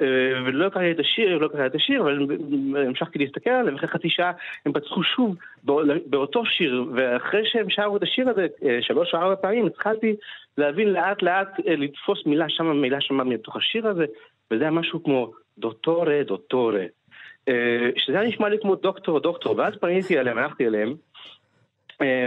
אה, 0.00 0.42
ולא 0.46 0.66
הכרתי 0.66 0.90
את 0.90 1.00
השיר, 1.00 1.38
לא 1.38 1.46
הכרתי 1.46 1.66
את 1.66 1.74
השיר, 1.74 2.00
אבל 2.00 2.26
המשכתי 2.86 3.18
להסתכל 3.18 3.50
עליהם, 3.50 3.74
ואחרי 3.74 3.88
חצי 3.88 4.10
שעה 4.10 4.32
הם 4.66 4.72
פתחו 4.72 5.02
שוב 5.02 5.36
בא- 5.62 5.74
באותו 6.06 6.46
שיר, 6.46 6.84
ואחרי 6.94 7.42
שהם 7.44 7.70
שרו 7.70 7.96
את 7.96 8.02
השיר 8.02 8.28
הזה 8.28 8.46
אה, 8.64 8.78
שלוש 8.80 9.14
או 9.14 9.18
ארבע 9.18 9.36
פעמים, 9.36 9.66
התחלתי 9.66 10.16
להבין 10.58 10.92
לאט 10.92 11.22
לאט, 11.22 11.48
לתפוס 11.64 12.26
מילה 12.26 12.48
שמה, 12.48 12.74
מילה 12.74 13.00
שמה 13.00 13.24
מתוך 13.24 13.56
השיר 13.56 13.88
הזה, 13.88 14.04
וזה 14.50 14.62
היה 14.62 14.70
משהו 14.70 15.02
כמו 15.04 15.32
דוטורה, 15.58 16.22
דוטורה. 16.26 16.84
שזה 17.96 18.20
היה 18.20 18.28
נשמע 18.28 18.48
לי 18.48 18.56
כמו 18.62 18.74
דוקטור, 18.74 19.20
דוקטור, 19.20 19.56
ואז 19.58 19.74
פניתי 19.80 20.18
אליהם, 20.18 20.38
הלכתי 20.38 20.66
אליהם, 20.66 20.94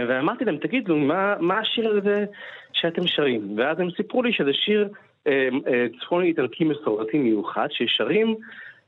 ואמרתי 0.08 0.44
להם, 0.44 0.56
תגידו, 0.56 0.96
מה, 0.96 1.34
מה 1.40 1.58
השיר 1.58 1.90
הזה 1.90 2.24
שאתם 2.72 3.06
שרים? 3.06 3.58
ואז 3.58 3.80
הם 3.80 3.90
סיפרו 3.96 4.22
לי 4.22 4.32
שזה 4.32 4.52
שיר 4.52 4.88
אה, 5.26 5.48
אה, 5.66 5.86
צפון 6.00 6.22
איטלקי 6.22 6.64
מסורתי 6.64 7.18
מיוחד, 7.18 7.66
ששרים 7.70 8.36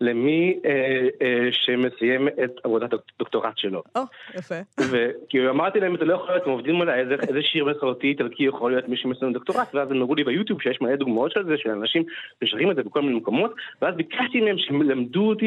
למי 0.00 0.60
אה, 0.64 1.08
אה, 1.22 1.48
שמסיים 1.52 2.28
את 2.28 2.50
עבודת 2.64 2.90
הדוקטורט 2.92 3.58
שלו. 3.58 3.82
או, 3.96 4.00
יפה. 4.34 4.54
וכאילו 4.90 5.50
אמרתי 5.50 5.80
להם, 5.80 5.96
זה 5.98 6.04
לא 6.04 6.14
יכול 6.14 6.30
להיות, 6.30 6.46
הם 6.46 6.52
עובדים 6.52 6.80
עליי, 6.80 7.00
איזה, 7.00 7.14
איזה 7.28 7.42
שיר 7.42 7.64
מסורתי 7.64 8.06
איטלקי 8.06 8.44
יכול 8.44 8.72
להיות 8.72 8.88
מי 8.88 8.96
שמסיים 8.96 9.32
דוקטורט, 9.32 9.74
ואז 9.74 9.90
הם 9.90 9.96
אמרו 9.96 10.14
לי 10.14 10.24
ביוטיוב 10.24 10.62
שיש 10.62 10.80
מלא 10.80 10.96
דוגמאות 10.96 11.32
של 11.32 11.44
זה, 11.44 11.54
של 11.56 11.70
אנשים 11.70 12.02
ששרים 12.44 12.70
את 12.70 12.76
זה 12.76 12.82
בכל 12.82 13.02
מיני 13.02 13.14
מקומות, 13.14 13.54
ואז 13.82 13.94
ביקשתי 13.94 14.40
מהם 14.40 14.58
שילמדו 14.58 15.28
אותי 15.28 15.46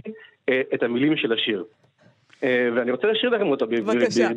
אה, 0.50 0.62
את 0.74 0.84
המילים 0.84 1.18
של 1.18 1.34
השיר. 1.34 1.64
אה, 2.44 2.50
ואני 2.76 2.92
רוצה 2.92 3.08
לשיר 3.08 3.30
לכם 3.30 3.48
אותו, 3.48 3.66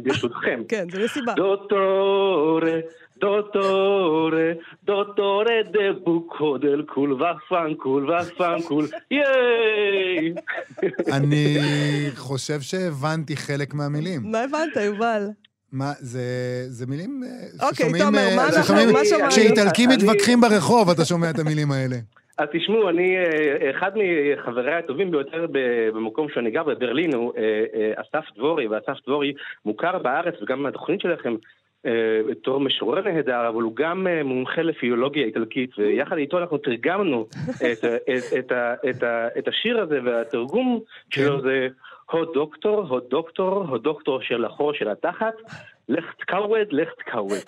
ברשותכם. 0.04 0.62
כן, 0.68 0.86
זה 0.92 1.04
מסיבה. 1.04 1.32
Dottore, 1.32 2.76
dottore, 3.24 4.48
dottore 4.88 5.56
del 5.76 5.94
buco 6.06 6.48
del 6.64 6.82
cul, 6.94 7.10
vaffancul, 7.24 8.02
vaffancul, 8.12 8.84
ייי! 9.10 10.34
אני 11.12 11.56
חושב 12.14 12.60
שהבנתי 12.60 13.36
חלק 13.36 13.74
מהמילים. 13.74 14.20
מה 14.24 14.40
הבנת, 14.42 14.76
יובל? 14.84 15.22
מה, 15.72 15.92
זה, 15.98 16.20
זה 16.68 16.86
מילים 16.86 17.22
אה, 17.24 17.66
אוקיי, 17.68 17.86
ששומעים, 17.86 18.04
תומר, 18.04 18.18
אה, 18.18 18.36
מה 18.36 18.48
אנחנו- 18.48 18.74
מה 18.92 19.04
שמענו? 19.04 19.28
כשאיטלקים 19.30 19.90
מתווכחים 19.90 20.40
ברחוב, 20.40 20.90
אתה 20.90 21.04
שומע 21.04 21.30
את 21.30 21.38
המילים 21.38 21.72
האלה. 21.72 21.96
אז 22.38 22.48
תשמעו, 22.52 22.88
אני, 22.88 23.16
אה, 23.16 23.70
אחד 23.70 23.90
מחבריי 23.94 24.74
הטובים 24.74 25.10
ביותר 25.10 25.46
במקום 25.94 26.28
שאני 26.28 26.50
גר, 26.50 26.62
בברלין, 26.62 27.14
הוא 27.14 27.32
אה, 27.36 27.64
אה, 27.74 27.92
אסף 28.02 28.36
דבורי, 28.36 28.66
ואסף 28.68 29.02
דבורי 29.06 29.32
מוכר 29.64 29.98
בארץ 29.98 30.34
וגם 30.42 30.62
מהתוכנית 30.62 31.00
שלכם 31.00 31.34
בתור 32.30 32.60
משורר 32.60 33.00
נהדר, 33.02 33.48
אבל 33.48 33.62
הוא 33.62 33.76
גם 33.76 34.06
מומחה 34.24 34.62
לפילולוגיה 34.62 35.24
איטלקית, 35.24 35.78
ויחד 35.78 36.16
איתו 36.16 36.38
אנחנו 36.38 36.58
תרגמנו 36.58 37.26
את, 37.72 37.84
את, 37.84 38.32
את, 38.42 38.52
את, 38.88 39.02
ה- 39.02 39.28
את 39.38 39.48
השיר 39.48 39.80
הזה, 39.80 40.00
והתרגום 40.04 40.80
שלו 41.10 41.40
זה 41.40 41.68
הו 42.10 42.24
דוקטור, 42.24 42.86
הו 42.88 43.00
דוקטור, 43.00 43.64
הו 43.68 43.78
דוקטור 43.78 44.20
של 44.20 44.44
החור 44.44 44.72
של 44.72 44.88
התחת, 44.88 45.34
לך 45.88 46.04
תקווד, 46.20 46.66
לך 46.70 46.88
תקווד. 47.06 47.40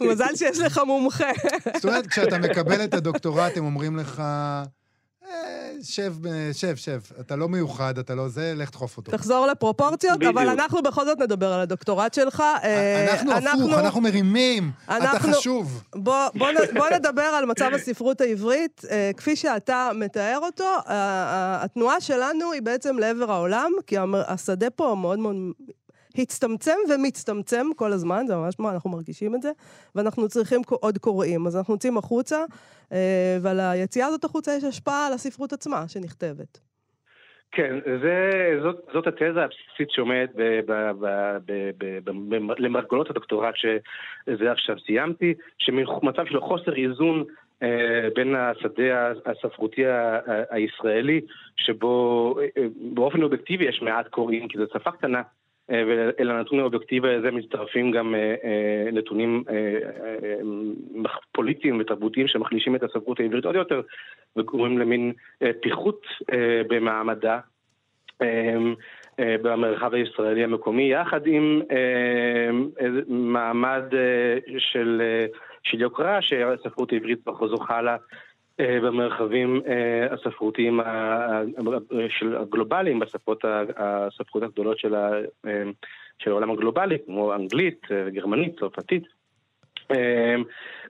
מזל 0.10 0.36
שיש 0.36 0.58
לך 0.58 0.80
מומחה. 0.86 1.30
זאת 1.74 1.84
אומרת, 1.84 2.06
כשאתה 2.06 2.38
מקבל 2.38 2.84
את 2.84 2.94
הדוקטורט, 2.94 3.56
הם 3.56 3.64
אומרים 3.64 3.96
לך, 3.96 4.20
"אה, 4.20 4.62
שב, 5.82 6.26
אה, 6.26 6.48
שב, 6.52 6.76
שב, 6.76 7.00
אתה 7.20 7.36
לא 7.36 7.48
מיוחד, 7.48 7.98
אתה 7.98 8.14
לא 8.14 8.28
זה, 8.28 8.52
לך 8.56 8.70
תחוף 8.70 8.96
אותו. 8.96 9.12
תחזור 9.12 9.46
לפרופורציות, 9.46 10.16
בדיוק. 10.18 10.36
אבל 10.36 10.48
אנחנו 10.48 10.82
בכל 10.82 11.04
זאת 11.04 11.18
נדבר 11.18 11.52
על 11.52 11.60
הדוקטורט 11.60 12.14
שלך. 12.14 12.42
אה, 12.62 13.06
אנחנו 13.14 13.32
הפוך, 13.32 13.78
אנחנו 13.78 14.00
מרימים, 14.00 14.70
אתה 14.84 15.18
חשוב. 15.18 15.82
בוא, 15.94 16.14
בוא, 16.34 16.50
נ- 16.50 16.74
בוא 16.78 16.88
נדבר 16.90 17.22
על 17.22 17.44
מצב 17.46 17.70
הספרות 17.74 18.20
העברית. 18.20 18.82
אה, 18.90 19.10
כפי 19.16 19.36
שאתה 19.36 19.90
מתאר 19.94 20.38
אותו, 20.42 20.64
אה, 20.64 20.80
אה, 20.88 21.62
התנועה 21.64 22.00
שלנו 22.00 22.52
היא 22.52 22.62
בעצם 22.62 22.98
לעבר 22.98 23.32
העולם, 23.32 23.70
כי 23.86 23.96
השדה 24.26 24.70
פה 24.70 24.96
מאוד 25.00 25.18
מאוד 25.18 25.36
הצטמצם 26.18 26.76
ומצטמצם 26.90 27.66
כל 27.76 27.92
הזמן, 27.92 28.24
זה 28.26 28.36
ממש 28.36 28.54
מה, 28.58 28.70
אנחנו 28.70 28.90
מרגישים 28.90 29.34
את 29.34 29.42
זה, 29.42 29.50
ואנחנו 29.94 30.28
צריכים 30.28 30.60
עוד 30.70 30.98
קוראים. 30.98 31.46
אז 31.46 31.56
אנחנו 31.56 31.74
יוצאים 31.74 31.98
החוצה, 31.98 32.44
אה, 32.92 33.38
ועל 33.42 33.60
היציאה 33.60 34.06
הזאת 34.06 34.24
החוצה 34.24 34.52
יש 34.56 34.64
השפעה 34.64 35.06
על 35.06 35.12
הספרות 35.12 35.52
עצמה 35.52 35.88
שנכתבת. 35.88 36.58
כן, 37.52 37.76
זה, 38.02 38.30
זאת, 38.62 38.76
זאת 38.92 39.06
התזה 39.06 39.44
הבסיסית 39.44 39.90
שעומדת 39.90 40.30
למרגלות 42.58 43.10
הדוקטורט 43.10 43.54
שזה 43.56 44.52
עכשיו 44.52 44.76
סיימתי, 44.86 45.34
שמצב 45.58 46.26
של 46.26 46.40
חוסר 46.40 46.74
איזון 46.76 47.24
אה, 47.62 48.08
בין 48.14 48.34
השדה 48.34 49.12
הספרותי 49.26 49.82
הישראלי, 50.50 51.20
שבו 51.56 52.34
אה, 52.40 52.64
באופן 52.94 53.22
אובייקטיבי 53.22 53.64
יש 53.64 53.82
מעט 53.82 54.08
קוראים, 54.08 54.48
כי 54.48 54.58
זו 54.58 54.64
שפה 54.74 54.90
קטנה. 54.90 55.22
אה, 55.70 55.82
ואל 55.86 56.30
הנתון 56.30 56.60
האובייקטיבי 56.60 57.14
הזה 57.14 57.30
מצטרפים 57.30 57.90
גם 57.90 58.14
אה, 58.14 58.34
אה, 58.44 58.90
נתונים 58.92 59.44
פוליטיים 61.32 61.80
ותרבותיים 61.80 62.28
שמחלישים 62.28 62.76
את 62.76 62.82
הספרות 62.82 63.20
העברית 63.20 63.44
עוד 63.44 63.54
יותר 63.54 63.80
וגורמים 64.36 64.78
למין 64.78 65.12
פיחות 65.60 66.06
במעמדה 66.68 67.38
במרחב 69.18 69.94
הישראלי 69.94 70.44
המקומי, 70.44 70.92
יחד 70.92 71.26
עם 71.26 71.62
מעמד 73.08 73.82
של, 74.58 75.02
של 75.62 75.80
יוקרה 75.80 76.22
שהספרות 76.22 76.92
העברית 76.92 77.18
כבר 77.24 77.48
זוכה 77.48 77.82
לה 77.82 77.96
במרחבים 78.58 79.60
אה, 79.66 80.14
הספרותיים 80.14 80.80
של 82.08 82.36
הגלובליים, 82.36 82.98
בשפות 82.98 83.44
הספרות 83.76 84.42
הגדולות 84.42 84.78
של, 84.78 84.94
ה, 84.94 85.10
אה, 85.46 85.62
של 86.18 86.30
העולם 86.30 86.50
הגלובלי, 86.50 86.96
כמו 87.06 87.34
אנגלית 87.34 87.80
אה, 87.90 88.02
וגרמנית, 88.06 88.58
צרפתית. 88.58 89.02
אה, 89.90 90.36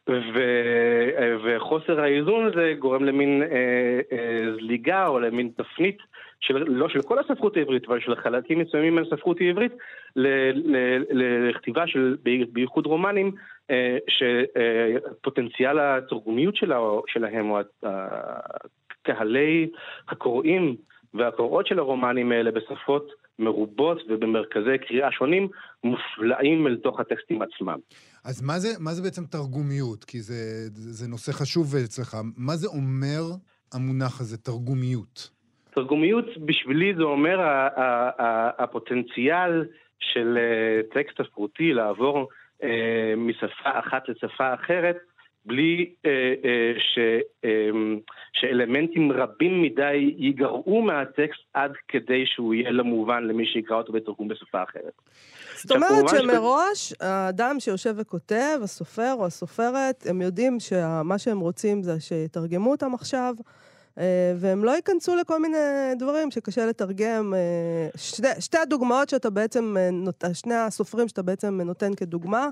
ו- 0.09 1.11
אה, 1.19 1.37
וחוסר 1.45 2.01
האיזון 2.01 2.47
הזה 2.47 2.75
גורם 2.79 3.05
למין 3.05 3.43
אה, 3.43 4.01
אה, 4.13 4.53
זליגה 4.61 5.07
או 5.07 5.21
למין 5.21 5.51
תפנית, 5.57 5.99
של, 6.41 6.65
לא 6.69 6.89
של 6.89 7.03
כל 7.03 7.19
הספרות 7.19 7.57
העברית, 7.57 7.85
אבל 7.89 8.01
של 8.01 8.15
חלקים 8.15 8.59
מסוימים 8.59 8.95
מהספרות 8.95 9.41
העברית, 9.41 9.73
לכתיבה 11.11 11.87
של, 11.87 12.17
בייחוד 12.53 12.87
רומנים, 12.87 13.27
אה, 13.27 13.33
שפוטנציאל 14.09 15.79
התרגומיות 15.79 16.57
שלה, 16.57 16.79
שלהם, 17.07 17.51
או 17.51 17.59
קהלי 19.03 19.71
הקוראים 20.09 20.77
והקוראות 21.15 21.67
של 21.67 21.79
הרומנים 21.79 22.33
האלה 22.33 22.51
בשפות 22.51 23.13
מרובות 23.39 24.03
ובמרכזי 24.09 24.79
קריאה 24.89 25.13
שונים, 25.13 25.49
מופלאים 25.85 26.67
אל 26.67 26.77
תוך 26.77 27.01
הטקסטים 27.01 27.43
עצמם. 27.43 27.79
אז 28.25 28.43
מה 28.43 28.59
זה, 28.59 28.69
מה 28.81 28.95
זה 28.95 29.03
בעצם 29.03 29.25
תרגומיות? 29.25 30.05
כי 30.05 30.21
זה, 30.21 30.35
זה, 30.71 31.09
נושא 31.09 31.33
חשוב 31.33 31.75
אצלך. 31.85 32.17
מה 32.37 32.57
זה 32.57 32.69
אומר 32.69 33.23
המונח 33.75 34.21
הזה, 34.21 34.37
תרגומיות? 34.39 35.31
תרגומיות 35.75 36.25
בשבילי 36.47 36.95
זה 36.97 37.03
אומר 37.03 37.39
הפוטנציאל 38.59 39.65
של 39.99 40.39
אה, 40.39 40.81
טקסט 40.95 41.23
ספרותי 41.23 41.73
לעבור 41.73 42.29
אה, 42.63 43.15
משפה 43.17 43.79
אחת 43.79 44.09
לשפה 44.09 44.55
אחרת, 44.55 44.97
בלי 45.47 45.95
אה, 46.07 46.11
אה, 46.45 46.73
ש, 46.79 46.99
אה, 47.45 47.71
שאלמנטים 48.33 49.13
רבים 49.13 49.63
מדי 49.63 50.15
ייגרעו 50.19 50.83
מהטקסט 50.83 51.41
עד 51.55 51.73
כדי 51.89 52.27
שהוא 52.27 52.55
יהיה 52.55 52.71
לא 52.71 52.85
מובן 52.85 53.25
למי 53.25 53.47
שיקרא 53.47 53.77
אותו 53.77 53.93
בתרגום 53.93 54.29
בשפה 54.29 54.63
אחרת. 54.63 54.93
זאת 55.55 55.71
אומרת 55.71 55.91
כמובן 55.91 56.09
ש- 56.09 56.21
שמראש, 56.21 56.93
האדם 57.01 57.57
שיושב 57.61 57.95
וכותב, 57.97 58.59
הסופר 58.63 59.13
או 59.19 59.27
הסופרת, 59.27 60.07
הם 60.11 60.23
יודעים 60.23 60.61
שמה 60.61 61.19
שהם 61.19 61.41
רוצים 61.41 61.83
זה 61.83 62.01
שיתרגמו 62.01 62.71
אותם 62.71 62.95
עכשיו, 62.95 63.35
והם 64.37 64.65
לא 64.65 64.71
ייכנסו 64.71 65.15
לכל 65.17 65.43
מיני 65.43 65.57
דברים 65.99 66.31
שקשה 66.31 66.67
לתרגם. 66.67 67.35
אה, 67.35 67.89
שתי, 67.97 68.29
שתי 68.39 68.59
הדוגמאות 68.59 69.09
שאתה 69.09 69.31
בעצם, 69.31 69.77
אה, 70.25 70.35
שני 70.35 70.55
הסופרים 70.55 71.09
שאתה 71.09 71.23
בעצם 71.23 71.61
נותן 71.65 71.95
כדוגמה, 71.95 72.49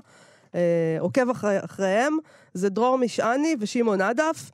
אה, 0.55 0.97
עוקב 0.99 1.29
אחרי, 1.29 1.57
אחריהם, 1.65 2.17
זה 2.53 2.69
דרור 2.69 2.97
משעני 2.97 3.55
ושמעון 3.59 4.01
עדף. 4.01 4.51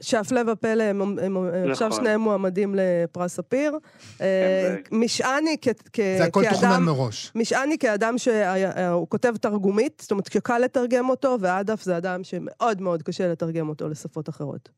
שהפלא 0.00 0.40
ופלא, 0.52 0.82
הם, 0.82 1.00
הם, 1.00 1.18
הם 1.18 1.36
נכון. 1.36 1.70
עכשיו 1.70 1.88
נכון. 1.88 2.00
שניהם 2.00 2.20
מועמדים 2.20 2.74
לפרס 2.78 3.34
ספיר. 3.36 3.78
אה, 4.20 4.26
זה- 4.68 4.76
משעני 4.92 5.56
כ, 5.60 5.68
כ, 5.92 6.00
זה 6.18 6.24
הכל 6.24 6.42
כאדם... 6.42 6.54
תוכנן 6.54 6.82
מראש. 6.82 7.32
משעני 7.34 7.78
כאדם 7.78 8.18
שהוא 8.18 9.08
כותב 9.08 9.34
תרגומית, 9.36 9.98
זאת 10.02 10.10
אומרת 10.10 10.32
שקל 10.32 10.58
לתרגם 10.58 11.08
אותו, 11.08 11.36
ועדף 11.40 11.82
זה 11.82 11.96
אדם 11.96 12.24
שמאוד 12.24 12.80
מאוד 12.80 13.02
קשה 13.02 13.28
לתרגם 13.28 13.68
אותו 13.68 13.88
לשפות 13.88 14.28
אחרות. 14.28 14.68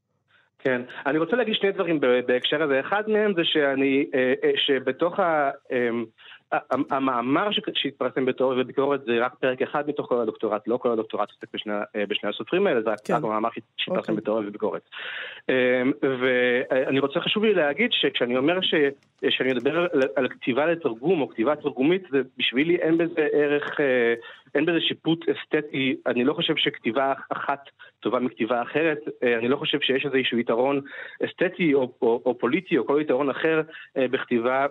כן, 0.64 0.82
אני 1.06 1.18
רוצה 1.18 1.36
להגיד 1.36 1.54
שני 1.54 1.72
דברים 1.72 2.00
בהקשר 2.26 2.62
הזה. 2.62 2.80
אחד 2.80 3.02
מהם 3.08 3.32
זה 3.36 3.44
שאני, 3.44 4.06
אה, 4.14 4.34
אה, 4.44 4.50
שבתוך 4.56 5.20
ה... 5.20 5.50
המאמר 6.90 7.48
שהתפרסם 7.74 8.24
בתיאוריה 8.24 8.62
וביקורת 8.62 9.00
זה 9.04 9.12
רק 9.20 9.34
פרק 9.34 9.62
אחד 9.62 9.88
מתוך 9.88 10.06
כל 10.06 10.20
הדוקטורט, 10.20 10.68
לא 10.68 10.76
כל 10.76 10.92
הדוקטורט 10.92 11.30
עוסק 11.30 11.54
בשני, 11.54 11.72
אה, 11.96 12.06
בשני 12.08 12.30
הסופרים 12.30 12.66
האלה, 12.66 12.82
זה 12.82 12.90
רק 12.90 12.98
כן. 13.04 13.14
רק 13.14 13.24
המאמר 13.24 13.48
שהתפרסם 13.76 14.00
אוקיי. 14.00 14.14
בתיאוריה 14.16 14.48
וביקורת. 14.48 14.82
אה, 15.50 15.82
ואני 16.02 16.98
רוצה, 16.98 17.20
חשוב 17.20 17.44
לי 17.44 17.54
להגיד 17.54 17.90
שכשאני 17.92 18.36
אומר 18.36 18.60
ש, 18.60 18.74
שאני 19.30 19.52
מדבר 19.52 19.78
על, 19.78 20.02
על 20.16 20.28
כתיבה 20.28 20.66
לתרגום 20.66 21.20
או 21.20 21.28
כתיבה 21.28 21.56
תרגומית, 21.56 22.02
זה 22.10 22.20
בשבילי 22.38 22.76
אין 22.76 22.98
בזה 22.98 23.28
ערך, 23.32 23.80
אה, 23.80 24.14
אין 24.54 24.66
בזה 24.66 24.80
שיפוט 24.80 25.26
אסתטי, 25.28 25.96
אני 26.06 26.24
לא 26.24 26.34
חושב 26.34 26.56
שכתיבה 26.56 27.12
אחת 27.32 27.60
טובה 28.00 28.18
מכתיבה 28.18 28.62
אחרת, 28.62 28.98
אה, 29.22 29.38
אני 29.38 29.48
לא 29.48 29.56
חושב 29.56 29.80
שיש 29.80 30.06
איזשהו 30.06 30.38
יתרון 30.38 30.80
אסתטי 31.24 31.74
או, 31.74 31.92
או, 32.02 32.22
או 32.26 32.38
פוליטי 32.38 32.78
או 32.78 32.86
כל 32.86 32.98
יתרון 33.00 33.30
אחר 33.30 33.60
בכתיבה 33.96 34.66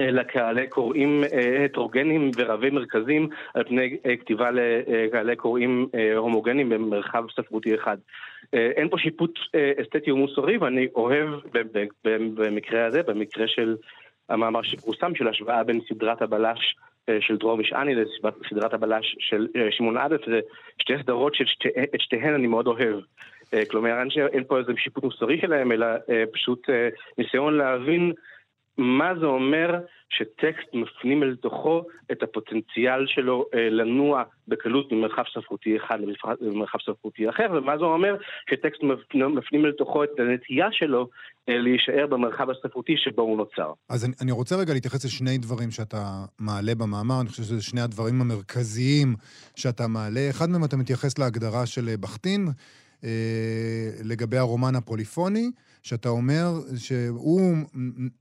לקהלי 0.00 0.66
קוראים 0.66 1.24
אה, 1.32 1.64
הטרוגנים 1.64 2.30
ורבי 2.36 2.70
מרכזים 2.70 3.28
על 3.54 3.64
פני 3.64 3.96
אה, 4.06 4.16
כתיבה 4.16 4.50
לקהלי 4.50 5.36
קוראים 5.36 5.88
אה, 5.94 6.16
הומוגנים 6.16 6.68
במרחב 6.68 7.24
ספרותי 7.36 7.74
אחד. 7.74 7.96
אה, 8.54 8.70
אין 8.76 8.88
פה 8.88 8.98
שיפוט 8.98 9.38
אה, 9.54 9.72
אסתטי 9.82 10.12
ומוסרי 10.12 10.56
ואני 10.56 10.86
אוהב 10.94 11.28
במקרה 12.12 12.86
הזה, 12.86 13.02
במקרה 13.02 13.48
של 13.48 13.76
המאמר 14.28 14.62
שפורסם 14.62 15.14
של 15.14 15.28
השוואה 15.28 15.64
בין 15.64 15.80
סדרת 15.88 16.22
הבלש 16.22 16.76
אה, 17.08 17.18
של 17.20 17.36
דרור 17.36 17.56
משעני 17.56 17.94
לסדרת 17.94 18.74
הבלש 18.74 19.16
של 19.18 19.46
אה, 19.56 19.68
שמעון 19.70 19.96
עדף, 19.96 20.26
זה 20.26 20.40
שתי 20.78 20.92
סדרות 21.02 21.34
שאת 21.34 22.00
שתיהן 22.00 22.34
אני 22.34 22.46
מאוד 22.46 22.66
אוהב. 22.66 23.00
אה, 23.54 23.64
כלומר, 23.64 24.02
אין, 24.32 24.44
פה 24.44 24.58
איזה 24.58 24.72
שיפוט 24.76 25.04
מוסרי 25.04 25.40
שלהם, 25.40 25.72
אלא 25.72 25.86
אה, 25.86 26.24
פשוט 26.32 26.70
אה, 26.70 26.88
ניסיון 27.18 27.56
להבין 27.56 28.12
מה 28.78 29.12
זה 29.20 29.26
אומר 29.26 29.80
שטקסט 30.08 30.68
מפנים 30.74 31.22
אל 31.22 31.36
תוכו 31.36 31.84
את 32.12 32.22
הפוטנציאל 32.22 33.06
שלו 33.06 33.46
אה, 33.54 33.70
לנוע 33.70 34.22
בקלות 34.48 34.92
ממרחב 34.92 35.22
ספרותי 35.34 35.76
אחד 35.76 35.98
למרחב- 36.40 36.80
ספרותי 36.86 37.30
אחר, 37.30 37.46
ומה 37.52 37.78
זה 37.78 37.84
אומר 37.84 38.16
שטקסט 38.50 38.82
מפנים, 38.82 39.66
אל 39.66 39.72
תוכו 39.72 40.04
את 40.04 40.08
הנטייה 40.18 40.66
שלו 40.72 41.08
אה, 41.48 41.58
להישאר 41.58 42.06
במרחב 42.06 42.50
הספרותי 42.50 42.94
שבו 42.96 43.22
הוא 43.22 43.36
נוצר. 43.36 43.72
אז 43.88 44.04
אני, 44.04 44.12
אני 44.22 44.32
רוצה 44.32 44.56
רגע 44.56 44.72
להתייחס 44.72 45.04
לשני 45.04 45.38
דברים 45.38 45.70
שאתה 45.70 46.24
מעלה 46.38 46.74
במאמר, 46.74 47.20
אני 47.20 47.28
חושב 47.28 47.42
שזה 47.42 47.62
שני 47.62 47.80
הדברים 47.80 48.20
המרכזיים 48.20 49.14
שאתה 49.56 49.88
מעלה. 49.88 50.30
אחד 50.30 50.50
מהם 50.50 50.64
אתה 50.64 50.76
מתייחס 50.76 51.18
להגדרה 51.18 51.66
של 51.66 51.88
בחטין, 52.00 52.48
אה, 53.04 53.90
לגבי 54.04 54.38
הרומן 54.38 54.74
הפוליפוני, 54.74 55.50
שאתה 55.84 56.08
אומר 56.08 56.60
שהוא, 56.76 57.56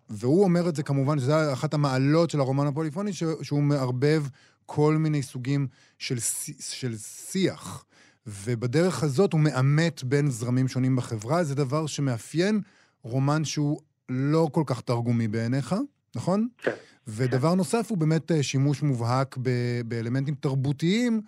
והוא 0.10 0.44
אומר 0.44 0.70
את 0.70 0.76
זה 0.76 0.84
כמובן, 0.84 1.20
שזו 1.20 1.54
אחת 1.54 1.74
המעלות 1.74 2.30
של 2.30 2.40
הרומן 2.40 2.68
הפוליפוני, 2.68 3.12
שהוא 3.42 3.64
מערבב 3.64 4.26
כל 4.66 4.98
מיני 4.98 5.24
סוגים 5.24 5.68
של, 6.00 6.16
של 6.60 6.98
שיח. 6.98 7.86
ובדרך 8.28 9.04
הזאת 9.04 9.34
הוא 9.34 9.42
מאמת 9.42 10.04
בין 10.04 10.30
זרמים 10.30 10.68
שונים 10.68 10.96
בחברה, 10.96 11.44
זה 11.44 11.56
דבר 11.56 11.86
שמאפיין 11.88 12.62
רומן 13.02 13.46
שהוא 13.46 13.80
לא 14.10 14.50
כל 14.52 14.64
כך 14.66 14.82
תרגומי 14.82 15.28
בעיניך, 15.28 15.76
נכון? 16.16 16.48
כן. 16.58 16.72
ודבר 17.08 17.56
נוסף 17.56 17.88
הוא 17.90 17.98
באמת 17.98 18.32
אה, 18.32 18.44
שימוש 18.44 18.82
מובהק 18.82 19.38
ב- 19.42 19.82
באלמנטים 19.86 20.36
תרבותיים 20.36 21.22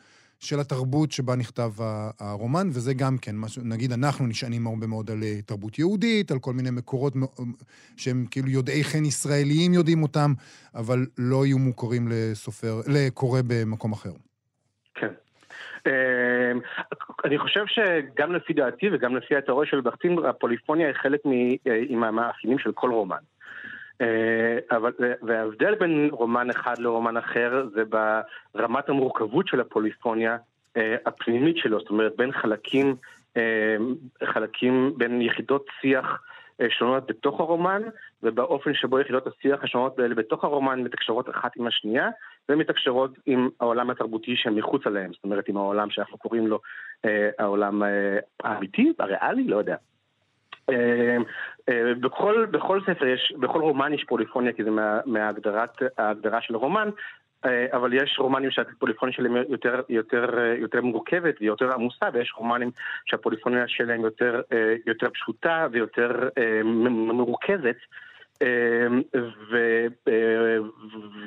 של 0.46 0.60
התרבות 0.60 1.12
שבה 1.12 1.36
נכתב 1.36 1.72
הרומן, 2.20 2.68
וזה 2.68 2.94
גם 2.94 3.18
כן, 3.22 3.36
נגיד 3.64 3.92
אנחנו 3.92 4.28
נשענים 4.28 4.68
הרבה 4.68 4.88
מאוד 4.88 5.12
על 5.12 5.24
אה, 5.24 5.42
תרבות 5.46 5.80
יהודית, 5.80 6.32
על 6.32 6.40
כל 6.40 6.54
מיני 6.54 6.70
מקורות 6.72 7.14
שהם 7.98 8.26
כאילו 8.32 8.50
יודעי 8.50 8.84
חן 8.84 9.06
ישראליים 9.06 9.74
יודעים 9.74 10.04
אותם, 10.04 10.32
אבל 10.76 11.00
לא 11.18 11.46
יהיו 11.46 11.58
מוכרים 11.58 12.08
לסופר, 12.12 12.82
לקורא 12.88 13.40
במקום 13.48 13.92
אחר. 13.92 14.12
כן. 14.96 15.14
אמ, 15.86 16.60
אני 17.26 17.38
חושב 17.38 17.64
שגם 17.68 18.32
לפי 18.32 18.54
דעתי 18.54 18.86
וגם 18.94 19.16
לפי 19.16 19.36
התיאוריה 19.36 19.70
של 19.70 19.82
בכטין, 19.82 20.18
הפוליפוניה 20.30 20.88
היא 20.88 20.96
חלק 20.96 21.20
מ- 21.26 21.56
אה, 21.68 22.32
של 22.60 22.72
כל 22.72 22.92
רומן. 22.92 23.18
אה, 24.02 24.78
אבל, 24.78 24.92
וההבדל 25.22 25.76
בין 25.76 26.10
רומן 26.12 26.50
אחד 26.50 26.78
לרומן 26.78 27.18
אחר 27.18 27.68
זה 27.74 27.84
ברמת 28.56 28.90
המורכבות 28.90 29.48
של 29.48 29.60
הפוליפוניה 29.60 30.38
אה, 30.78 30.96
הפנימית 31.06 31.58
שלו, 31.58 31.80
זאת 31.80 31.90
אומרת 31.90 32.14
בין 32.18 32.32
חלקים, 32.32 32.96
אה, 33.38 33.76
חלקים 34.24 34.94
בין 34.98 35.22
יחידות 35.22 35.66
שיח 35.82 36.22
שונות 36.70 37.08
בתוך 37.08 37.40
הרומן, 37.40 37.82
ובאופן 38.24 38.74
שבו 38.74 39.00
יחידות 39.00 39.28
השיח 39.28 39.64
השונות 39.64 40.00
האלה 40.00 40.16
בתוך 40.16 40.44
הרומן 40.44 40.84
מתקשרות 40.84 41.30
אחת 41.30 41.52
עם 41.58 41.68
השנייה, 41.68 42.10
ומתקשרות 42.50 43.12
עם 43.26 43.50
העולם 43.60 43.90
התרבותי 43.90 44.36
שהם 44.36 44.56
מחוץ 44.56 44.88
עליהם, 44.88 45.14
זאת 45.14 45.24
אומרת 45.24 45.50
עם 45.50 45.58
העולם 45.58 45.90
שאנחנו 45.90 46.18
קוראים 46.18 46.48
לו 46.48 46.60
העולם 47.40 47.84
האמיתי, 48.44 48.94
הריאלי, 49.00 49.44
לא 49.44 49.58
יודע. 49.58 49.76
אה, 50.70 51.18
אה, 51.70 51.94
בכל, 52.00 52.46
בכל 52.52 52.82
ספר 52.82 53.08
יש, 53.08 53.34
בכל 53.40 53.62
רומן 53.62 53.94
יש 53.94 54.04
פוליפוניה, 54.04 54.54
כי 54.54 54.64
זה 54.64 54.72
מה, 54.72 55.00
מההגדרת, 55.06 55.70
ההגדרה 55.98 56.42
של 56.42 56.56
רומן, 56.56 56.90
אה, 57.46 57.66
אבל 57.74 57.94
יש 57.94 58.16
רומנים 58.20 58.52
שהפוליפוניה 58.52 59.16
שלהם 59.16 59.36
יותר, 59.50 59.82
יותר, 59.90 60.40
אה, 60.40 60.56
יותר 60.58 60.82
מורכבת 60.82 61.36
ויותר 61.42 61.74
עמוסה, 61.74 62.06
ויש 62.14 62.34
רומנים 62.38 62.72
שהפוליפוניה 63.06 63.68
שלהם 63.68 64.02
יותר, 64.02 64.42
יותר 64.86 65.10
פשוטה 65.10 65.68
ויותר 65.72 66.30
מרוכזת. 66.94 67.78
אה, 68.42 68.88
ו- 69.52 69.88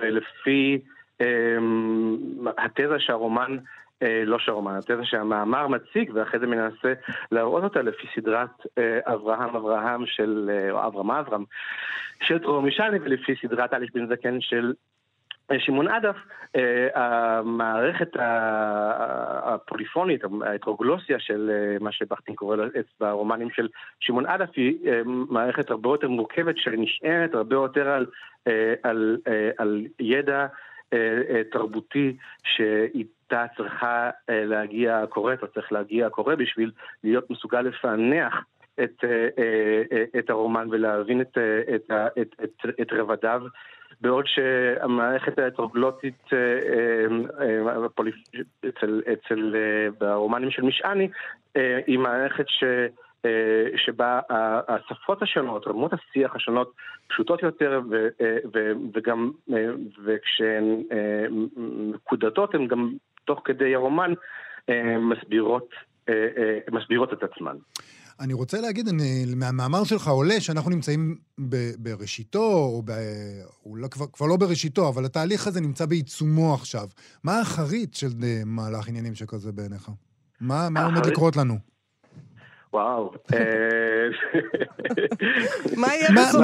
ולפי 0.01 0.79
אה, 1.21 1.57
התזה 2.57 2.99
שהרומן, 2.99 3.57
לא 4.27 4.39
שהרומן, 4.39 4.75
התזה 4.75 5.05
שהמאמר 5.05 5.69
מציג, 5.69 6.11
ואחרי 6.15 6.41
זה 6.41 6.47
מנסה 6.47 6.93
להראות 7.33 7.65
אותה 7.65 7.83
לפי 7.83 8.07
סדרת 8.15 8.51
אה, 8.79 8.99
אברהם 9.05 9.57
אברהם 9.57 10.07
של, 10.07 10.51
אה, 10.53 10.71
או 10.71 10.87
אברהם 10.87 11.11
אברהם 11.11 11.45
של 12.21 12.39
דרור 12.39 12.63
מישני, 12.63 12.99
ולפי 13.03 13.35
סדרת 13.43 13.75
אליש 13.75 13.91
בן 13.95 14.07
זקן 14.07 14.41
של 14.41 14.73
אה, 15.51 15.61
שמעון 15.61 15.89
עדף, 15.89 16.17
אה, 16.57 16.89
המערכת 16.95 18.09
הפוליפונית, 19.43 20.21
ההטרוגלוסיה 20.47 21.19
של 21.19 21.51
אה, 21.53 21.77
מה 21.81 21.93
שבכטין 21.93 22.35
קורא 22.35 22.57
לו 22.57 22.65
ברומנים 23.01 23.51
של 23.51 23.69
שמעון 24.01 24.27
עדף, 24.27 24.49
היא 24.57 24.91
אה, 24.91 25.01
מערכת 25.05 25.71
הרבה 25.71 25.89
יותר 25.89 26.09
מורכבת 26.09 26.59
שנשענת 26.59 27.35
הרבה 27.35 27.57
יותר 27.57 27.89
על, 27.89 28.07
אה, 28.49 28.75
על, 28.83 29.17
אה, 29.29 29.51
על 29.59 29.87
ידע 30.01 30.47
אה, 30.93 31.21
אה, 31.31 31.43
שאיתה 33.29 33.47
צריכה 33.57 34.11
אה, 34.31 34.45
להגיע 34.45 34.99
הקורא, 34.99 35.35
או 35.43 35.47
צריך 35.47 35.73
להגיע 35.73 36.07
הקורא 36.07 36.35
בשביל 36.35 36.71
להיות 37.05 37.31
מסוגל 37.31 37.61
לפענח 37.61 38.35
את, 38.75 39.05
אה, 39.05 39.29
אה, 39.39 39.83
אה, 39.93 40.05
את 40.19 40.31
הרומן 40.31 40.69
ולהבין 40.71 41.21
את, 41.21 41.39
אה, 41.39 41.75
את, 41.75 41.91
את, 42.23 42.35
את, 42.45 42.67
את 42.81 42.93
רבדיו. 42.93 43.43
בעוד 44.01 44.25
שהמערכת 44.27 45.39
האתרוגלוטית 45.39 46.25
אה, 46.33 46.39
אה, 47.41 47.47
אה, 47.47 47.87
אצל, 48.69 49.03
אצל, 49.13 49.57
אה, 49.57 49.89
ברומנים 50.01 50.51
של 50.51 50.63
משעני 50.63 51.09
אה, 51.57 51.81
היא 51.87 51.99
מערכת 51.99 52.45
ש... 52.49 52.65
אה, 53.25 53.67
שבה 53.77 54.21
השפות 54.69 55.23
השונות, 55.23 55.67
רמות 55.67 55.93
השיח 55.93 56.37
השונות 56.37 56.73
פשוטות 57.09 57.43
יותר 57.43 57.81
ו, 57.91 58.09
אה, 58.21 58.37
ו, 58.55 58.73
וגם, 58.95 59.31
אה, 59.53 59.67
וכשהן 60.05 60.83
אה, 60.93 61.27
מקודדות 61.57 62.55
הן 62.55 62.67
גם 62.67 62.93
תוך 63.29 63.41
כדי 63.45 63.75
הרומן 63.75 64.13
אה, 64.69 64.99
מסבירות, 64.99 65.69
אה, 66.09 66.15
אה, 66.15 66.59
מסבירות 66.73 67.13
את 67.13 67.23
עצמן. 67.23 67.57
אני 68.21 68.33
רוצה 68.33 68.61
להגיד, 68.61 68.89
אני, 68.89 69.25
מהמאמר 69.37 69.85
שלך 69.85 70.09
עולה 70.09 70.41
שאנחנו 70.41 70.71
נמצאים 70.71 71.17
ב, 71.49 71.57
בראשיתו, 71.79 72.53
או 72.53 72.83
ב, 72.85 72.93
אולי 73.67 73.89
כבר, 73.91 74.07
כבר 74.13 74.27
לא 74.27 74.37
בראשיתו, 74.37 74.89
אבל 74.89 75.05
התהליך 75.05 75.47
הזה 75.47 75.61
נמצא 75.61 75.87
בעיצומו 75.87 76.55
עכשיו. 76.55 76.87
מה 77.25 77.39
האחרית 77.39 77.95
של 77.95 78.09
מהלך 78.47 78.89
עניינים 78.89 79.15
שכזה 79.15 79.53
בעיניך? 79.53 79.91
מה, 80.41 80.69
מה 80.71 80.85
עומד? 80.85 81.07
לקרות 81.07 81.37
לנו? 81.37 81.55
וואו. 82.73 83.11
אה, 83.35 83.39
מה 85.81 85.95
יהיה 85.95 86.09
בסופנו? 86.17 86.41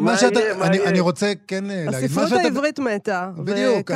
מה 0.00 0.16
שאתה, 0.16 0.66
אני, 0.88 1.00
רוצה 1.00 1.32
כן 1.46 1.70
אה, 1.70 1.84
להגיד, 1.90 2.10
הספרות. 2.10 2.32
העברית 2.32 2.78
מתה. 2.78 3.30
בדיוק, 3.36 3.90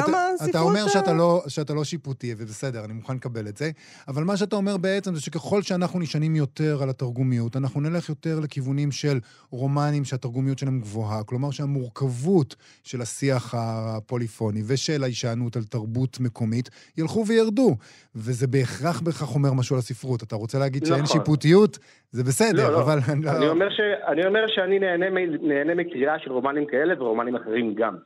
אתה, 0.50 0.60
אומר 0.60 0.88
שאתה 0.88 1.12
לא, 1.12 1.42
שאתה 1.48 1.74
לא 1.74 1.84
שיפוטי, 1.84 2.34
ובסדר, 2.38 2.84
אני 2.84 2.92
מוכן 2.92 3.14
לקבל 3.14 3.48
את 3.48 3.56
זה, 3.56 3.70
אבל 4.08 4.24
מה 4.24 4.36
שאתה 4.36 4.56
אומר 4.56 4.76
בעצם 4.76 5.14
זה 5.14 5.20
שככל 5.20 5.62
שאנחנו 5.62 5.98
נשענים 5.98 6.36
יותר 6.36 6.82
על 6.82 6.90
התרגומיות, 6.90 7.56
אנחנו 7.56 7.80
נלך 7.80 8.08
יותר 8.08 8.40
לכיוונים 8.40 8.92
של 8.92 9.20
רומנים 9.50 10.04
שהתרגומיות 10.04 10.58
שלהם 10.58 10.80
גבוהה, 10.80 11.22
כלומר 11.22 11.50
שהמורכבות 11.50 12.56
של 12.84 13.02
השיח 13.02 13.54
הפוליפוני 13.58 14.62
ושל 14.66 15.02
ההישענות 15.02 15.56
על 15.56 15.64
תרבות 15.64 16.20
מקומית 16.20 16.70
ילכו 16.98 17.26
וירדו, 17.26 17.76
וזה 18.14 18.46
בהכרח 18.46 19.00
בהכרח 19.00 19.34
אומר 19.34 19.52
משהו 19.52 19.76
על 19.76 19.78
הספרות. 19.78 20.22
אתה 20.22 20.36
רוצה 20.36 20.58
להגיד 20.58 20.86
שאין 20.86 21.02
נכון. 21.02 21.18
שיפוטיות? 21.18 21.59
בקביעות, 21.62 21.78
זה 22.10 22.22
בסדר, 22.24 22.68
לא, 22.68 22.72
לא. 22.74 22.80
אבל... 22.82 22.98
אני 23.12 23.24
לא- 23.24 23.30
אני 23.36 23.48
אומר, 23.48 23.70
ש... 23.70 23.80
אני 24.06 24.26
אומר 24.26 24.46
שאני 24.48 24.78
נהנה, 24.78 25.10
מ... 25.10 25.18
נהנה 25.48 25.74
מקריאה 25.74 26.18
של 26.18 26.32
רומנים 26.32 26.66
כאלה 26.66 26.94
ורומנים 27.02 27.36
אחרים 27.36 27.74
גם. 27.74 27.96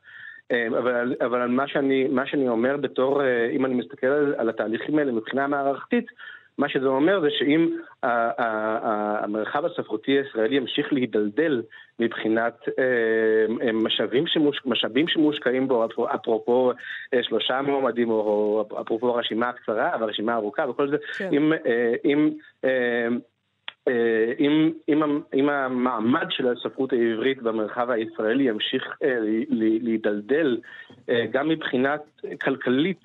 אה, 0.51 0.67
אבל, 0.67 1.15
אבל 1.25 1.47
מה, 1.47 1.67
שאני, 1.67 2.07
מה 2.07 2.25
שאני 2.25 2.49
אומר 2.49 2.77
בתור, 2.77 3.21
אה, 3.21 3.49
אם 3.51 3.65
אני 3.65 3.73
מסתכל 3.75 4.07
על, 4.07 4.35
על 4.37 4.49
התהליכים 4.49 4.99
האלה 4.99 5.11
מבחינה 5.11 5.47
מערכתית, 5.47 6.05
מה 6.57 6.69
שזה 6.69 6.85
אומר 6.87 7.21
זה 7.21 7.27
שאם 7.39 7.69
ה- 8.03 8.07
ה- 8.07 8.77
ה- 8.87 9.23
המרחב 9.23 9.65
הספרותי 9.65 10.11
הישראלי 10.11 10.55
ימשיך 10.55 10.93
להידלדל 10.93 11.61
מבחינת 11.99 12.53
אה, 12.79 12.83
אה, 13.67 13.71
משאבים, 13.73 14.27
שמוש, 14.27 14.61
משאבים 14.65 15.07
שמושקעים 15.07 15.67
בו, 15.67 15.85
אפרופו- 15.85 16.71
אה, 17.13 17.23
שלושה 17.23 17.61
מועמדים, 17.61 18.09
או, 18.09 18.65
אפרופו 18.81 19.09
הרשימה 19.09 19.49
הקצרה 19.49 19.91
והרשימה 19.99 20.33
הארוכה 20.33 20.69
וכל 20.69 20.89
זה, 20.89 20.97
כן. 21.17 21.29
אם, 21.33 21.53
אה, 21.53 21.93
אם 22.05 22.29
אם, 24.39 24.71
אם, 24.89 25.03
המ- 25.03 25.21
אם 25.33 25.49
המעמד 25.49 26.25
של 26.29 26.47
הספרות 26.47 26.93
העברית 26.93 27.41
במרחב 27.41 27.89
הישראלי 27.89 28.43
ימשיך 28.43 28.83
אה, 29.03 29.17
להידלדל 29.81 30.57
אה, 31.09 31.25
גם 31.31 31.49
מבחינת 31.49 32.01
כלכלית 32.41 32.99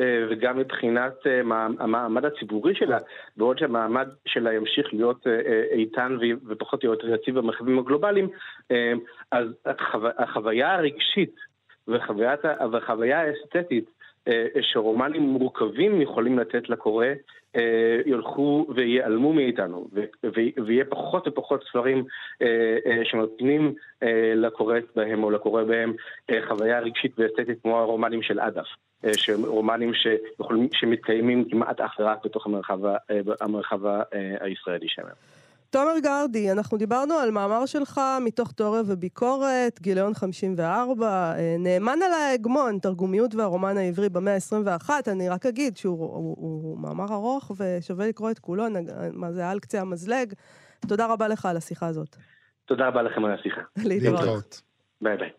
אה, 0.00 0.26
וגם 0.30 0.58
מבחינת 0.58 1.26
אה, 1.26 1.40
המעמד 1.78 2.24
הציבורי 2.24 2.74
שלה, 2.74 2.98
בעוד 3.36 3.58
שהמעמד 3.58 4.08
שלה 4.26 4.52
ימשיך 4.52 4.86
להיות 4.94 5.26
אה, 5.26 5.32
אה, 5.46 5.62
איתן 5.72 6.16
ופחות 6.46 6.84
או 6.84 6.90
יותר 6.90 7.14
יציב 7.14 7.38
במרחבים 7.38 7.78
הגלובליים, 7.78 8.28
אה, 8.70 8.92
אז 9.32 9.46
החו... 9.66 9.98
החוויה 10.18 10.74
הרגשית 10.74 11.34
וחוויית 11.88 12.40
והחוויה 12.72 13.20
האסתטית 13.20 13.84
אה, 13.84 13.99
שרומנים 14.60 15.22
מורכבים 15.22 16.00
יכולים 16.00 16.38
לתת 16.38 16.68
לקורא, 16.68 17.06
אה, 17.56 18.00
ילכו 18.06 18.66
וייעלמו 18.74 19.32
מאיתנו, 19.32 19.88
ויהיה 20.64 20.84
פחות 20.84 21.28
ופחות 21.28 21.64
ספרים 21.68 22.04
אה, 22.42 22.76
אה, 22.86 23.04
שנותנים 23.04 23.74
אה, 24.02 24.32
לקוראת 24.36 24.84
בהם 24.96 25.24
או 25.24 25.30
לקורא 25.30 25.64
בהם 25.64 25.92
אה, 26.30 26.46
חוויה 26.48 26.80
רגשית 26.80 27.12
ואסתטית 27.18 27.62
כמו 27.62 27.78
הרומנים 27.78 28.22
של. 28.22 28.38
אה, 29.04 29.14
שהם 29.16 29.44
רומנים 29.44 29.92
שמתקיימים 30.72 31.48
כמעט 31.50 31.80
אך 31.80 31.96
ורק 32.00 32.24
בתוך 32.24 32.46
המרחב, 32.46 32.84
אה, 32.86 32.96
המרחב 33.40 33.86
אה, 33.86 34.02
הישראלי 34.40 34.88
שלהם. 34.88 35.16
תומר 35.70 35.98
גרדי, 36.02 36.52
אנחנו 36.52 36.78
דיברנו 36.78 37.14
על 37.14 37.30
מאמר 37.30 37.66
שלך 37.66 38.00
מתוך 38.20 38.52
תיאוריה 38.52 38.82
וביקורת, 38.86 39.80
גיליון 39.80 40.14
54, 40.14 41.06
אה, 41.38 41.56
נאמן 41.58 41.98
על 42.06 42.12
ההגמון, 42.12 42.78
תרגומיות 42.78 43.34
והרומן 43.34 43.76
העברי 43.76 44.08
במאה 44.08 44.34
ה-21. 44.34 44.90
אני 45.08 45.28
רק 45.28 45.46
אגיד 45.46 45.76
שהוא 45.76 45.98
הוא, 46.00 46.36
הוא 46.38 46.78
מאמר 46.78 47.14
ארוך 47.14 47.50
ושווה 47.56 48.08
לקרוא 48.08 48.30
את 48.30 48.38
כולו, 48.38 48.68
נג- 48.68 48.90
מה 49.12 49.32
זה 49.32 49.48
על 49.48 49.60
קצה 49.60 49.80
המזלג. 49.80 50.32
תודה 50.88 51.06
רבה 51.06 51.28
לך 51.28 51.46
על 51.46 51.56
השיחה 51.56 51.86
הזאת. 51.86 52.16
תודה 52.64 52.88
רבה 52.88 53.02
לכם 53.02 53.24
על 53.24 53.34
השיחה. 53.34 53.60
להתראות. 53.76 54.62
ביי 55.00 55.16
ביי. 55.16 55.30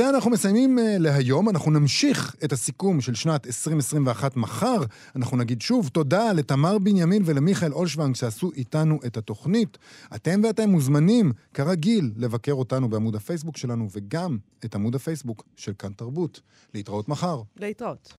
ועם 0.00 0.08
זה 0.08 0.14
אנחנו 0.14 0.30
מסיימים 0.30 0.78
uh, 0.78 0.82
להיום. 0.98 1.48
אנחנו 1.48 1.70
נמשיך 1.70 2.36
את 2.44 2.52
הסיכום 2.52 3.00
של 3.00 3.14
שנת 3.14 3.46
2021 3.46 4.36
מחר. 4.36 4.78
אנחנו 5.16 5.36
נגיד 5.36 5.62
שוב 5.62 5.88
תודה 5.88 6.32
לתמר 6.32 6.78
בנימין 6.78 7.22
ולמיכאל 7.26 7.72
אולשוונג 7.72 8.14
שעשו 8.14 8.50
איתנו 8.56 8.98
את 9.06 9.16
התוכנית. 9.16 9.78
אתם 10.14 10.40
ואתם 10.44 10.68
מוזמנים, 10.68 11.32
כרגיל, 11.54 12.12
לבקר 12.16 12.52
אותנו 12.52 12.88
בעמוד 12.88 13.16
הפייסבוק 13.16 13.56
שלנו 13.56 13.88
וגם 13.92 14.38
את 14.64 14.74
עמוד 14.74 14.94
הפייסבוק 14.94 15.44
של 15.56 15.72
כאן 15.78 15.92
תרבות. 15.92 16.40
להתראות 16.74 17.08
מחר. 17.08 17.42
להתראות. 17.56 18.14